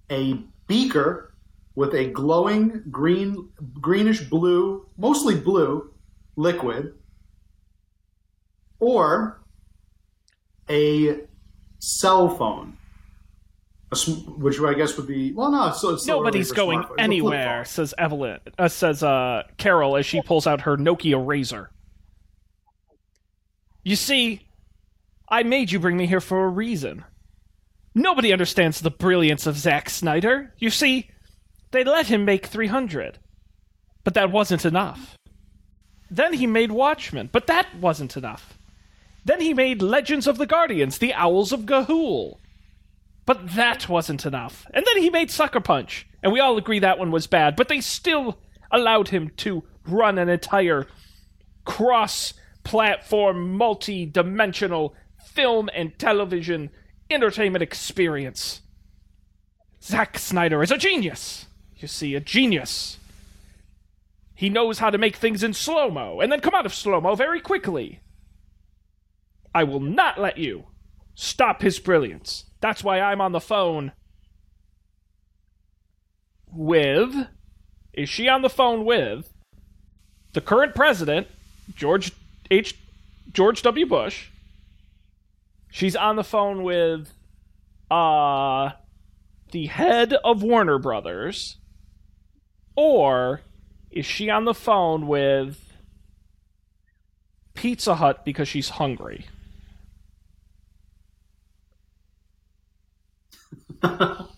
a 0.09 0.39
beaker 0.67 1.33
with 1.75 1.93
a 1.93 2.05
glowing 2.05 2.83
green, 2.89 3.49
greenish 3.81 4.21
blue, 4.21 4.87
mostly 4.97 5.35
blue 5.35 5.91
liquid, 6.35 6.93
or 8.79 9.41
a 10.69 11.19
cell 11.79 12.29
phone, 12.29 12.77
which 14.37 14.59
I 14.59 14.73
guess 14.73 14.97
would 14.97 15.07
be 15.07 15.31
well, 15.33 15.51
no, 15.51 15.67
it's 15.67 15.77
still, 15.77 15.91
it's 15.91 16.07
Nobody's 16.07 16.51
going 16.51 16.79
smartphone. 16.79 16.81
It's 16.81 16.89
a 16.91 16.95
flip 16.95 16.99
anywhere, 16.99 17.65
says 17.65 17.93
Evelyn. 17.97 18.39
Uh, 18.57 18.67
says 18.67 19.03
uh, 19.03 19.43
Carol 19.57 19.97
as 19.97 20.05
she 20.05 20.21
pulls 20.21 20.47
out 20.47 20.61
her 20.61 20.77
Nokia 20.77 21.23
Razr. 21.23 21.67
You 23.85 23.95
see, 23.95 24.41
I 25.29 25.43
made 25.43 25.71
you 25.71 25.79
bring 25.79 25.95
me 25.95 26.07
here 26.07 26.19
for 26.19 26.43
a 26.43 26.49
reason. 26.49 27.05
Nobody 27.93 28.33
understands 28.33 28.81
the 28.81 28.89
brilliance 28.89 29.45
of 29.45 29.57
Zack 29.57 29.91
Snyder. 29.91 30.53
You 30.57 30.71
see, 30.71 31.11
they 31.71 31.83
let 31.83 32.07
him 32.07 32.25
make 32.25 32.47
300. 32.47 33.19
But 34.03 34.15
that 34.15 34.31
wasn't 34.31 34.65
enough. 34.65 35.15
Then 36.09 36.33
he 36.33 36.47
made 36.47 36.71
Watchmen, 36.71 37.29
but 37.31 37.45
that 37.45 37.67
wasn't 37.79 38.17
enough. 38.17 38.57
Then 39.23 39.39
he 39.39 39.53
made 39.53 39.83
Legends 39.83 40.25
of 40.25 40.39
the 40.39 40.47
Guardians, 40.47 40.97
The 40.97 41.13
Owls 41.13 41.51
of 41.51 41.61
Ga'Hoole. 41.61 42.39
But 43.25 43.55
that 43.55 43.87
wasn't 43.87 44.25
enough. 44.25 44.65
And 44.73 44.83
then 44.85 45.01
he 45.01 45.09
made 45.11 45.29
Sucker 45.29 45.59
Punch, 45.59 46.07
and 46.23 46.33
we 46.33 46.39
all 46.39 46.57
agree 46.57 46.79
that 46.79 46.99
one 46.99 47.11
was 47.11 47.27
bad, 47.27 47.55
but 47.55 47.67
they 47.67 47.81
still 47.81 48.39
allowed 48.71 49.09
him 49.09 49.29
to 49.37 49.63
run 49.87 50.17
an 50.17 50.29
entire 50.29 50.87
cross 51.65 52.33
platform, 52.65 53.53
multi 53.53 54.05
dimensional 54.05 54.93
film 55.23 55.69
and 55.73 55.97
television 55.97 56.69
entertainment 57.09 57.63
experience. 57.63 58.61
Zack 59.81 60.17
Snyder 60.19 60.61
is 60.61 60.71
a 60.71 60.77
genius. 60.77 61.45
You 61.77 61.87
see, 61.87 62.15
a 62.15 62.19
genius. 62.19 62.97
He 64.33 64.49
knows 64.49 64.79
how 64.79 64.89
to 64.89 64.97
make 64.97 65.15
things 65.15 65.43
in 65.43 65.53
slow 65.53 65.89
mo 65.89 66.19
and 66.19 66.31
then 66.31 66.41
come 66.41 66.55
out 66.55 66.65
of 66.65 66.73
slow 66.73 66.99
mo 66.99 67.15
very 67.15 67.39
quickly. 67.39 68.01
I 69.53 69.63
will 69.63 69.79
not 69.79 70.19
let 70.19 70.37
you 70.37 70.65
stop 71.13 71.61
his 71.61 71.79
brilliance. 71.79 72.45
That's 72.59 72.83
why 72.83 72.99
I'm 72.99 73.21
on 73.21 73.31
the 73.31 73.39
phone 73.39 73.93
with. 76.51 77.27
Is 77.93 78.09
she 78.09 78.27
on 78.27 78.41
the 78.41 78.49
phone 78.49 78.83
with 78.83 79.31
the 80.33 80.41
current 80.41 80.75
president, 80.75 81.27
George 81.75 82.11
H. 82.51 82.77
George 83.31 83.61
W. 83.61 83.85
Bush? 83.85 84.29
She's 85.69 85.95
on 85.95 86.15
the 86.15 86.23
phone 86.23 86.63
with 86.63 87.11
uh 87.91 88.71
the 89.51 89.65
head 89.67 90.13
of 90.23 90.41
Warner 90.43 90.79
Brothers. 90.79 91.57
Or 92.75 93.41
is 93.91 94.05
she 94.05 94.29
on 94.29 94.45
the 94.45 94.53
phone 94.53 95.07
with 95.07 95.73
Pizza 97.53 97.95
Hut 97.95 98.25
because 98.25 98.47
she's 98.47 98.69
hungry? 98.69 99.25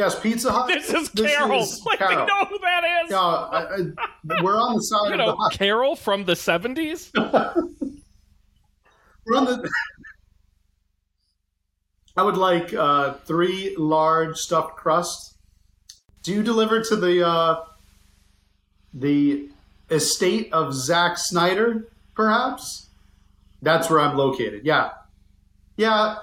Yes, 0.00 0.18
Pizza 0.18 0.50
Hut. 0.50 0.66
This 0.66 0.88
is 0.88 1.10
Carol. 1.10 1.60
is 1.60 1.82
like 1.86 1.98
Carol. 1.98 2.20
they 2.20 2.24
know 2.24 2.44
who 2.46 2.58
that 2.60 2.84
is. 3.04 3.10
Yeah, 3.10 3.18
I, 3.18 3.66
I, 4.30 4.42
we're 4.42 4.58
on 4.58 4.76
the 4.76 4.82
side 4.82 5.08
you 5.08 5.12
of 5.12 5.18
know, 5.18 5.26
the 5.26 5.36
hut. 5.36 5.52
Carol 5.52 5.94
from 5.94 6.24
the 6.24 6.34
seventies. 6.34 7.12
We're 9.26 9.36
on 9.36 9.44
the. 9.44 9.70
I 12.16 12.22
would 12.22 12.38
like 12.38 12.72
uh, 12.72 13.12
three 13.26 13.76
large 13.76 14.38
stuffed 14.38 14.76
crusts. 14.76 15.34
Do 16.22 16.32
you 16.32 16.42
deliver 16.42 16.82
to 16.82 16.96
the 16.96 17.26
uh, 17.28 17.60
the 18.94 19.50
estate 19.90 20.50
of 20.54 20.72
Zack 20.72 21.18
Snyder, 21.18 21.90
perhaps? 22.14 22.88
That's 23.60 23.90
where 23.90 24.00
I'm 24.00 24.16
located. 24.16 24.64
Yeah, 24.64 24.92
yeah. 25.76 26.16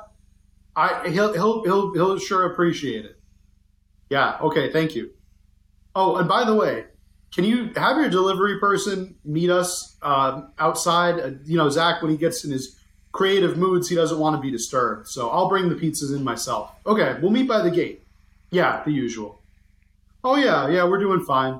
I 0.76 1.10
he'll 1.10 1.34
he'll 1.34 1.64
he'll 1.64 1.94
he'll 1.94 2.18
sure 2.18 2.52
appreciate 2.52 3.06
it. 3.06 3.17
Yeah. 4.10 4.38
Okay. 4.42 4.72
Thank 4.72 4.96
you. 4.96 5.12
Oh, 5.96 6.18
and 6.18 6.28
by 6.28 6.44
the 6.44 6.54
way, 6.54 6.86
can 7.34 7.44
you 7.44 7.72
have 7.76 7.98
your 7.98 8.10
delivery 8.10 8.60
person 8.60 9.16
meet 9.26 9.50
us 9.50 9.98
um, 10.02 10.52
outside? 10.60 11.20
Uh, 11.20 11.32
you 11.46 11.58
know, 11.58 11.70
Zach, 11.70 12.02
when 12.02 12.12
he 12.12 12.18
gets 12.18 12.46
in 12.46 12.52
his 12.52 12.80
creative 13.12 13.58
moods, 13.58 13.90
he 13.90 13.96
doesn't 13.96 14.20
want 14.20 14.36
to 14.36 14.42
be 14.42 14.52
disturbed. 14.52 15.08
So 15.08 15.30
I'll 15.30 15.50
bring 15.50 15.70
the 15.70 15.76
pizzas 15.76 16.16
in 16.16 16.24
myself. 16.24 16.72
Okay, 16.86 17.18
we'll 17.22 17.32
meet 17.32 17.48
by 17.48 17.62
the 17.62 17.72
gate. 17.72 18.04
Yeah, 18.52 18.84
the 18.86 18.92
usual. 18.92 19.42
Oh, 20.24 20.36
yeah, 20.36 20.70
yeah, 20.70 20.84
we're 20.86 21.00
doing 21.00 21.22
fine. 21.22 21.60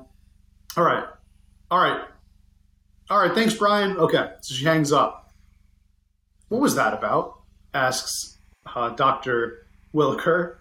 All 0.76 0.84
right. 0.84 1.04
All 1.70 1.80
right. 1.80 2.04
All 3.10 3.18
right, 3.18 3.34
thanks, 3.34 3.54
Brian. 3.54 3.96
Okay, 3.96 4.30
so 4.40 4.54
she 4.54 4.64
hangs 4.64 4.92
up. 4.92 5.32
What 6.48 6.60
was 6.60 6.74
that 6.76 6.94
about? 6.94 7.38
asks 7.74 8.38
uh, 8.74 8.90
Dr. 8.90 9.66
Williker. 9.94 10.57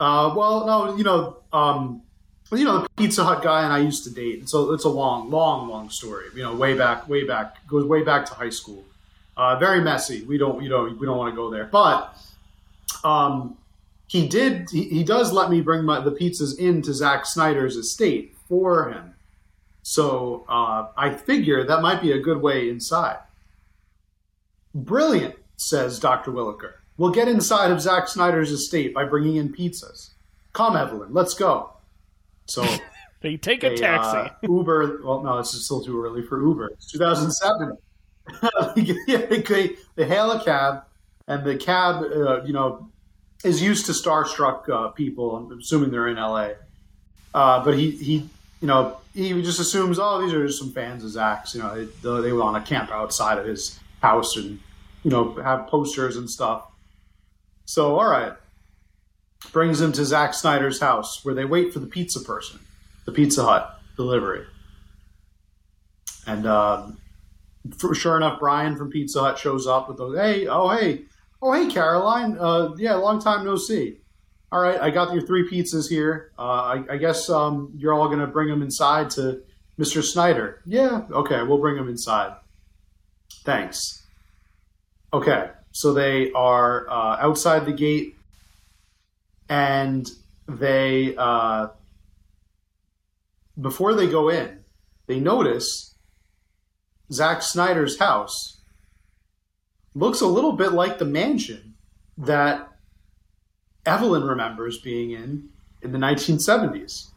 Uh, 0.00 0.34
well, 0.36 0.66
no, 0.66 0.96
you 0.96 1.04
know, 1.04 1.36
um, 1.52 2.02
you 2.52 2.64
know, 2.64 2.82
the 2.82 2.88
Pizza 2.90 3.24
Hut 3.24 3.42
guy 3.42 3.64
and 3.64 3.72
I 3.72 3.78
used 3.78 4.04
to 4.04 4.10
date. 4.10 4.48
So 4.48 4.72
it's 4.72 4.84
a 4.84 4.88
long, 4.88 5.30
long, 5.30 5.68
long 5.68 5.90
story. 5.90 6.26
You 6.34 6.42
know, 6.42 6.54
way 6.54 6.74
back, 6.74 7.08
way 7.08 7.24
back, 7.24 7.66
goes 7.66 7.84
way 7.84 8.02
back 8.02 8.26
to 8.26 8.34
high 8.34 8.50
school. 8.50 8.84
Uh, 9.36 9.56
very 9.56 9.80
messy. 9.80 10.22
We 10.22 10.38
don't, 10.38 10.62
you 10.62 10.68
know, 10.68 10.84
we 10.84 11.06
don't 11.06 11.18
want 11.18 11.32
to 11.32 11.36
go 11.36 11.50
there. 11.50 11.64
But 11.64 12.16
um, 13.02 13.56
he 14.06 14.28
did. 14.28 14.70
He, 14.70 14.84
he 14.84 15.04
does 15.04 15.32
let 15.32 15.50
me 15.50 15.60
bring 15.60 15.84
my, 15.84 16.00
the 16.00 16.12
pizzas 16.12 16.58
into 16.58 16.92
Zack 16.94 17.26
Snyder's 17.26 17.76
estate 17.76 18.36
for 18.48 18.90
him. 18.90 19.14
So 19.82 20.44
uh, 20.48 20.88
I 20.96 21.10
figure 21.10 21.64
that 21.64 21.82
might 21.82 22.00
be 22.00 22.12
a 22.12 22.18
good 22.18 22.40
way 22.40 22.70
inside. 22.70 23.18
Brilliant, 24.74 25.36
says 25.56 25.98
Dr. 25.98 26.30
Williker. 26.32 26.74
We'll 26.96 27.10
get 27.10 27.28
inside 27.28 27.70
of 27.70 27.80
Zack 27.80 28.08
Snyder's 28.08 28.50
estate 28.50 28.94
by 28.94 29.04
bringing 29.04 29.36
in 29.36 29.52
pizzas. 29.52 30.10
Come, 30.52 30.76
Evelyn, 30.76 31.12
let's 31.12 31.34
go. 31.34 31.70
So 32.46 32.64
They 33.24 33.38
take 33.38 33.64
a 33.64 33.70
they, 33.70 33.76
taxi. 33.76 34.18
uh, 34.18 34.28
Uber. 34.42 35.00
Well, 35.02 35.22
no, 35.22 35.38
this 35.38 35.54
is 35.54 35.64
still 35.64 35.82
too 35.82 36.04
early 36.04 36.20
for 36.20 36.42
Uber. 36.42 36.72
It's 36.74 36.92
2007. 36.92 37.74
yeah, 39.06 39.16
they, 39.26 39.76
they 39.96 40.04
hail 40.04 40.30
a 40.30 40.44
cab, 40.44 40.82
and 41.26 41.42
the 41.42 41.56
cab, 41.56 42.04
uh, 42.04 42.42
you 42.44 42.52
know, 42.52 42.90
is 43.42 43.62
used 43.62 43.86
to 43.86 43.92
starstruck 43.92 44.68
uh, 44.68 44.88
people. 44.88 45.36
I'm 45.36 45.58
assuming 45.58 45.90
they're 45.90 46.08
in 46.08 46.16
LA. 46.16 46.50
Uh, 47.32 47.64
but 47.64 47.78
he, 47.78 47.92
he, 47.92 48.28
you 48.60 48.68
know, 48.68 48.98
he 49.14 49.40
just 49.40 49.58
assumes, 49.58 49.98
oh, 49.98 50.20
these 50.20 50.34
are 50.34 50.46
just 50.46 50.58
some 50.58 50.72
fans 50.72 51.02
of 51.02 51.08
Zach's. 51.08 51.54
You 51.54 51.62
know, 51.62 51.86
they, 52.02 52.28
they 52.28 52.32
want 52.34 52.62
to 52.62 52.68
camp 52.68 52.90
outside 52.90 53.38
of 53.38 53.46
his 53.46 53.80
house 54.02 54.36
and, 54.36 54.60
you 55.02 55.10
know, 55.10 55.32
have 55.42 55.66
posters 55.68 56.18
and 56.18 56.28
stuff. 56.28 56.66
So, 57.64 57.98
all 57.98 58.08
right. 58.08 58.34
Brings 59.52 59.80
him 59.80 59.92
to 59.92 60.04
Zack 60.04 60.34
Snyder's 60.34 60.80
house 60.80 61.24
where 61.24 61.34
they 61.34 61.44
wait 61.44 61.72
for 61.72 61.78
the 61.78 61.86
pizza 61.86 62.20
person, 62.20 62.60
the 63.04 63.12
Pizza 63.12 63.44
Hut 63.44 63.78
delivery. 63.96 64.46
And 66.26 66.46
um, 66.46 66.98
for, 67.76 67.94
sure 67.94 68.16
enough, 68.16 68.40
Brian 68.40 68.76
from 68.76 68.90
Pizza 68.90 69.20
Hut 69.20 69.38
shows 69.38 69.66
up 69.66 69.88
with 69.88 69.98
those. 69.98 70.16
Hey, 70.16 70.46
oh 70.46 70.70
hey, 70.70 71.02
oh 71.42 71.52
hey, 71.52 71.70
Caroline. 71.70 72.36
Uh, 72.38 72.70
yeah, 72.78 72.94
long 72.94 73.20
time 73.20 73.44
no 73.44 73.56
see. 73.56 73.98
All 74.50 74.60
right, 74.60 74.80
I 74.80 74.90
got 74.90 75.12
your 75.12 75.26
three 75.26 75.48
pizzas 75.48 75.88
here. 75.88 76.30
Uh, 76.38 76.42
I, 76.42 76.84
I 76.92 76.96
guess 76.96 77.28
um, 77.28 77.72
you're 77.76 77.92
all 77.92 78.08
gonna 78.08 78.26
bring 78.26 78.48
them 78.48 78.62
inside 78.62 79.10
to 79.10 79.42
Mr. 79.78 80.02
Snyder. 80.02 80.62
Yeah, 80.64 81.02
okay, 81.10 81.42
we'll 81.42 81.58
bring 81.58 81.76
them 81.76 81.88
inside. 81.88 82.36
Thanks. 83.44 84.06
Okay, 85.12 85.50
so 85.74 85.92
they 85.92 86.30
are 86.32 86.88
uh, 86.88 87.16
outside 87.20 87.66
the 87.66 87.72
gate, 87.72 88.14
and 89.48 90.08
they 90.48 91.16
uh, 91.16 91.66
before 93.60 93.92
they 93.92 94.06
go 94.06 94.28
in, 94.28 94.60
they 95.08 95.18
notice 95.18 95.96
Zack 97.10 97.42
Snyder's 97.42 97.98
house 97.98 98.60
looks 99.94 100.20
a 100.20 100.28
little 100.28 100.52
bit 100.52 100.72
like 100.72 100.98
the 100.98 101.04
mansion 101.04 101.74
that 102.18 102.68
Evelyn 103.84 104.22
remembers 104.22 104.78
being 104.78 105.10
in 105.10 105.48
in 105.82 105.90
the 105.90 105.98
1970s. 105.98 107.08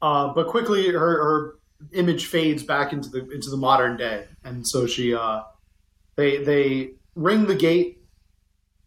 Uh, 0.00 0.32
but 0.32 0.46
quickly, 0.46 0.88
her, 0.88 0.98
her 0.98 1.58
image 1.92 2.26
fades 2.26 2.62
back 2.62 2.92
into 2.92 3.08
the 3.10 3.28
into 3.30 3.50
the 3.50 3.56
modern 3.56 3.96
day, 3.96 4.28
and 4.44 4.64
so 4.66 4.86
she 4.86 5.12
uh, 5.12 5.42
they 6.16 6.42
they 6.42 6.90
ring 7.14 7.46
the 7.46 7.54
gate, 7.54 8.02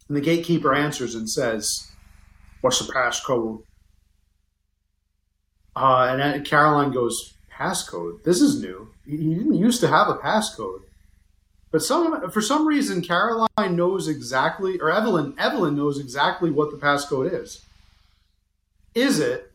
and 0.08 0.16
the 0.16 0.20
gatekeeper 0.20 0.74
answers 0.74 1.14
and 1.14 1.28
says, 1.28 1.90
"What's 2.60 2.84
the 2.84 2.92
passcode?" 2.92 3.62
Uh, 5.76 6.16
and 6.18 6.46
Caroline 6.46 6.92
goes, 6.92 7.34
"Passcode? 7.52 8.22
This 8.24 8.40
is 8.40 8.60
new. 8.60 8.88
He 9.04 9.16
didn't 9.16 9.54
used 9.54 9.80
to 9.80 9.88
have 9.88 10.08
a 10.08 10.14
passcode." 10.14 10.82
But 11.70 11.82
some 11.82 12.30
for 12.30 12.40
some 12.40 12.68
reason, 12.68 13.02
Caroline 13.02 13.48
knows 13.74 14.06
exactly, 14.06 14.78
or 14.78 14.92
Evelyn 14.92 15.34
Evelyn 15.38 15.76
knows 15.76 15.98
exactly 15.98 16.50
what 16.50 16.70
the 16.70 16.76
passcode 16.76 17.32
is. 17.32 17.64
Is 18.94 19.18
it 19.18 19.50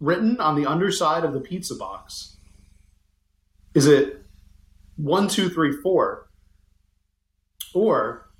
written 0.00 0.40
on 0.40 0.56
the 0.56 0.66
underside 0.66 1.24
of 1.24 1.34
the 1.34 1.40
pizza 1.40 1.74
box? 1.74 2.36
Is 3.74 3.86
it 3.86 4.25
one, 4.96 5.28
two, 5.28 5.48
three, 5.48 5.72
four? 5.72 6.28
Or 7.74 8.30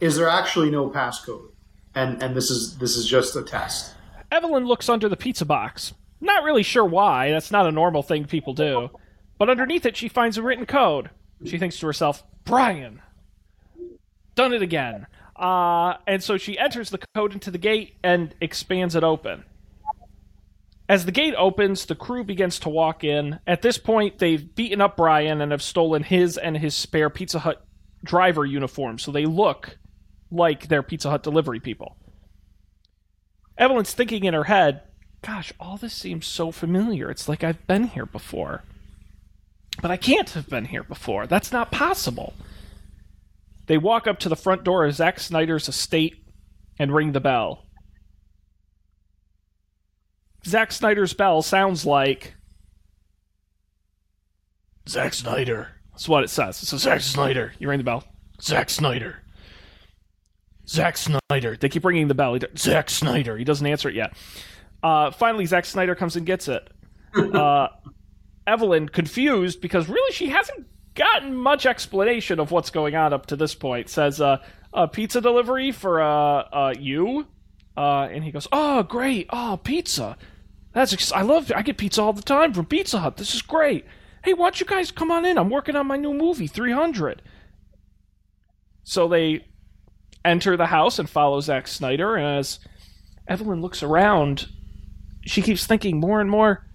is 0.00 0.16
there 0.16 0.28
actually 0.28 0.70
no 0.70 0.90
passcode? 0.90 1.50
And 1.94 2.22
and 2.22 2.34
this 2.34 2.50
is 2.50 2.78
this 2.78 2.96
is 2.96 3.06
just 3.06 3.36
a 3.36 3.42
test. 3.42 3.94
Evelyn 4.30 4.66
looks 4.66 4.88
under 4.88 5.08
the 5.08 5.16
pizza 5.16 5.44
box. 5.44 5.94
Not 6.20 6.42
really 6.42 6.62
sure 6.62 6.84
why. 6.84 7.30
That's 7.30 7.50
not 7.50 7.66
a 7.66 7.72
normal 7.72 8.02
thing 8.02 8.24
people 8.24 8.52
do. 8.52 8.90
But 9.38 9.48
underneath 9.50 9.86
it, 9.86 9.96
she 9.96 10.08
finds 10.08 10.38
a 10.38 10.42
written 10.42 10.66
code. 10.66 11.10
She 11.44 11.58
thinks 11.58 11.78
to 11.78 11.86
herself, 11.86 12.24
Brian, 12.44 13.02
done 14.34 14.52
it 14.52 14.62
again. 14.62 15.06
Uh, 15.36 15.94
and 16.06 16.22
so 16.22 16.38
she 16.38 16.58
enters 16.58 16.90
the 16.90 17.00
code 17.14 17.32
into 17.32 17.50
the 17.50 17.58
gate 17.58 17.96
and 18.02 18.34
expands 18.40 18.94
it 18.94 19.04
open. 19.04 19.44
As 20.88 21.06
the 21.06 21.12
gate 21.12 21.34
opens, 21.38 21.86
the 21.86 21.94
crew 21.94 22.24
begins 22.24 22.58
to 22.60 22.68
walk 22.68 23.04
in. 23.04 23.40
At 23.46 23.62
this 23.62 23.78
point, 23.78 24.18
they've 24.18 24.54
beaten 24.54 24.80
up 24.80 24.96
Brian 24.96 25.40
and 25.40 25.50
have 25.50 25.62
stolen 25.62 26.02
his 26.02 26.36
and 26.36 26.58
his 26.58 26.74
spare 26.74 27.08
Pizza 27.08 27.38
Hut 27.38 27.64
driver 28.04 28.44
uniform, 28.44 28.98
so 28.98 29.10
they 29.10 29.24
look 29.24 29.78
like 30.30 30.68
they're 30.68 30.82
Pizza 30.82 31.08
Hut 31.08 31.22
delivery 31.22 31.58
people. 31.58 31.96
Evelyn's 33.56 33.94
thinking 33.94 34.24
in 34.24 34.34
her 34.34 34.44
head, 34.44 34.82
gosh, 35.22 35.52
all 35.58 35.78
this 35.78 35.94
seems 35.94 36.26
so 36.26 36.52
familiar. 36.52 37.10
It's 37.10 37.28
like 37.28 37.42
I've 37.42 37.66
been 37.66 37.84
here 37.84 38.06
before. 38.06 38.62
But 39.80 39.90
I 39.90 39.96
can't 39.96 40.30
have 40.30 40.48
been 40.48 40.66
here 40.66 40.82
before. 40.82 41.26
That's 41.26 41.50
not 41.50 41.72
possible. 41.72 42.34
They 43.66 43.78
walk 43.78 44.06
up 44.06 44.18
to 44.20 44.28
the 44.28 44.36
front 44.36 44.64
door 44.64 44.84
of 44.84 44.94
Zack 44.94 45.18
Snyder's 45.18 45.68
estate 45.68 46.16
and 46.78 46.94
ring 46.94 47.12
the 47.12 47.20
bell. 47.20 47.63
Zack 50.46 50.72
Snyder's 50.72 51.14
bell 51.14 51.42
sounds 51.42 51.86
like 51.86 52.34
Zack 54.88 55.14
Snyder. 55.14 55.68
That's 55.92 56.08
what 56.08 56.24
it 56.24 56.30
says. 56.30 56.62
It 56.62 56.66
says 56.66 56.82
Zack 56.82 57.00
Snyder. 57.00 57.52
You 57.58 57.68
ring 57.68 57.78
the 57.78 57.84
bell. 57.84 58.04
Zack 58.40 58.68
Snyder. 58.68 59.22
Zack 60.68 60.96
Snyder. 60.96 61.56
They 61.56 61.68
keep 61.68 61.84
ringing 61.84 62.08
the 62.08 62.14
bell. 62.14 62.38
Zack 62.56 62.90
Snyder. 62.90 63.36
He 63.36 63.44
doesn't 63.44 63.66
answer 63.66 63.88
it 63.88 63.94
yet. 63.94 64.14
Uh, 64.82 65.10
finally, 65.10 65.46
Zack 65.46 65.64
Snyder 65.64 65.94
comes 65.94 66.16
and 66.16 66.26
gets 66.26 66.48
it. 66.48 66.68
Uh, 67.14 67.68
Evelyn, 68.44 68.88
confused 68.88 69.60
because 69.60 69.88
really 69.88 70.12
she 70.12 70.30
hasn't 70.30 70.66
gotten 70.96 71.32
much 71.32 71.64
explanation 71.64 72.40
of 72.40 72.50
what's 72.50 72.70
going 72.70 72.96
on 72.96 73.12
up 73.12 73.26
to 73.26 73.36
this 73.36 73.54
point, 73.54 73.88
says, 73.88 74.20
uh, 74.20 74.38
uh 74.72 74.88
pizza 74.88 75.20
delivery 75.20 75.70
for 75.70 76.02
uh, 76.02 76.08
uh, 76.08 76.74
you? 76.76 77.24
Uh, 77.76 78.08
and 78.10 78.24
he 78.24 78.32
goes, 78.32 78.48
oh, 78.50 78.82
great. 78.82 79.26
Oh, 79.30 79.60
pizza. 79.62 80.16
That's 80.74 80.92
ex- 80.92 81.12
I 81.12 81.22
love 81.22 81.50
I 81.54 81.62
get 81.62 81.78
pizza 81.78 82.02
all 82.02 82.12
the 82.12 82.20
time 82.22 82.52
from 82.52 82.66
Pizza 82.66 82.98
Hut. 82.98 83.16
This 83.16 83.34
is 83.34 83.42
great. 83.42 83.86
Hey, 84.24 84.34
why 84.34 84.46
don't 84.46 84.60
you 84.60 84.66
guys 84.66 84.90
come 84.90 85.10
on 85.10 85.24
in? 85.24 85.38
I'm 85.38 85.50
working 85.50 85.76
on 85.76 85.86
my 85.86 85.96
new 85.96 86.12
movie, 86.12 86.46
300. 86.46 87.22
So 88.82 89.06
they 89.06 89.46
enter 90.24 90.56
the 90.56 90.66
house 90.66 90.98
and 90.98 91.08
follow 91.08 91.40
Zack 91.40 91.68
Snyder. 91.68 92.16
And 92.16 92.38
as 92.38 92.58
Evelyn 93.28 93.60
looks 93.60 93.82
around, 93.82 94.48
she 95.24 95.42
keeps 95.42 95.66
thinking 95.66 96.00
more 96.00 96.20
and 96.20 96.30
more, 96.30 96.66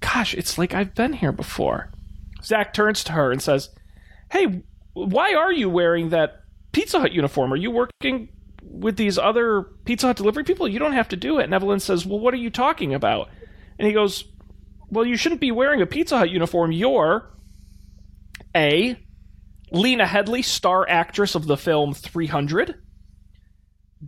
gosh, 0.00 0.34
it's 0.34 0.58
like 0.58 0.74
I've 0.74 0.94
been 0.94 1.12
here 1.12 1.32
before. 1.32 1.92
Zack 2.42 2.74
turns 2.74 3.04
to 3.04 3.12
her 3.12 3.30
and 3.30 3.40
says, 3.40 3.70
Hey, 4.30 4.62
why 4.94 5.34
are 5.34 5.52
you 5.52 5.68
wearing 5.68 6.08
that 6.08 6.40
Pizza 6.72 6.98
Hut 7.00 7.12
uniform? 7.12 7.52
Are 7.52 7.56
you 7.56 7.70
working 7.70 8.30
with 8.72 8.96
these 8.96 9.18
other 9.18 9.62
Pizza 9.84 10.08
Hut 10.08 10.16
delivery 10.16 10.44
people? 10.44 10.66
You 10.66 10.78
don't 10.78 10.92
have 10.92 11.08
to 11.08 11.16
do 11.16 11.38
it. 11.38 11.44
And 11.44 11.54
Evelyn 11.54 11.80
says, 11.80 12.06
Well, 12.06 12.18
what 12.18 12.34
are 12.34 12.38
you 12.38 12.50
talking 12.50 12.94
about? 12.94 13.28
And 13.78 13.86
he 13.86 13.92
goes, 13.94 14.24
Well, 14.90 15.04
you 15.04 15.16
shouldn't 15.16 15.40
be 15.40 15.50
wearing 15.50 15.82
a 15.82 15.86
Pizza 15.86 16.18
Hut 16.18 16.30
uniform. 16.30 16.72
You're 16.72 17.30
A. 18.56 18.98
Lena 19.70 20.04
Headey, 20.04 20.44
star 20.44 20.86
actress 20.88 21.34
of 21.34 21.46
the 21.46 21.56
film 21.56 21.94
300. 21.94 22.74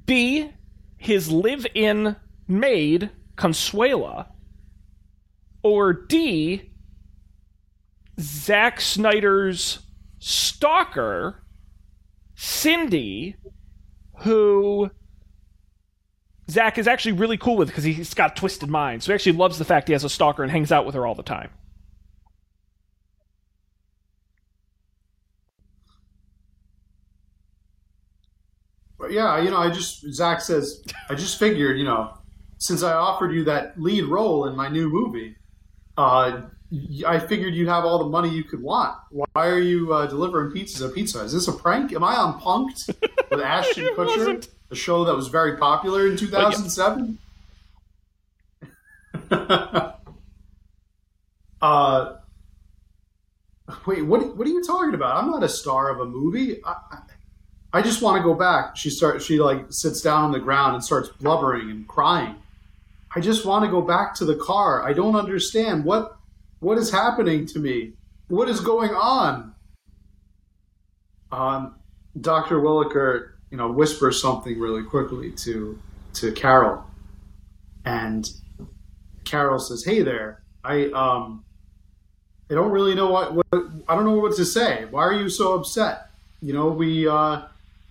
B. 0.06 0.50
His 0.96 1.30
live 1.30 1.66
in 1.74 2.16
maid, 2.48 3.10
Consuela. 3.36 4.26
Or 5.62 5.92
D. 5.92 6.70
Zack 8.20 8.80
Snyder's 8.80 9.80
stalker, 10.18 11.42
Cindy, 12.34 13.36
who 14.18 14.90
Zach 16.50 16.78
is 16.78 16.86
actually 16.86 17.12
really 17.12 17.36
cool 17.36 17.56
with 17.56 17.68
because 17.68 17.84
he's 17.84 18.14
got 18.14 18.36
twisted 18.36 18.68
mind. 18.68 19.02
So 19.02 19.12
he 19.12 19.14
actually 19.14 19.32
loves 19.32 19.58
the 19.58 19.64
fact 19.64 19.88
he 19.88 19.92
has 19.92 20.04
a 20.04 20.08
stalker 20.08 20.42
and 20.42 20.52
hangs 20.52 20.70
out 20.70 20.86
with 20.86 20.94
her 20.94 21.06
all 21.06 21.14
the 21.14 21.22
time. 21.22 21.50
Yeah, 29.10 29.40
you 29.42 29.50
know, 29.50 29.58
I 29.58 29.70
just 29.70 30.00
Zach 30.14 30.40
says 30.40 30.82
I 31.10 31.14
just 31.14 31.38
figured, 31.38 31.78
you 31.78 31.84
know, 31.84 32.16
since 32.58 32.82
I 32.82 32.92
offered 32.92 33.32
you 33.32 33.44
that 33.44 33.78
lead 33.80 34.04
role 34.04 34.46
in 34.46 34.56
my 34.56 34.68
new 34.68 34.88
movie, 34.88 35.36
uh, 35.98 36.42
I 37.06 37.18
figured 37.18 37.54
you'd 37.54 37.68
have 37.68 37.84
all 37.84 37.98
the 37.98 38.08
money 38.08 38.30
you 38.30 38.44
could 38.44 38.62
want. 38.62 38.96
Why 39.10 39.26
are 39.34 39.58
you 39.58 39.92
uh, 39.92 40.06
delivering 40.06 40.52
pizzas 40.52 40.86
at 40.86 40.94
Pizza? 40.94 41.18
Hut? 41.18 41.26
Is 41.26 41.32
this 41.32 41.48
a 41.48 41.52
prank? 41.52 41.92
Am 41.92 42.02
I 42.02 42.16
on 42.16 42.40
Punked 42.40 42.88
with 43.30 43.40
Ashton 43.44 43.86
Kutcher, 43.94 43.96
wasn't. 43.96 44.48
the 44.68 44.76
show 44.76 45.04
that 45.04 45.14
was 45.14 45.28
very 45.28 45.56
popular 45.56 46.06
in 46.06 46.16
2007? 46.16 47.18
uh, 51.62 52.14
wait, 53.86 54.02
what? 54.02 54.36
What 54.36 54.46
are 54.46 54.50
you 54.50 54.62
talking 54.64 54.94
about? 54.94 55.16
I'm 55.16 55.30
not 55.30 55.42
a 55.42 55.48
star 55.48 55.90
of 55.90 56.00
a 56.00 56.06
movie. 56.06 56.62
I, 56.64 56.74
I, 56.90 56.98
I 57.74 57.82
just 57.82 58.02
want 58.02 58.16
to 58.16 58.22
go 58.22 58.34
back. 58.34 58.76
She 58.76 58.90
starts. 58.90 59.24
She 59.24 59.38
like 59.38 59.66
sits 59.70 60.00
down 60.00 60.24
on 60.24 60.32
the 60.32 60.40
ground 60.40 60.74
and 60.74 60.84
starts 60.84 61.08
blubbering 61.08 61.70
and 61.70 61.86
crying. 61.86 62.36
I 63.14 63.20
just 63.20 63.44
want 63.44 63.64
to 63.64 63.70
go 63.70 63.80
back 63.80 64.14
to 64.16 64.24
the 64.24 64.34
car. 64.34 64.82
I 64.82 64.92
don't 64.92 65.14
understand 65.14 65.84
what 65.84 66.18
what 66.64 66.78
is 66.78 66.90
happening 66.90 67.44
to 67.44 67.58
me. 67.58 67.92
What 68.28 68.48
is 68.48 68.60
going 68.60 68.90
on? 68.90 69.54
Um, 71.30 71.74
Doctor 72.18 72.58
Williker, 72.58 73.32
you 73.50 73.58
know, 73.58 73.70
whispers 73.70 74.20
something 74.20 74.58
really 74.58 74.82
quickly 74.82 75.30
to 75.32 75.78
to 76.14 76.32
Carol, 76.32 76.84
and 77.84 78.28
Carol 79.24 79.58
says, 79.58 79.84
"Hey 79.84 80.02
there, 80.02 80.42
I 80.64 80.86
um, 80.92 81.44
I 82.50 82.54
don't 82.54 82.70
really 82.70 82.94
know 82.94 83.10
what, 83.10 83.34
what 83.34 83.46
I 83.52 83.94
don't 83.94 84.04
know 84.04 84.18
what 84.18 84.36
to 84.36 84.44
say. 84.44 84.86
Why 84.90 85.02
are 85.02 85.12
you 85.12 85.28
so 85.28 85.54
upset? 85.54 86.08
You 86.40 86.54
know, 86.54 86.68
we 86.68 87.06
uh, 87.06 87.42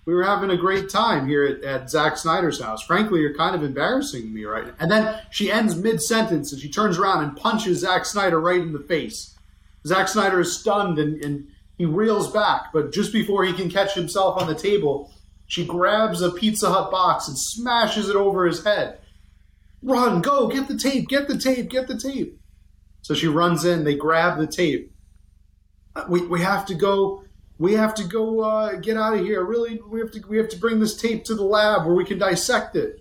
we 0.06 0.14
were 0.14 0.24
having 0.24 0.50
a 0.50 0.56
great 0.56 0.88
time 0.90 1.26
here 1.26 1.44
at, 1.44 1.62
at 1.62 1.90
Zack 1.90 2.16
Snyder's 2.16 2.60
house. 2.60 2.82
Frankly, 2.82 3.20
you're 3.20 3.34
kind 3.34 3.54
of 3.54 3.62
embarrassing 3.62 4.32
me 4.32 4.44
right 4.44 4.66
now. 4.66 4.74
And 4.78 4.90
then 4.90 5.20
she 5.30 5.50
ends 5.50 5.76
mid 5.76 6.02
sentence 6.02 6.52
and 6.52 6.60
she 6.60 6.70
turns 6.70 6.98
around 6.98 7.24
and 7.24 7.36
punches 7.36 7.80
Zack 7.80 8.04
Snyder 8.04 8.40
right 8.40 8.60
in 8.60 8.72
the 8.72 8.80
face. 8.80 9.34
Zack 9.86 10.08
Snyder 10.08 10.40
is 10.40 10.58
stunned 10.58 10.98
and, 10.98 11.22
and 11.24 11.48
he 11.76 11.84
reels 11.84 12.30
back, 12.30 12.72
but 12.72 12.92
just 12.92 13.12
before 13.12 13.44
he 13.44 13.52
can 13.52 13.70
catch 13.70 13.94
himself 13.94 14.40
on 14.40 14.46
the 14.46 14.54
table, 14.54 15.10
she 15.46 15.66
grabs 15.66 16.22
a 16.22 16.30
Pizza 16.30 16.70
Hut 16.70 16.90
box 16.90 17.28
and 17.28 17.38
smashes 17.38 18.08
it 18.08 18.16
over 18.16 18.46
his 18.46 18.64
head. 18.64 18.98
Run, 19.82 20.22
go, 20.22 20.48
get 20.48 20.68
the 20.68 20.78
tape, 20.78 21.08
get 21.08 21.28
the 21.28 21.36
tape, 21.36 21.68
get 21.68 21.88
the 21.88 21.98
tape. 21.98 22.40
So 23.02 23.12
she 23.14 23.26
runs 23.26 23.64
in, 23.64 23.84
they 23.84 23.96
grab 23.96 24.38
the 24.38 24.46
tape. 24.46 24.94
Uh, 25.94 26.04
We, 26.08 26.26
we 26.26 26.40
have 26.40 26.64
to 26.66 26.74
go 26.74 27.24
we 27.58 27.74
have 27.74 27.94
to 27.94 28.04
go 28.04 28.40
uh, 28.40 28.76
get 28.76 28.96
out 28.96 29.14
of 29.14 29.20
here. 29.20 29.44
Really, 29.44 29.80
we 29.88 30.00
have 30.00 30.10
to 30.12 30.20
we 30.28 30.36
have 30.36 30.48
to 30.50 30.58
bring 30.58 30.80
this 30.80 31.00
tape 31.00 31.24
to 31.24 31.34
the 31.34 31.44
lab 31.44 31.86
where 31.86 31.94
we 31.94 32.04
can 32.04 32.18
dissect 32.18 32.76
it. 32.76 33.00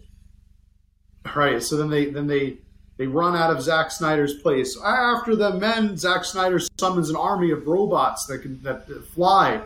All 1.26 1.34
right. 1.36 1.62
So 1.62 1.78
then 1.78 1.90
they 1.90 2.06
then 2.06 2.28
they 2.28 2.58
they 2.98 3.08
run 3.08 3.36
out 3.36 3.52
of 3.52 3.62
Zack 3.62 3.92
Snyder's 3.92 4.36
place. 4.36 4.80
After 4.80 5.36
the 5.36 5.56
men, 5.56 5.98
Zack 5.98 6.26
Snyder 6.26 6.60
summons 6.80 7.10
an 7.10 7.16
army 7.16 7.52
of 7.52 7.66
robots 7.68 8.26
that 8.28 8.40
can 8.40 8.62
that, 8.64 8.88
fly. 9.14 9.62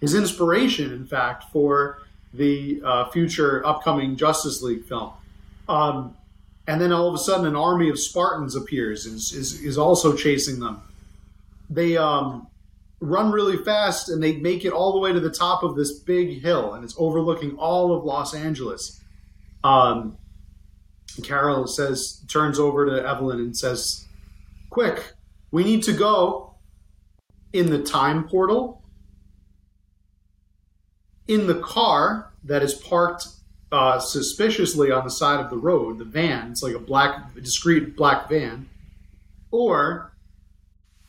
His 0.00 0.14
inspiration, 0.14 0.92
in 0.92 1.06
fact, 1.06 1.44
for 1.52 2.02
the 2.34 2.82
uh, 2.84 3.08
future 3.10 3.64
upcoming 3.64 4.16
Justice 4.16 4.60
League 4.62 4.84
film. 4.84 5.12
Um, 5.68 6.16
and 6.66 6.80
then 6.80 6.92
all 6.92 7.06
of 7.06 7.14
a 7.14 7.18
sudden, 7.18 7.46
an 7.46 7.54
army 7.54 7.88
of 7.88 8.00
Spartans 8.00 8.56
appears 8.56 9.06
is, 9.06 9.32
is, 9.32 9.62
is 9.62 9.78
also 9.78 10.16
chasing 10.16 10.58
them. 10.58 10.82
They 11.70 11.96
um, 11.96 12.48
run 13.02 13.32
really 13.32 13.56
fast 13.58 14.08
and 14.08 14.22
they 14.22 14.36
make 14.36 14.64
it 14.64 14.72
all 14.72 14.92
the 14.92 14.98
way 15.00 15.12
to 15.12 15.20
the 15.20 15.28
top 15.30 15.64
of 15.64 15.74
this 15.74 15.98
big 15.98 16.40
hill 16.40 16.74
and 16.74 16.84
it's 16.84 16.94
overlooking 16.96 17.56
all 17.56 17.92
of 17.94 18.04
Los 18.04 18.32
Angeles. 18.32 19.00
Um, 19.64 20.16
Carol 21.24 21.66
says, 21.66 22.24
turns 22.28 22.58
over 22.58 22.86
to 22.86 23.06
Evelyn 23.06 23.40
and 23.40 23.56
says, 23.56 24.06
Quick, 24.70 25.14
we 25.50 25.64
need 25.64 25.82
to 25.82 25.92
go. 25.92 26.54
in 27.52 27.68
the 27.70 27.82
time 27.82 28.24
portal. 28.26 28.82
In 31.28 31.46
the 31.46 31.60
car 31.60 32.32
that 32.44 32.62
is 32.62 32.72
parked 32.74 33.26
uh, 33.70 33.98
suspiciously 33.98 34.90
on 34.90 35.04
the 35.04 35.10
side 35.10 35.40
of 35.40 35.50
the 35.50 35.58
road, 35.58 35.98
the 35.98 36.04
van, 36.04 36.50
it's 36.52 36.62
like 36.62 36.74
a 36.74 36.78
black, 36.78 37.34
discreet 37.34 37.96
black 37.96 38.28
van. 38.28 38.68
Or 39.50 40.12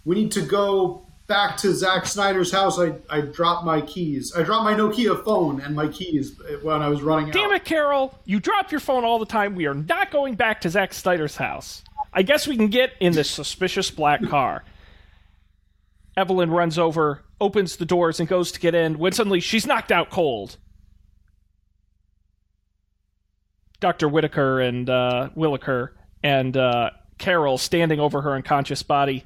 we 0.04 0.16
need 0.16 0.32
to 0.34 0.42
go 0.42 1.03
back 1.28 1.58
to 1.58 1.74
Zack 1.74 2.06
Snyder's 2.06 2.52
house. 2.52 2.80
I, 2.80 2.94
I 3.10 3.22
dropped 3.22 3.66
my 3.66 3.82
keys. 3.82 4.34
I 4.36 4.44
dropped 4.44 4.66
my 4.66 4.74
Nokia 4.74 5.24
phone 5.24 5.62
and 5.62 5.76
my 5.76 5.88
keys 5.88 6.40
when 6.62 6.82
I 6.82 6.90
was 6.90 7.02
running 7.02 7.28
out. 7.30 7.34
Damn 7.34 7.52
it, 7.52 7.66
Carol! 7.66 8.18
You 8.26 8.40
drop 8.40 8.72
your 8.72 8.80
phone 8.80 9.04
all 9.04 9.20
the 9.20 9.26
time. 9.26 9.56
We 9.56 9.66
are 9.66 9.74
not 9.74 10.12
going 10.12 10.36
back 10.36 10.62
to 10.62 10.70
Zack 10.70 10.94
Snyder's 10.94 11.36
house. 11.36 11.84
I 12.14 12.22
guess 12.22 12.48
we 12.48 12.56
can 12.56 12.68
get 12.68 12.92
in 13.00 13.14
this 13.14 13.30
suspicious 13.30 13.90
black 13.90 14.24
car. 14.28 14.64
Evelyn 16.16 16.52
runs 16.52 16.78
over, 16.78 17.24
opens 17.42 17.78
the 17.78 17.86
doors, 17.86 18.20
and 18.20 18.30
goes 18.30 18.52
to 18.52 18.60
get 18.60 18.76
in 18.76 19.00
when 19.00 19.14
suddenly 19.14 19.40
she's 19.40 19.66
knocked 19.66 19.92
out 19.92 20.12
cold. 20.12 20.58
Dr. 23.80 24.08
Whitaker 24.08 24.62
and 24.62 24.90
uh, 24.90 25.30
Williker 25.36 25.90
and 26.24 26.56
uh, 26.56 26.92
Carol 27.18 27.58
standing 27.58 28.00
over 28.00 28.22
her 28.22 28.34
unconscious 28.34 28.84
body. 28.84 29.24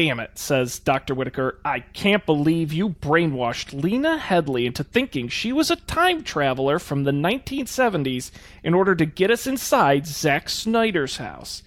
Damn 0.00 0.18
it, 0.20 0.38
says 0.38 0.78
Dr. 0.78 1.14
Whitaker. 1.14 1.58
I 1.62 1.80
can't 1.80 2.24
believe 2.24 2.72
you 2.72 2.88
brainwashed 2.88 3.82
Lena 3.82 4.18
Headey 4.18 4.64
into 4.64 4.82
thinking 4.82 5.28
she 5.28 5.52
was 5.52 5.70
a 5.70 5.76
time 5.76 6.24
traveler 6.24 6.78
from 6.78 7.04
the 7.04 7.10
1970s 7.10 8.30
in 8.64 8.72
order 8.72 8.94
to 8.94 9.04
get 9.04 9.30
us 9.30 9.46
inside 9.46 10.06
Zack 10.06 10.48
Snyder's 10.48 11.18
house. 11.18 11.62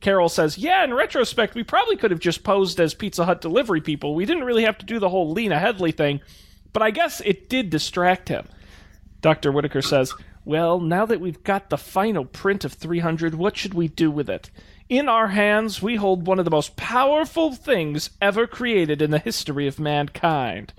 Carol 0.00 0.28
says, 0.28 0.58
Yeah, 0.58 0.82
in 0.82 0.92
retrospect, 0.92 1.54
we 1.54 1.62
probably 1.62 1.96
could 1.96 2.10
have 2.10 2.18
just 2.18 2.42
posed 2.42 2.80
as 2.80 2.94
Pizza 2.94 3.24
Hut 3.24 3.40
delivery 3.40 3.80
people. 3.80 4.16
We 4.16 4.26
didn't 4.26 4.42
really 4.42 4.64
have 4.64 4.78
to 4.78 4.84
do 4.84 4.98
the 4.98 5.10
whole 5.10 5.30
Lena 5.30 5.60
Headey 5.60 5.96
thing, 5.96 6.20
but 6.72 6.82
I 6.82 6.90
guess 6.90 7.20
it 7.20 7.48
did 7.48 7.70
distract 7.70 8.28
him. 8.28 8.48
Dr. 9.20 9.52
Whitaker 9.52 9.82
says, 9.82 10.14
Well, 10.44 10.80
now 10.80 11.06
that 11.06 11.20
we've 11.20 11.44
got 11.44 11.70
the 11.70 11.78
final 11.78 12.24
print 12.24 12.64
of 12.64 12.72
300, 12.72 13.36
what 13.36 13.56
should 13.56 13.74
we 13.74 13.86
do 13.86 14.10
with 14.10 14.28
it? 14.28 14.50
In 14.88 15.08
our 15.08 15.28
hands, 15.28 15.82
we 15.82 15.96
hold 15.96 16.26
one 16.26 16.38
of 16.38 16.46
the 16.46 16.50
most 16.50 16.76
powerful 16.76 17.52
things 17.52 18.10
ever 18.22 18.46
created 18.46 19.02
in 19.02 19.10
the 19.10 19.18
history 19.18 19.66
of 19.66 19.78
mankind. 19.78 20.72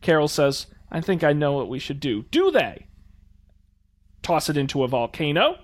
Carol 0.00 0.28
says, 0.28 0.66
I 0.90 1.00
think 1.00 1.24
I 1.24 1.32
know 1.32 1.54
what 1.54 1.68
we 1.68 1.80
should 1.80 1.98
do. 1.98 2.22
Do 2.30 2.52
they? 2.52 2.86
Toss 4.22 4.48
it 4.48 4.56
into 4.56 4.84
a 4.84 4.88
volcano? 4.88 5.58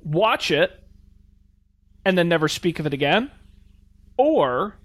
Watch 0.00 0.50
it? 0.50 0.70
And 2.04 2.16
then 2.16 2.28
never 2.28 2.48
speak 2.48 2.78
of 2.78 2.86
it 2.86 2.94
again? 2.94 3.30
Or 4.16 4.76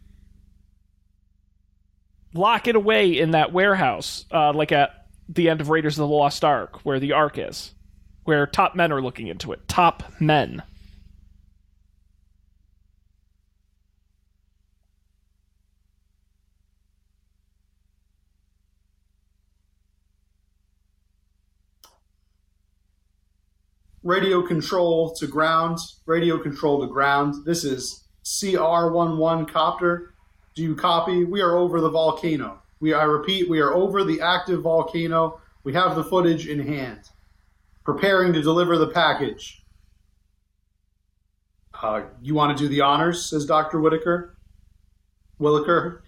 lock 2.34 2.68
it 2.68 2.76
away 2.76 3.18
in 3.18 3.32
that 3.32 3.54
warehouse, 3.54 4.26
uh, 4.32 4.52
like 4.52 4.74
at 4.74 5.08
the 5.30 5.50
end 5.50 5.62
of 5.62 5.70
Raiders 5.70 5.98
of 5.98 6.10
the 6.10 6.14
Lost 6.14 6.44
Ark, 6.44 6.84
where 6.84 7.00
the 7.00 7.14
Ark 7.14 7.38
is, 7.38 7.74
where 8.26 8.46
top 8.46 8.76
men 8.76 8.92
are 8.92 9.02
looking 9.02 9.28
into 9.28 9.54
it. 9.54 9.66
Top 9.70 10.04
men. 10.20 10.62
Radio 24.04 24.42
control 24.42 25.14
to 25.16 25.28
ground, 25.28 25.78
radio 26.06 26.38
control 26.38 26.82
to 26.82 26.88
ground. 26.88 27.46
This 27.46 27.64
is 27.64 28.04
CR11 28.24 29.48
copter. 29.50 30.14
Do 30.56 30.64
you 30.64 30.76
copy? 30.76 31.24
We 31.24 31.42
are 31.42 31.56
over 31.56 31.80
the 31.82 31.90
volcano. 31.90 32.60
We 32.80 32.94
I 32.94 33.04
repeat, 33.04 33.50
we 33.50 33.60
are 33.60 33.74
over 33.74 34.04
the 34.04 34.22
active 34.22 34.62
volcano. 34.62 35.40
We 35.64 35.74
have 35.74 35.96
the 35.96 36.04
footage 36.04 36.48
in 36.48 36.60
hand. 36.60 37.02
Preparing 37.84 38.34
to 38.34 38.42
deliver 38.42 38.78
the 38.78 38.88
package. 38.88 39.64
Uh, 41.82 42.04
you 42.22 42.34
want 42.36 42.56
to 42.58 42.64
do 42.64 42.68
the 42.68 42.82
honors, 42.82 43.26
says 43.26 43.46
Dr. 43.46 43.80
Whitaker. 43.80 44.38
Williker. 45.40 46.02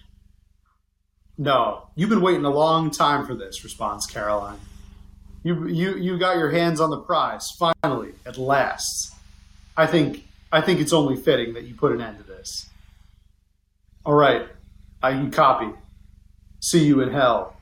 No, 1.38 1.90
you've 1.96 2.10
been 2.10 2.22
waiting 2.22 2.46
a 2.46 2.50
long 2.50 2.92
time 2.92 3.26
for 3.26 3.34
this, 3.34 3.64
responds 3.64 4.06
Caroline. 4.06 4.60
You 5.44 5.68
you 5.68 5.98
you 5.98 6.18
got 6.18 6.38
your 6.38 6.52
hands 6.52 6.80
on 6.80 6.90
the 6.90 7.00
prize 7.00 7.52
finally 7.52 8.14
at 8.26 8.38
last. 8.38 9.14
I 9.76 9.86
think 9.88 10.26
I 10.52 10.62
think 10.62 10.80
it's 10.80 10.94
only 10.94 11.16
fitting 11.16 11.54
that 11.54 11.64
you 11.66 11.76
put 11.76 11.92
an 11.92 12.02
end 12.02 12.18
to 12.18 12.24
this. 12.24 12.70
All 14.06 14.14
right, 14.14 14.48
I 15.02 15.12
can 15.12 15.32
copy. 15.32 15.74
See 16.60 16.86
you 16.86 17.02
in 17.02 17.12
hell. 17.12 17.58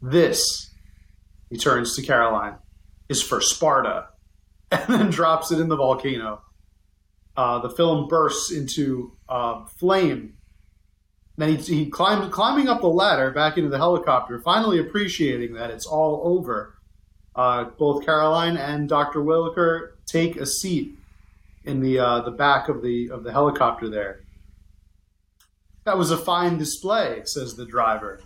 This, 0.00 0.70
he 1.50 1.56
turns 1.56 1.96
to 1.96 2.02
Caroline, 2.02 2.56
is 3.08 3.22
for 3.22 3.40
Sparta, 3.40 4.08
and 4.70 4.88
then 4.88 5.10
drops 5.10 5.50
it 5.50 5.58
in 5.58 5.68
the 5.68 5.76
volcano. 5.76 6.42
Uh, 7.36 7.60
the 7.60 7.70
film 7.70 8.08
bursts 8.08 8.52
into 8.52 9.12
uh, 9.28 9.64
flame. 9.64 10.34
Then 11.36 11.56
he, 11.56 11.56
he 11.56 11.86
climbed, 11.86 12.30
climbing 12.30 12.68
up 12.68 12.80
the 12.80 12.88
ladder 12.88 13.30
back 13.30 13.56
into 13.56 13.70
the 13.70 13.78
helicopter, 13.78 14.38
finally 14.40 14.78
appreciating 14.78 15.54
that 15.54 15.70
it's 15.70 15.86
all 15.86 16.20
over. 16.24 16.74
Uh, 17.34 17.64
both 17.64 18.04
Caroline 18.04 18.56
and 18.56 18.88
Dr. 18.88 19.20
Williker 19.20 19.92
take 20.06 20.36
a 20.36 20.46
seat 20.46 20.98
in 21.64 21.80
the 21.80 21.98
uh, 21.98 22.20
the 22.20 22.30
back 22.30 22.68
of 22.68 22.82
the 22.82 23.10
of 23.10 23.24
the 23.24 23.32
helicopter 23.32 23.88
there. 23.88 24.20
That 25.84 25.98
was 25.98 26.10
a 26.10 26.18
fine 26.18 26.58
display, 26.58 27.22
says 27.24 27.54
the 27.54 27.66
driver 27.66 28.20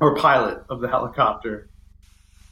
or 0.00 0.16
pilot 0.16 0.64
of 0.68 0.80
the 0.80 0.88
helicopter. 0.88 1.68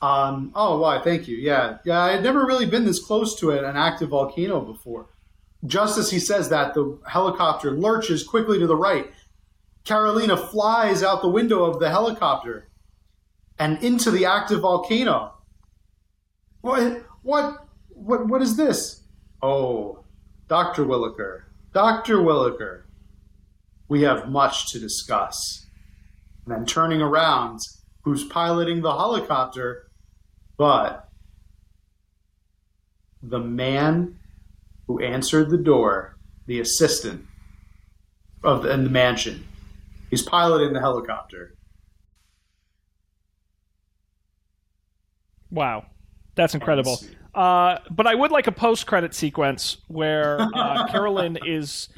Um, 0.00 0.52
oh, 0.54 0.78
why? 0.78 1.00
Thank 1.00 1.28
you. 1.28 1.36
Yeah, 1.36 1.78
yeah. 1.84 2.00
I 2.00 2.12
had 2.12 2.22
never 2.22 2.44
really 2.44 2.66
been 2.66 2.84
this 2.84 3.02
close 3.02 3.38
to 3.40 3.52
an 3.52 3.76
active 3.76 4.10
volcano 4.10 4.60
before. 4.60 5.06
Just 5.64 5.96
as 5.96 6.10
he 6.10 6.18
says 6.18 6.48
that, 6.48 6.74
the 6.74 6.98
helicopter 7.06 7.70
lurches 7.70 8.24
quickly 8.24 8.58
to 8.58 8.66
the 8.66 8.76
right. 8.76 9.12
Carolina 9.84 10.36
flies 10.36 11.02
out 11.02 11.22
the 11.22 11.28
window 11.28 11.64
of 11.64 11.78
the 11.78 11.90
helicopter 11.90 12.68
and 13.58 13.82
into 13.82 14.10
the 14.10 14.26
active 14.26 14.60
volcano. 14.60 15.34
What? 16.62 17.04
What? 17.22 17.66
What? 17.90 18.26
What 18.28 18.42
is 18.42 18.56
this? 18.56 19.02
Oh, 19.42 20.04
Doctor 20.48 20.84
Williker. 20.84 21.42
Doctor 21.72 22.16
Williker. 22.16 22.82
We 23.88 24.02
have 24.02 24.28
much 24.28 24.72
to 24.72 24.78
discuss. 24.78 25.66
And 26.46 26.54
then 26.54 26.64
turning 26.64 27.02
around, 27.02 27.60
who's 28.02 28.24
piloting 28.24 28.82
the 28.82 28.90
helicopter? 28.90 29.90
But 30.56 31.08
the 33.22 33.38
man 33.38 34.18
who 34.86 35.00
answered 35.00 35.50
the 35.50 35.58
door, 35.58 36.16
the 36.46 36.60
assistant 36.60 37.26
of 38.42 38.62
the, 38.62 38.72
in 38.72 38.84
the 38.84 38.90
mansion. 38.90 39.46
He's 40.10 40.22
piloting 40.22 40.72
the 40.72 40.80
helicopter. 40.80 41.56
Wow, 45.50 45.86
that's 46.34 46.54
incredible. 46.54 46.98
Uh, 47.34 47.78
but 47.90 48.06
I 48.06 48.14
would 48.14 48.30
like 48.30 48.46
a 48.46 48.52
post-credit 48.52 49.14
sequence 49.14 49.78
where 49.88 50.40
uh, 50.40 50.86
Carolyn 50.90 51.38
is, 51.46 51.88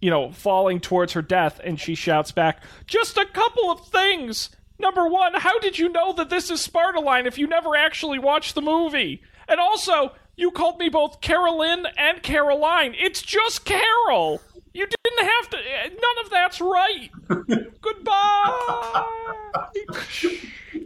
you 0.00 0.10
know, 0.10 0.30
falling 0.32 0.80
towards 0.80 1.12
her 1.14 1.22
death, 1.22 1.60
and 1.62 1.80
she 1.80 1.94
shouts 1.94 2.30
back, 2.32 2.62
"Just 2.86 3.16
a 3.16 3.26
couple 3.26 3.70
of 3.70 3.88
things. 3.88 4.50
Number 4.78 5.08
one, 5.08 5.34
how 5.34 5.58
did 5.58 5.76
you 5.78 5.88
know 5.88 6.12
that 6.12 6.30
this 6.30 6.50
is 6.50 6.60
Sparta 6.60 7.00
Line 7.00 7.26
if 7.26 7.36
you 7.36 7.48
never 7.48 7.74
actually 7.74 8.20
watched 8.20 8.54
the 8.54 8.62
movie? 8.62 9.22
And 9.48 9.58
also, 9.58 10.12
you 10.36 10.52
called 10.52 10.78
me 10.78 10.88
both 10.88 11.20
Carolyn 11.20 11.84
and 11.96 12.22
Caroline. 12.22 12.94
It's 12.96 13.20
just 13.20 13.64
Carol. 13.64 14.40
You 14.72 14.86
didn't 14.86 15.28
have 15.28 15.50
to. 15.50 15.56
None 15.88 16.24
of 16.24 16.30
that's 16.30 16.60
right. 16.60 17.10
Goodbye." 17.80 19.04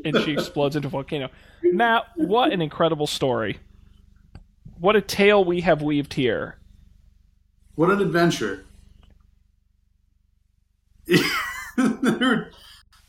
and 0.05 0.17
she 0.25 0.33
explodes 0.33 0.77
into 0.77 0.89
a 0.89 0.91
volcano. 0.91 1.29
Matt, 1.65 2.05
what 2.17 2.53
an 2.53 2.61
incredible 2.61 3.07
story. 3.07 3.59
What 4.79 4.97
a 4.97 5.01
tale 5.01 5.45
we 5.45 5.61
have 5.61 5.81
weaved 5.83 6.15
here. 6.15 6.57
What 7.77 7.91
an 7.91 8.01
adventure! 8.01 8.65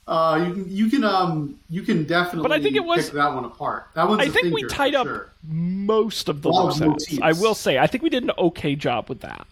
uh, 0.08 0.45
you 0.47 0.54
can 0.54 0.66
you 0.70 0.89
can 0.89 1.04
um 1.04 1.60
you 1.70 1.82
can 1.82 2.06
definitely. 2.06 2.47
But 2.47 2.51
I 2.51 2.62
think 2.62 2.76
it 2.76 2.84
was- 2.84 3.06
pick 3.06 3.14
that 3.14 3.34
one 3.34 3.45
apart. 3.45 3.88
That 3.95 4.08
one's. 4.08 4.22
I 4.22 4.30
think 4.30 4.54
we 4.54 4.64
tied 4.66 4.95
up 4.95 5.08
Sure. 5.08 5.32
most 5.43 6.30
of 6.30 6.41
the 6.41 6.49
loose 6.49 6.82
ends. 6.82 7.20
I 7.22 7.34
will 7.34 7.56
say, 7.56 7.78
I 7.78 7.88
think 7.88 8.04
we 8.04 8.10
did 8.10 8.24
an 8.24 8.32
okay 8.38 8.76
job 8.76 9.10
with 9.10 9.22
that. 9.22 9.47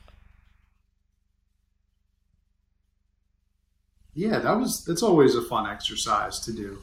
Yeah, 4.14 4.39
that 4.39 4.58
was 4.60 4.84
that's 4.86 5.04
always 5.04 5.36
a 5.36 5.41
fun 5.41 5.70
exercise 5.70 6.39
to 6.41 6.52
do. 6.54 6.80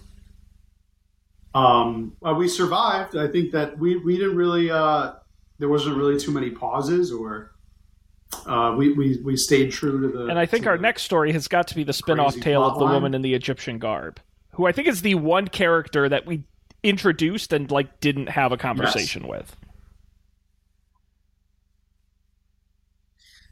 Um, 1.59 2.17
we 2.37 2.49
survived. 2.49 3.17
I 3.17 3.29
think 3.29 3.53
that 3.53 3.79
we 3.79 3.97
we 3.97 4.17
didn't 4.17 4.37
really. 4.37 4.71
Uh, 4.71 5.13
there 5.59 5.69
wasn't 5.69 5.97
really 5.97 6.19
too 6.19 6.31
many 6.31 6.51
pauses 6.51 7.13
or 7.13 7.53
uh, 8.47 8.75
we, 8.77 8.93
we 8.93 9.21
we 9.25 9.37
stayed 9.37 9.73
true 9.73 10.03
to 10.03 10.09
the. 10.17 10.27
And 10.27 10.39
I 10.39 10.47
think 10.47 10.67
our 10.67 10.79
next 10.79 11.03
story 11.03 11.33
has 11.33 11.49
got 11.49 11.69
to 11.69 11.75
be 11.75 11.85
the 11.85 11.93
spin-off 11.93 12.39
tale 12.41 12.63
of 12.63 12.79
the 12.79 12.85
plotline. 12.85 12.93
woman 12.93 13.15
in 13.15 13.23
the 13.23 13.35
Egyptian 13.35 13.79
garb, 13.79 14.21
who 14.53 14.67
I 14.67 14.73
think 14.73 14.89
is 14.89 15.03
the 15.03 15.15
one 15.17 15.49
character 15.49 16.09
that 16.09 16.27
we 16.27 16.45
introduced 16.83 17.53
and 17.53 17.71
like 17.71 18.01
didn't 18.01 18.29
have 18.29 18.53
a 18.53 18.57
conversation 18.57 19.27
with. 19.27 19.57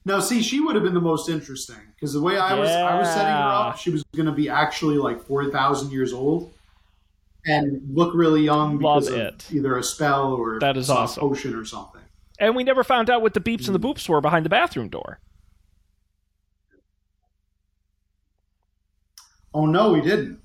Now, 0.04 0.20
see, 0.20 0.40
she 0.40 0.60
would 0.60 0.76
have 0.76 0.84
been 0.84 0.94
the 0.94 1.00
most 1.00 1.28
interesting 1.28 1.80
because 1.96 2.12
the 2.12 2.22
way 2.22 2.38
I 2.38 2.54
was 2.54 2.70
I 2.70 2.96
was 2.96 3.08
setting 3.08 3.32
her 3.32 3.68
up, 3.70 3.78
she 3.78 3.90
was 3.90 4.04
going 4.14 4.26
to 4.26 4.32
be 4.32 4.48
actually 4.48 4.98
like 4.98 5.20
four 5.20 5.50
thousand 5.50 5.90
years 5.90 6.12
old 6.12 6.52
and 7.46 7.80
look 7.94 8.12
really 8.14 8.42
young 8.42 8.76
because 8.78 9.08
Love 9.08 9.18
it. 9.18 9.46
either 9.52 9.76
a 9.78 9.82
spell 9.82 10.32
or 10.34 10.58
That 10.60 10.76
is 10.76 10.88
some 10.88 10.96
awesome. 10.98 11.20
potion 11.20 11.54
or 11.54 11.64
something. 11.64 12.00
And 12.38 12.54
we 12.56 12.64
never 12.64 12.84
found 12.84 13.08
out 13.08 13.22
what 13.22 13.32
the 13.34 13.40
beeps 13.40 13.66
and 13.66 13.74
the 13.74 13.80
boops 13.80 14.08
were 14.08 14.20
behind 14.20 14.44
the 14.44 14.50
bathroom 14.50 14.88
door. 14.88 15.20
Oh 19.54 19.64
no, 19.66 19.92
we 19.92 20.00
didn't. 20.02 20.40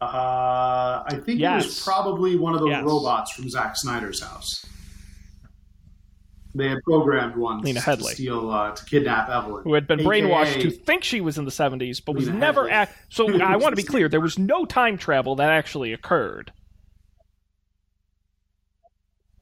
Uh, 0.00 1.02
I 1.06 1.20
think 1.22 1.40
it 1.40 1.48
was 1.50 1.82
probably 1.84 2.36
one 2.36 2.54
of 2.54 2.60
those 2.60 2.70
Yes. 2.70 2.84
robots 2.84 3.32
from 3.32 3.50
Zack 3.50 3.76
Snyder's 3.76 4.22
house. 4.22 4.64
They 6.54 6.68
had 6.68 6.82
programmed 6.82 7.36
one 7.36 7.60
Lena 7.62 7.80
to 7.80 7.86
Headey. 7.86 8.02
steal 8.14 8.50
uh, 8.50 8.72
to 8.72 8.84
kidnap 8.84 9.28
Evelyn, 9.28 9.62
who 9.62 9.74
had 9.74 9.86
been 9.86 10.00
AKA 10.00 10.08
brainwashed 10.08 10.60
to 10.62 10.70
think 10.70 11.04
she 11.04 11.20
was 11.20 11.38
in 11.38 11.44
the 11.44 11.50
70s, 11.52 12.04
but 12.04 12.16
was 12.16 12.26
Lena 12.26 12.38
never 12.38 12.64
Headey. 12.64 12.70
act. 12.72 12.96
So 13.08 13.40
I 13.42 13.56
want 13.56 13.72
to 13.72 13.76
be 13.76 13.86
clear: 13.86 14.08
there 14.08 14.20
was 14.20 14.38
no 14.38 14.64
time 14.64 14.98
travel 14.98 15.36
that 15.36 15.50
actually 15.50 15.92
occurred. 15.92 16.52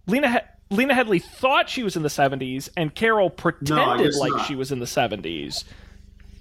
Lena 0.06 0.30
he- 0.32 0.76
Lena 0.76 0.94
Headey 0.94 1.22
thought 1.22 1.70
she 1.70 1.82
was 1.82 1.96
in 1.96 2.02
the 2.02 2.08
70s, 2.10 2.68
and 2.76 2.94
Carol 2.94 3.30
pretended 3.30 4.04
guess 4.04 4.18
like 4.18 4.32
not. 4.32 4.46
she 4.46 4.54
was 4.54 4.70
in 4.70 4.78
the 4.80 4.84
70s 4.86 5.64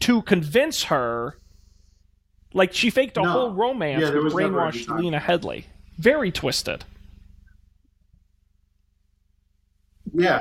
to 0.02 0.22
convince 0.24 0.84
her. 0.86 1.38
Like 2.54 2.74
she 2.74 2.90
faked 2.90 3.18
a 3.18 3.22
No. 3.22 3.30
whole 3.32 3.52
romance 3.54 4.02
Yeah, 4.02 4.08
there 4.10 4.16
with 4.22 4.34
was 4.34 4.36
never 4.36 4.66
any 4.68 4.80
brainwashed. 4.80 5.00
Lena 5.00 5.20
Headey. 5.20 5.64
Very 5.98 6.32
twisted. 6.32 6.84
Yeah, 10.14 10.40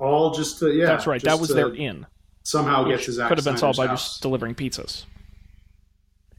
all 0.00 0.32
just 0.32 0.58
to 0.60 0.72
yeah. 0.72 0.86
That's 0.86 1.06
right. 1.06 1.22
That 1.22 1.38
was 1.38 1.50
their 1.50 1.72
in. 1.74 2.06
Somehow 2.42 2.84
get 2.84 2.94
which 2.94 3.04
to 3.04 3.12
Zack 3.12 3.28
could 3.28 3.38
have 3.38 3.44
been 3.44 3.58
solved 3.58 3.76
by 3.76 3.86
just 3.86 4.22
delivering 4.22 4.54
pizzas. 4.54 5.04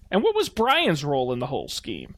And 0.09 0.23
what 0.23 0.35
was 0.35 0.49
Brian's 0.49 1.05
role 1.05 1.31
in 1.31 1.39
the 1.39 1.47
whole 1.47 1.69
scheme? 1.69 2.15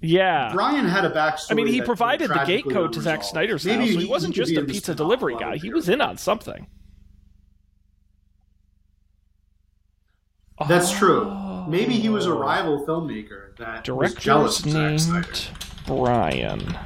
Yeah. 0.00 0.52
Brian 0.52 0.86
had 0.86 1.04
a 1.04 1.10
backstory. 1.10 1.50
I 1.50 1.54
mean, 1.54 1.66
he 1.66 1.82
provided 1.82 2.30
the 2.30 2.44
gate 2.44 2.68
code 2.70 2.92
to 2.92 3.00
Zack. 3.00 3.24
Snyder's 3.24 3.64
Maybe 3.64 3.86
house, 3.86 3.94
so 3.94 3.98
he 3.98 4.06
wasn't 4.06 4.34
just 4.34 4.52
a 4.52 4.62
pizza 4.62 4.94
delivery 4.94 5.36
guy. 5.36 5.56
He 5.56 5.70
was 5.70 5.88
in 5.88 6.00
on 6.00 6.18
something. 6.18 6.68
That's 10.68 10.90
true. 10.90 11.24
Oh. 11.26 11.66
Maybe 11.68 11.94
he 11.94 12.08
was 12.08 12.26
a 12.26 12.30
oh. 12.30 12.38
rival 12.38 12.86
filmmaker 12.86 13.56
that 13.56 13.88
was 13.88 14.14
jealous 14.14 14.60
Director's 14.60 15.08
of 15.08 15.24
Zack 15.24 15.34
Snyder. 15.34 15.58
Brian. 15.86 16.78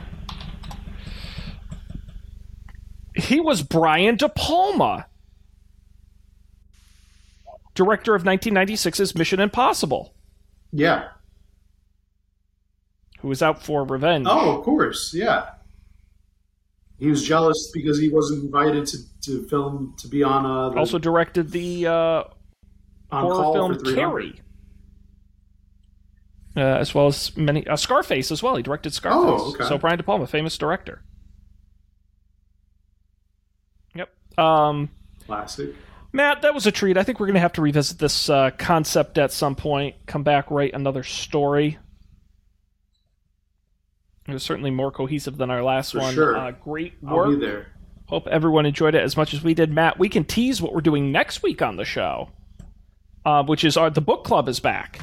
He 3.14 3.40
was 3.40 3.62
Brian 3.62 4.16
De 4.16 4.28
Palma, 4.28 5.06
director 7.74 8.14
of 8.14 8.22
1996's 8.24 9.14
Mission 9.14 9.40
Impossible, 9.40 10.14
Yeah. 10.72 11.08
who 13.20 13.28
was 13.28 13.42
out 13.42 13.62
for 13.62 13.84
revenge. 13.84 14.26
Oh, 14.28 14.56
of 14.58 14.64
course. 14.64 15.12
Yeah. 15.14 15.50
He 16.98 17.08
was 17.08 17.22
jealous 17.26 17.70
because 17.74 17.98
he 17.98 18.08
wasn't 18.08 18.44
invited 18.44 18.86
to, 18.86 18.98
to 19.22 19.48
film 19.48 19.94
to 19.98 20.08
be 20.08 20.22
on 20.22 20.46
uh, 20.46 20.68
the, 20.70 20.78
also 20.78 20.98
directed 20.98 21.50
the 21.50 21.86
uh, 21.88 22.24
on 23.10 23.22
horror 23.24 23.52
film 23.80 23.94
Carrie, 23.96 24.40
uh, 26.56 26.60
as 26.60 26.94
well 26.94 27.08
as 27.08 27.36
many 27.36 27.66
uh, 27.66 27.74
Scarface 27.76 28.30
as 28.30 28.40
well. 28.40 28.54
He 28.54 28.62
directed 28.62 28.94
Scarface. 28.94 29.40
Oh, 29.42 29.50
okay. 29.54 29.64
So 29.64 29.78
Brian 29.78 29.96
De 29.98 30.04
Palma, 30.04 30.28
famous 30.28 30.56
director. 30.56 31.02
Um, 34.38 34.90
Classic. 35.26 35.74
Matt, 36.12 36.42
that 36.42 36.52
was 36.54 36.66
a 36.66 36.72
treat. 36.72 36.96
I 36.98 37.04
think 37.04 37.20
we're 37.20 37.26
going 37.26 37.34
to 37.34 37.40
have 37.40 37.54
to 37.54 37.62
revisit 37.62 37.98
this 37.98 38.28
uh, 38.28 38.50
concept 38.58 39.16
at 39.16 39.32
some 39.32 39.54
point. 39.54 39.96
Come 40.06 40.22
back, 40.22 40.50
write 40.50 40.74
another 40.74 41.02
story. 41.02 41.78
It 44.28 44.32
was 44.32 44.42
certainly 44.42 44.70
more 44.70 44.92
cohesive 44.92 45.36
than 45.36 45.50
our 45.50 45.62
last 45.62 45.92
For 45.92 45.98
one. 46.00 46.14
sure. 46.14 46.36
Uh, 46.36 46.50
great 46.52 46.94
I'll 47.06 47.30
be 47.30 47.36
there. 47.36 47.68
Hope 48.06 48.26
everyone 48.26 48.66
enjoyed 48.66 48.94
it 48.94 49.02
as 49.02 49.16
much 49.16 49.32
as 49.32 49.42
we 49.42 49.54
did. 49.54 49.72
Matt, 49.72 49.98
we 49.98 50.08
can 50.08 50.24
tease 50.24 50.60
what 50.60 50.74
we're 50.74 50.82
doing 50.82 51.12
next 51.12 51.42
week 51.42 51.62
on 51.62 51.76
the 51.76 51.84
show, 51.84 52.28
uh, 53.24 53.42
which 53.42 53.64
is 53.64 53.76
our 53.76 53.88
the 53.88 54.02
book 54.02 54.22
club 54.24 54.48
is 54.48 54.60
back. 54.60 55.00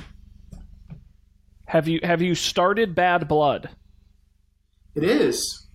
Have 1.65 1.87
you 1.87 1.99
have 2.03 2.21
you 2.21 2.35
started 2.35 2.93
Bad 2.95 3.27
Blood? 3.27 3.69
It 4.95 5.03
is. 5.03 5.67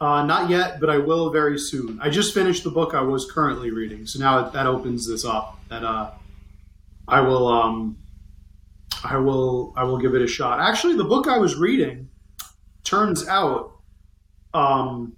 Uh, 0.00 0.24
not 0.24 0.48
yet, 0.48 0.78
but 0.78 0.88
I 0.88 0.98
will 0.98 1.30
very 1.30 1.58
soon. 1.58 1.98
I 2.00 2.08
just 2.08 2.32
finished 2.32 2.62
the 2.62 2.70
book 2.70 2.94
I 2.94 3.00
was 3.00 3.30
currently 3.30 3.70
reading, 3.72 4.06
so 4.06 4.20
now 4.20 4.48
that 4.48 4.66
opens 4.66 5.08
this 5.08 5.24
up. 5.24 5.58
That 5.70 5.82
uh, 5.84 6.12
I 7.08 7.20
will, 7.20 7.48
um, 7.48 7.98
I 9.02 9.16
will, 9.16 9.74
I 9.76 9.82
will 9.82 9.98
give 9.98 10.14
it 10.14 10.22
a 10.22 10.26
shot. 10.28 10.60
Actually, 10.60 10.96
the 10.96 11.04
book 11.04 11.26
I 11.26 11.38
was 11.38 11.56
reading 11.56 12.08
turns 12.84 13.26
out, 13.26 13.72
um, 14.54 15.16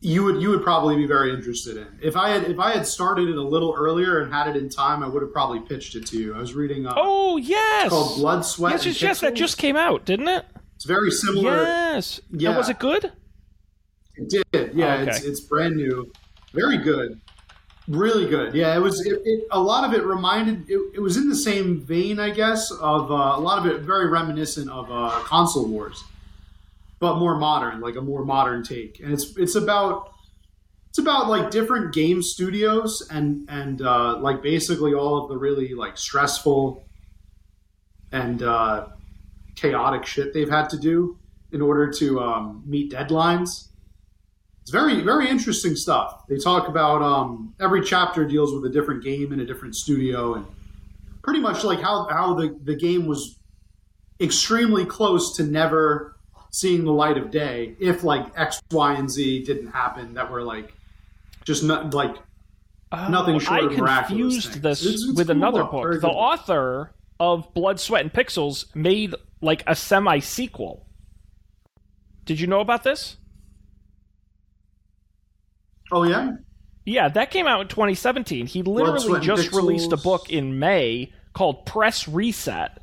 you 0.00 0.22
would 0.22 0.40
you 0.40 0.50
would 0.50 0.62
probably 0.62 0.94
be 0.96 1.06
very 1.06 1.34
interested 1.34 1.76
in. 1.76 1.88
If 2.00 2.16
I 2.16 2.28
had 2.30 2.44
if 2.44 2.58
I 2.60 2.72
had 2.72 2.86
started 2.86 3.28
it 3.28 3.36
a 3.36 3.42
little 3.42 3.74
earlier 3.76 4.20
and 4.20 4.32
had 4.32 4.46
it 4.46 4.56
in 4.56 4.68
time, 4.68 5.02
I 5.02 5.08
would 5.08 5.22
have 5.22 5.32
probably 5.32 5.58
pitched 5.60 5.96
it 5.96 6.06
to 6.06 6.18
you. 6.18 6.34
I 6.36 6.38
was 6.38 6.54
reading. 6.54 6.86
Uh, 6.86 6.94
Oh 6.96 7.36
yes, 7.36 7.90
called 7.90 8.16
Blood, 8.18 8.44
Sweat, 8.46 8.72
yes, 8.72 8.86
and 8.86 8.94
yes, 8.94 9.02
yes. 9.02 9.20
That 9.20 9.34
just 9.34 9.58
came 9.58 9.76
out, 9.76 10.04
didn't 10.04 10.28
it? 10.28 10.46
It's 10.80 10.86
very 10.86 11.10
similar. 11.10 11.62
Yes. 11.62 12.22
And 12.32 12.40
Yeah. 12.40 12.56
was 12.56 12.70
it 12.70 12.78
good? 12.78 13.12
It 14.16 14.30
did. 14.50 14.72
Yeah, 14.74 14.94
Oh, 14.96 15.02
okay. 15.02 15.10
it's 15.10 15.24
it's 15.24 15.40
brand 15.40 15.76
new. 15.76 16.10
Very 16.54 16.78
good. 16.78 17.20
Really 17.86 18.26
good. 18.26 18.54
Yeah, 18.54 18.74
it 18.74 18.78
was. 18.80 19.04
It, 19.04 19.20
it, 19.26 19.44
a 19.50 19.60
lot 19.60 19.84
of 19.84 19.92
it 19.92 20.06
reminded. 20.06 20.70
It, 20.70 20.80
it 20.94 21.00
was 21.00 21.18
in 21.18 21.28
the 21.28 21.36
same 21.36 21.82
vein, 21.82 22.18
I 22.18 22.30
guess, 22.30 22.70
of 22.70 23.10
uh, 23.10 23.14
a 23.36 23.40
lot 23.40 23.58
of 23.58 23.66
it 23.66 23.82
very 23.82 24.08
reminiscent 24.08 24.70
of 24.70 24.90
uh, 24.90 25.10
console 25.24 25.68
wars, 25.68 26.02
but 26.98 27.16
more 27.18 27.36
modern, 27.36 27.80
like 27.82 27.96
a 27.96 28.00
more 28.00 28.24
modern 28.24 28.62
take. 28.64 29.00
And 29.00 29.12
it's 29.12 29.36
it's 29.36 29.56
about 29.56 30.14
it's 30.88 30.98
about 30.98 31.28
like 31.28 31.50
different 31.50 31.92
game 31.92 32.22
studios 32.22 33.06
and 33.10 33.46
and 33.50 33.82
uh, 33.82 34.16
like 34.18 34.40
basically 34.40 34.94
all 34.94 35.22
of 35.22 35.28
the 35.28 35.36
really 35.36 35.74
like 35.74 35.98
stressful 35.98 36.86
and 38.12 38.42
uh, 38.42 38.86
chaotic 39.64 40.06
shit 40.06 40.32
they've 40.32 40.48
had 40.50 40.68
to 40.70 40.78
do 40.78 41.18
in 41.52 41.60
order 41.60 41.90
to 41.90 42.20
um, 42.20 42.62
meet 42.66 42.92
deadlines. 42.92 43.66
It's 44.62 44.70
very, 44.70 45.00
very 45.02 45.28
interesting 45.28 45.74
stuff. 45.74 46.26
They 46.28 46.38
talk 46.38 46.68
about 46.68 47.02
um, 47.02 47.54
every 47.60 47.82
chapter 47.84 48.24
deals 48.24 48.52
with 48.54 48.64
a 48.64 48.68
different 48.72 49.02
game 49.02 49.32
in 49.32 49.40
a 49.40 49.44
different 49.44 49.74
studio, 49.74 50.34
and 50.34 50.46
pretty 51.22 51.40
much 51.40 51.64
like 51.64 51.80
how, 51.80 52.06
how 52.08 52.34
the, 52.34 52.56
the 52.64 52.74
game 52.76 53.06
was 53.06 53.36
extremely 54.20 54.84
close 54.84 55.36
to 55.36 55.42
never 55.44 56.16
seeing 56.50 56.84
the 56.84 56.92
light 56.92 57.16
of 57.16 57.30
day 57.30 57.74
if 57.80 58.02
like 58.04 58.26
X, 58.36 58.60
Y, 58.70 58.94
and 58.94 59.10
Z 59.10 59.44
didn't 59.44 59.68
happen 59.68 60.14
that 60.14 60.30
were 60.30 60.42
like 60.42 60.74
just 61.44 61.62
not 61.64 61.94
like 61.94 62.16
Nothing 62.92 63.36
Oh, 63.36 63.38
short 63.38 63.60
I 63.62 63.66
of 63.66 63.78
miraculous 63.78 64.06
confused 64.08 64.48
things. 64.50 64.62
this 64.62 64.80
It's- 64.84 65.02
it's 65.04 65.16
with 65.16 65.28
cool 65.28 65.36
another 65.36 65.62
book. 65.62 65.70
book. 65.92 66.00
The 66.00 66.08
author 66.08 66.90
of 67.20 67.52
Blood, 67.54 67.78
Sweat, 67.78 68.00
and 68.00 68.12
Pixels 68.12 68.74
made 68.74 69.14
like 69.40 69.62
a 69.66 69.76
semi 69.76 70.18
sequel. 70.18 70.86
Did 72.24 72.40
you 72.40 72.46
know 72.46 72.60
about 72.60 72.82
this? 72.82 73.16
oh 75.92 76.04
yeah 76.04 76.30
Yeah, 76.84 77.08
that 77.08 77.30
came 77.32 77.46
out 77.48 77.60
in 77.62 77.68
2017. 77.68 78.46
He 78.46 78.62
literally 78.62 79.14
and 79.14 79.22
just 79.24 79.52
released 79.52 79.92
a 79.92 79.96
book 79.96 80.30
in 80.30 80.58
May 80.58 81.12
called 81.32 81.66
Press 81.66 82.06
Reset. 82.08 82.78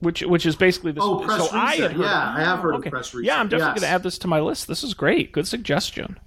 Which, 0.00 0.20
which 0.22 0.44
is 0.44 0.54
basically 0.54 0.92
this. 0.92 1.02
Oh, 1.02 1.20
Press 1.20 1.48
so 1.48 1.58
Reset. 1.58 1.92
heard, 1.92 2.00
Yeah, 2.02 2.34
I 2.36 2.40
have 2.40 2.58
heard 2.60 2.74
of 2.74 2.80
okay. 2.80 2.90
Press 2.90 3.14
Reset. 3.14 3.26
Yeah, 3.26 3.40
I'm 3.40 3.48
definitely 3.48 3.70
Yes. 3.70 3.80
going 3.80 3.88
to 3.88 3.94
add 3.94 4.02
this 4.02 4.18
to 4.18 4.28
my 4.28 4.40
list. 4.40 4.68
This 4.68 4.84
is 4.84 4.92
great. 4.92 5.32
Good 5.32 5.48
suggestion. 5.48 6.18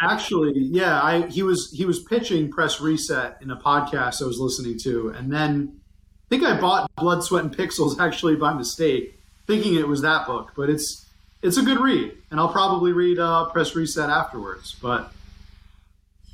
Actually, 0.00 0.58
yeah, 0.58 1.00
I 1.00 1.26
he 1.26 1.42
was 1.42 1.72
he 1.72 1.86
was 1.86 2.00
pitching 2.00 2.50
Press 2.50 2.80
Reset 2.80 3.38
in 3.40 3.50
a 3.50 3.56
podcast 3.56 4.22
I 4.22 4.26
was 4.26 4.38
listening 4.38 4.78
to, 4.80 5.08
and 5.10 5.32
then 5.32 5.80
I 6.26 6.28
think 6.28 6.44
I 6.44 6.60
bought 6.60 6.90
Blood, 6.96 7.24
Sweat, 7.24 7.44
and 7.44 7.56
Pixels 7.56 7.98
actually 8.00 8.36
by 8.36 8.52
mistake, 8.52 9.18
thinking 9.46 9.76
it 9.76 9.88
was 9.88 10.02
that 10.02 10.26
book. 10.26 10.52
But 10.54 10.68
it's 10.68 11.06
it's 11.42 11.56
a 11.56 11.62
good 11.62 11.80
read, 11.80 12.12
and 12.30 12.38
I'll 12.38 12.52
probably 12.52 12.92
read 12.92 13.18
uh, 13.18 13.46
Press 13.46 13.74
Reset 13.74 14.10
afterwards. 14.10 14.76
But 14.82 15.12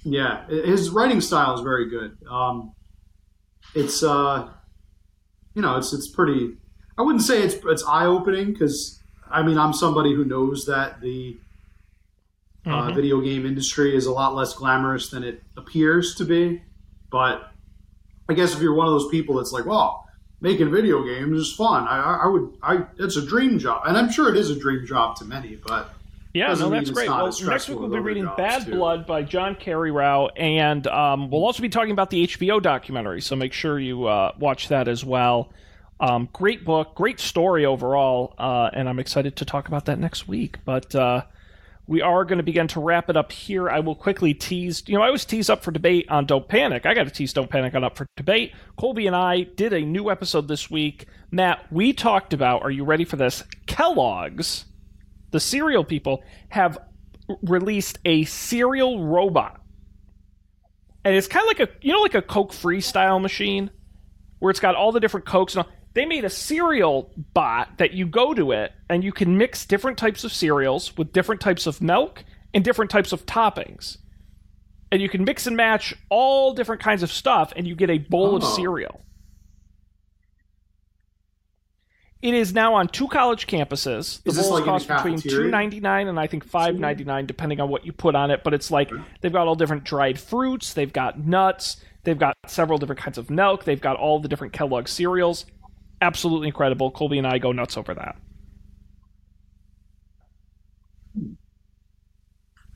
yeah, 0.04 0.46
his 0.48 0.90
writing 0.90 1.20
style 1.20 1.54
is 1.54 1.60
very 1.60 1.88
good. 1.88 2.16
Um, 2.28 2.72
it's 3.74 4.02
uh, 4.02 4.48
you 5.54 5.62
know, 5.62 5.76
it's 5.76 5.92
it's 5.92 6.08
pretty. 6.08 6.56
I 6.98 7.02
wouldn't 7.02 7.22
say 7.22 7.42
it's 7.42 7.54
it's 7.64 7.84
eye 7.86 8.06
opening 8.06 8.52
because 8.52 9.00
I 9.30 9.42
mean 9.42 9.58
I'm 9.58 9.72
somebody 9.72 10.14
who 10.14 10.24
knows 10.24 10.66
that 10.66 11.00
the 11.00 11.36
uh, 12.66 12.92
video 12.92 13.20
game 13.20 13.44
industry 13.44 13.96
is 13.96 14.06
a 14.06 14.12
lot 14.12 14.34
less 14.34 14.54
glamorous 14.54 15.10
than 15.10 15.24
it 15.24 15.42
appears 15.56 16.14
to 16.16 16.24
be. 16.24 16.62
But 17.10 17.50
I 18.28 18.34
guess 18.34 18.54
if 18.54 18.60
you're 18.60 18.74
one 18.74 18.86
of 18.86 18.92
those 18.92 19.08
people 19.08 19.36
that's 19.36 19.52
like, 19.52 19.66
well, 19.66 20.06
making 20.40 20.70
video 20.70 21.02
games 21.04 21.38
is 21.38 21.52
fun. 21.52 21.86
I, 21.86 21.98
I, 21.98 22.14
I 22.24 22.26
would, 22.26 22.58
I 22.62 22.84
it's 22.98 23.16
a 23.16 23.24
dream 23.24 23.58
job, 23.58 23.82
and 23.86 23.96
I'm 23.96 24.10
sure 24.10 24.28
it 24.28 24.36
is 24.36 24.50
a 24.50 24.58
dream 24.58 24.86
job 24.86 25.16
to 25.16 25.24
many. 25.24 25.56
But 25.56 25.90
Yeah, 26.34 26.54
no, 26.54 26.70
that's 26.70 26.90
great. 26.90 27.08
Well, 27.08 27.26
next 27.26 27.68
week 27.68 27.78
we'll 27.78 27.88
be 27.88 27.98
reading 27.98 28.28
Bad 28.36 28.66
too. 28.66 28.72
Blood 28.72 29.06
by 29.06 29.22
John 29.22 29.54
Carreyrou, 29.54 30.30
and 30.36 30.86
um, 30.86 31.30
we'll 31.30 31.44
also 31.44 31.62
be 31.62 31.68
talking 31.68 31.92
about 31.92 32.10
the 32.10 32.26
HBO 32.26 32.62
documentary. 32.62 33.22
So 33.22 33.36
make 33.36 33.52
sure 33.52 33.78
you 33.78 34.06
uh, 34.06 34.32
watch 34.38 34.68
that 34.68 34.88
as 34.88 35.04
well. 35.04 35.50
Um, 36.00 36.28
great 36.32 36.64
book, 36.64 36.96
great 36.96 37.20
story 37.20 37.64
overall, 37.64 38.34
uh, 38.36 38.70
and 38.72 38.88
I'm 38.88 38.98
excited 38.98 39.36
to 39.36 39.44
talk 39.44 39.68
about 39.68 39.84
that 39.84 40.00
next 40.00 40.26
week. 40.26 40.58
But 40.64 40.92
uh, 40.94 41.22
we 41.86 42.00
are 42.00 42.24
going 42.24 42.38
to 42.38 42.44
begin 42.44 42.68
to 42.68 42.80
wrap 42.80 43.10
it 43.10 43.16
up 43.16 43.32
here. 43.32 43.68
I 43.68 43.80
will 43.80 43.96
quickly 43.96 44.34
tease. 44.34 44.84
You 44.86 44.96
know, 44.96 45.02
I 45.02 45.06
always 45.06 45.24
tease 45.24 45.50
up 45.50 45.62
for 45.62 45.72
debate 45.72 46.08
on 46.08 46.26
Don't 46.26 46.46
Panic. 46.46 46.86
I 46.86 46.94
got 46.94 47.04
to 47.04 47.10
tease 47.10 47.32
Don't 47.32 47.50
Panic 47.50 47.74
on 47.74 47.82
Up 47.84 47.96
for 47.96 48.06
Debate. 48.16 48.52
Colby 48.76 49.06
and 49.06 49.16
I 49.16 49.42
did 49.42 49.72
a 49.72 49.80
new 49.80 50.10
episode 50.10 50.48
this 50.48 50.70
week. 50.70 51.06
Matt, 51.30 51.66
we 51.72 51.92
talked 51.92 52.32
about. 52.32 52.62
Are 52.62 52.70
you 52.70 52.84
ready 52.84 53.04
for 53.04 53.16
this? 53.16 53.42
Kellogg's 53.66 54.66
the 55.32 55.40
cereal 55.40 55.82
people 55.82 56.22
have 56.50 56.78
released 57.42 57.98
a 58.04 58.24
cereal 58.24 59.04
robot. 59.04 59.60
And 61.04 61.16
it's 61.16 61.26
kind 61.26 61.42
of 61.42 61.48
like 61.48 61.68
a 61.68 61.72
you 61.84 61.92
know 61.92 62.00
like 62.00 62.14
a 62.14 62.22
Coke 62.22 62.52
freestyle 62.52 63.20
machine 63.20 63.70
where 64.38 64.50
it's 64.50 64.60
got 64.60 64.76
all 64.76 64.92
the 64.92 65.00
different 65.00 65.26
Cokes 65.26 65.56
and 65.56 65.64
all. 65.64 65.72
They 65.94 66.06
made 66.06 66.24
a 66.24 66.30
cereal 66.30 67.12
bot 67.34 67.78
that 67.78 67.92
you 67.92 68.06
go 68.06 68.32
to 68.32 68.52
it 68.52 68.72
and 68.88 69.04
you 69.04 69.12
can 69.12 69.36
mix 69.36 69.66
different 69.66 69.98
types 69.98 70.24
of 70.24 70.32
cereals 70.32 70.96
with 70.96 71.12
different 71.12 71.40
types 71.40 71.66
of 71.66 71.82
milk 71.82 72.24
and 72.54 72.64
different 72.64 72.90
types 72.90 73.12
of 73.12 73.26
toppings. 73.26 73.98
And 74.90 75.02
you 75.02 75.08
can 75.08 75.24
mix 75.24 75.46
and 75.46 75.56
match 75.56 75.94
all 76.08 76.54
different 76.54 76.80
kinds 76.82 77.02
of 77.02 77.12
stuff 77.12 77.52
and 77.56 77.66
you 77.66 77.74
get 77.74 77.90
a 77.90 77.98
bowl 77.98 78.36
of 78.36 78.42
Oh. 78.42 78.56
cereal. 78.56 79.02
It 82.22 82.34
is 82.34 82.54
now 82.54 82.74
on 82.74 82.86
two 82.86 83.08
college 83.08 83.48
campuses. 83.48 84.22
The 84.22 84.30
Is 84.30 84.36
bowls 84.38 84.50
like 84.52 84.64
cost 84.64 84.86
between 84.88 85.18
two 85.20 85.48
ninety 85.48 85.80
nine 85.80 86.06
and 86.06 86.20
I 86.20 86.28
think 86.28 86.44
five 86.44 86.76
ninety 86.76 87.02
nine, 87.02 87.26
depending 87.26 87.60
on 87.60 87.68
what 87.68 87.84
you 87.84 87.92
put 87.92 88.14
on 88.14 88.30
it. 88.30 88.44
But 88.44 88.54
it's 88.54 88.70
like 88.70 88.90
they've 89.20 89.32
got 89.32 89.48
all 89.48 89.56
different 89.56 89.82
dried 89.82 90.20
fruits, 90.20 90.72
they've 90.72 90.92
got 90.92 91.18
nuts, 91.18 91.78
they've 92.04 92.18
got 92.18 92.36
several 92.46 92.78
different 92.78 93.00
kinds 93.00 93.18
of 93.18 93.28
milk, 93.28 93.64
they've 93.64 93.80
got 93.80 93.96
all 93.96 94.20
the 94.20 94.28
different 94.28 94.52
Kellogg 94.52 94.86
cereals. 94.86 95.46
Absolutely 96.02 96.48
incredible. 96.48 96.90
Colby 96.90 97.18
and 97.18 97.26
I 97.26 97.38
go 97.38 97.52
nuts 97.52 97.76
over 97.76 97.94
that. 97.94 98.16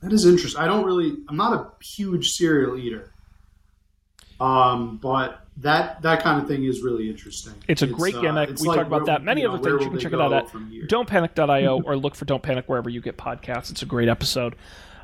that 0.01 0.13
is 0.13 0.25
interesting. 0.25 0.61
I 0.61 0.65
don't 0.65 0.85
really. 0.85 1.17
I'm 1.27 1.35
not 1.35 1.53
a 1.53 1.83
huge 1.83 2.31
cereal 2.31 2.77
eater. 2.77 3.11
Um, 4.39 4.97
but 4.97 5.41
that 5.57 6.01
that 6.03 6.23
kind 6.23 6.41
of 6.41 6.47
thing 6.47 6.63
is 6.63 6.81
really 6.81 7.09
interesting. 7.09 7.53
It's 7.67 7.81
a 7.81 7.87
great 7.87 8.15
uh, 8.15 8.21
gimmick. 8.21 8.49
it's 8.49 8.61
We 8.61 8.69
like 8.69 8.77
talk 8.77 8.87
about 8.87 9.05
that. 9.07 9.23
Many 9.23 9.41
you 9.41 9.51
other 9.51 9.57
things 9.57 9.83
you 9.83 9.89
can 9.89 9.99
check 9.99 10.13
it 10.13 10.21
out 10.21 10.31
at 10.31 10.47
don'tpanic.io 10.53 11.81
or 11.81 11.97
look 11.97 12.15
for 12.15 12.23
Don't 12.23 12.41
Panic 12.41 12.69
wherever 12.69 12.89
you 12.89 13.01
get 13.01 13.17
podcasts. 13.17 13.71
It's 13.71 13.81
a 13.81 13.85
great 13.85 14.07
episode. 14.07 14.55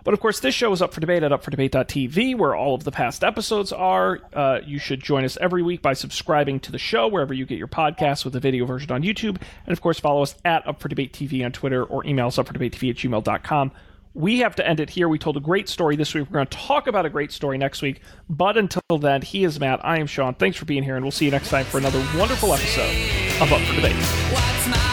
But 0.03 0.13
of 0.13 0.19
course, 0.19 0.39
this 0.39 0.53
show 0.53 0.71
is 0.73 0.81
up 0.81 0.93
for 0.93 0.99
debate 0.99 1.23
at 1.23 1.31
upfordebate.tv, 1.31 2.37
where 2.37 2.55
all 2.55 2.75
of 2.75 2.83
the 2.83 2.91
past 2.91 3.23
episodes 3.23 3.71
are. 3.71 4.19
Uh, 4.33 4.59
you 4.65 4.79
should 4.79 5.01
join 5.01 5.23
us 5.23 5.37
every 5.39 5.63
week 5.63 5.81
by 5.81 5.93
subscribing 5.93 6.59
to 6.61 6.71
the 6.71 6.77
show 6.77 7.07
wherever 7.07 7.33
you 7.33 7.45
get 7.45 7.57
your 7.57 7.67
podcasts 7.67 8.25
with 8.25 8.35
a 8.35 8.39
video 8.39 8.65
version 8.65 8.91
on 8.91 9.01
YouTube. 9.01 9.41
And 9.65 9.71
of 9.71 9.81
course, 9.81 9.99
follow 9.99 10.21
us 10.21 10.35
at 10.43 10.67
Up 10.67 10.81
for 10.81 10.89
Debate 10.89 11.13
TV 11.13 11.45
on 11.45 11.51
Twitter 11.51 11.83
or 11.83 12.05
email 12.05 12.27
us 12.27 12.37
upfordebatetv 12.37 12.89
at 12.89 12.95
gmail.com. 12.97 13.71
We 14.15 14.39
have 14.39 14.55
to 14.57 14.67
end 14.67 14.79
it 14.79 14.91
here. 14.91 15.09
We 15.09 15.17
told 15.17 15.37
a 15.37 15.39
great 15.39 15.67
story 15.67 15.95
this 15.95 16.13
week. 16.13 16.27
We're 16.29 16.33
going 16.35 16.47
to 16.47 16.57
talk 16.57 16.85
about 16.85 17.05
a 17.05 17.09
great 17.09 17.31
story 17.31 17.57
next 17.57 17.81
week. 17.81 18.01
But 18.29 18.57
until 18.57 18.99
then, 18.99 19.23
he 19.23 19.43
is 19.43 19.59
Matt. 19.59 19.83
I 19.83 19.97
am 19.97 20.05
Sean. 20.05 20.35
Thanks 20.35 20.57
for 20.57 20.65
being 20.65 20.83
here, 20.83 20.95
and 20.95 21.03
we'll 21.03 21.11
see 21.11 21.25
you 21.25 21.31
next 21.31 21.49
time 21.49 21.65
for 21.65 21.79
another 21.79 21.99
wonderful 22.15 22.53
episode 22.53 23.41
of 23.41 23.51
Up 23.51 23.61
for 23.61 23.73
Debate. 23.73 24.92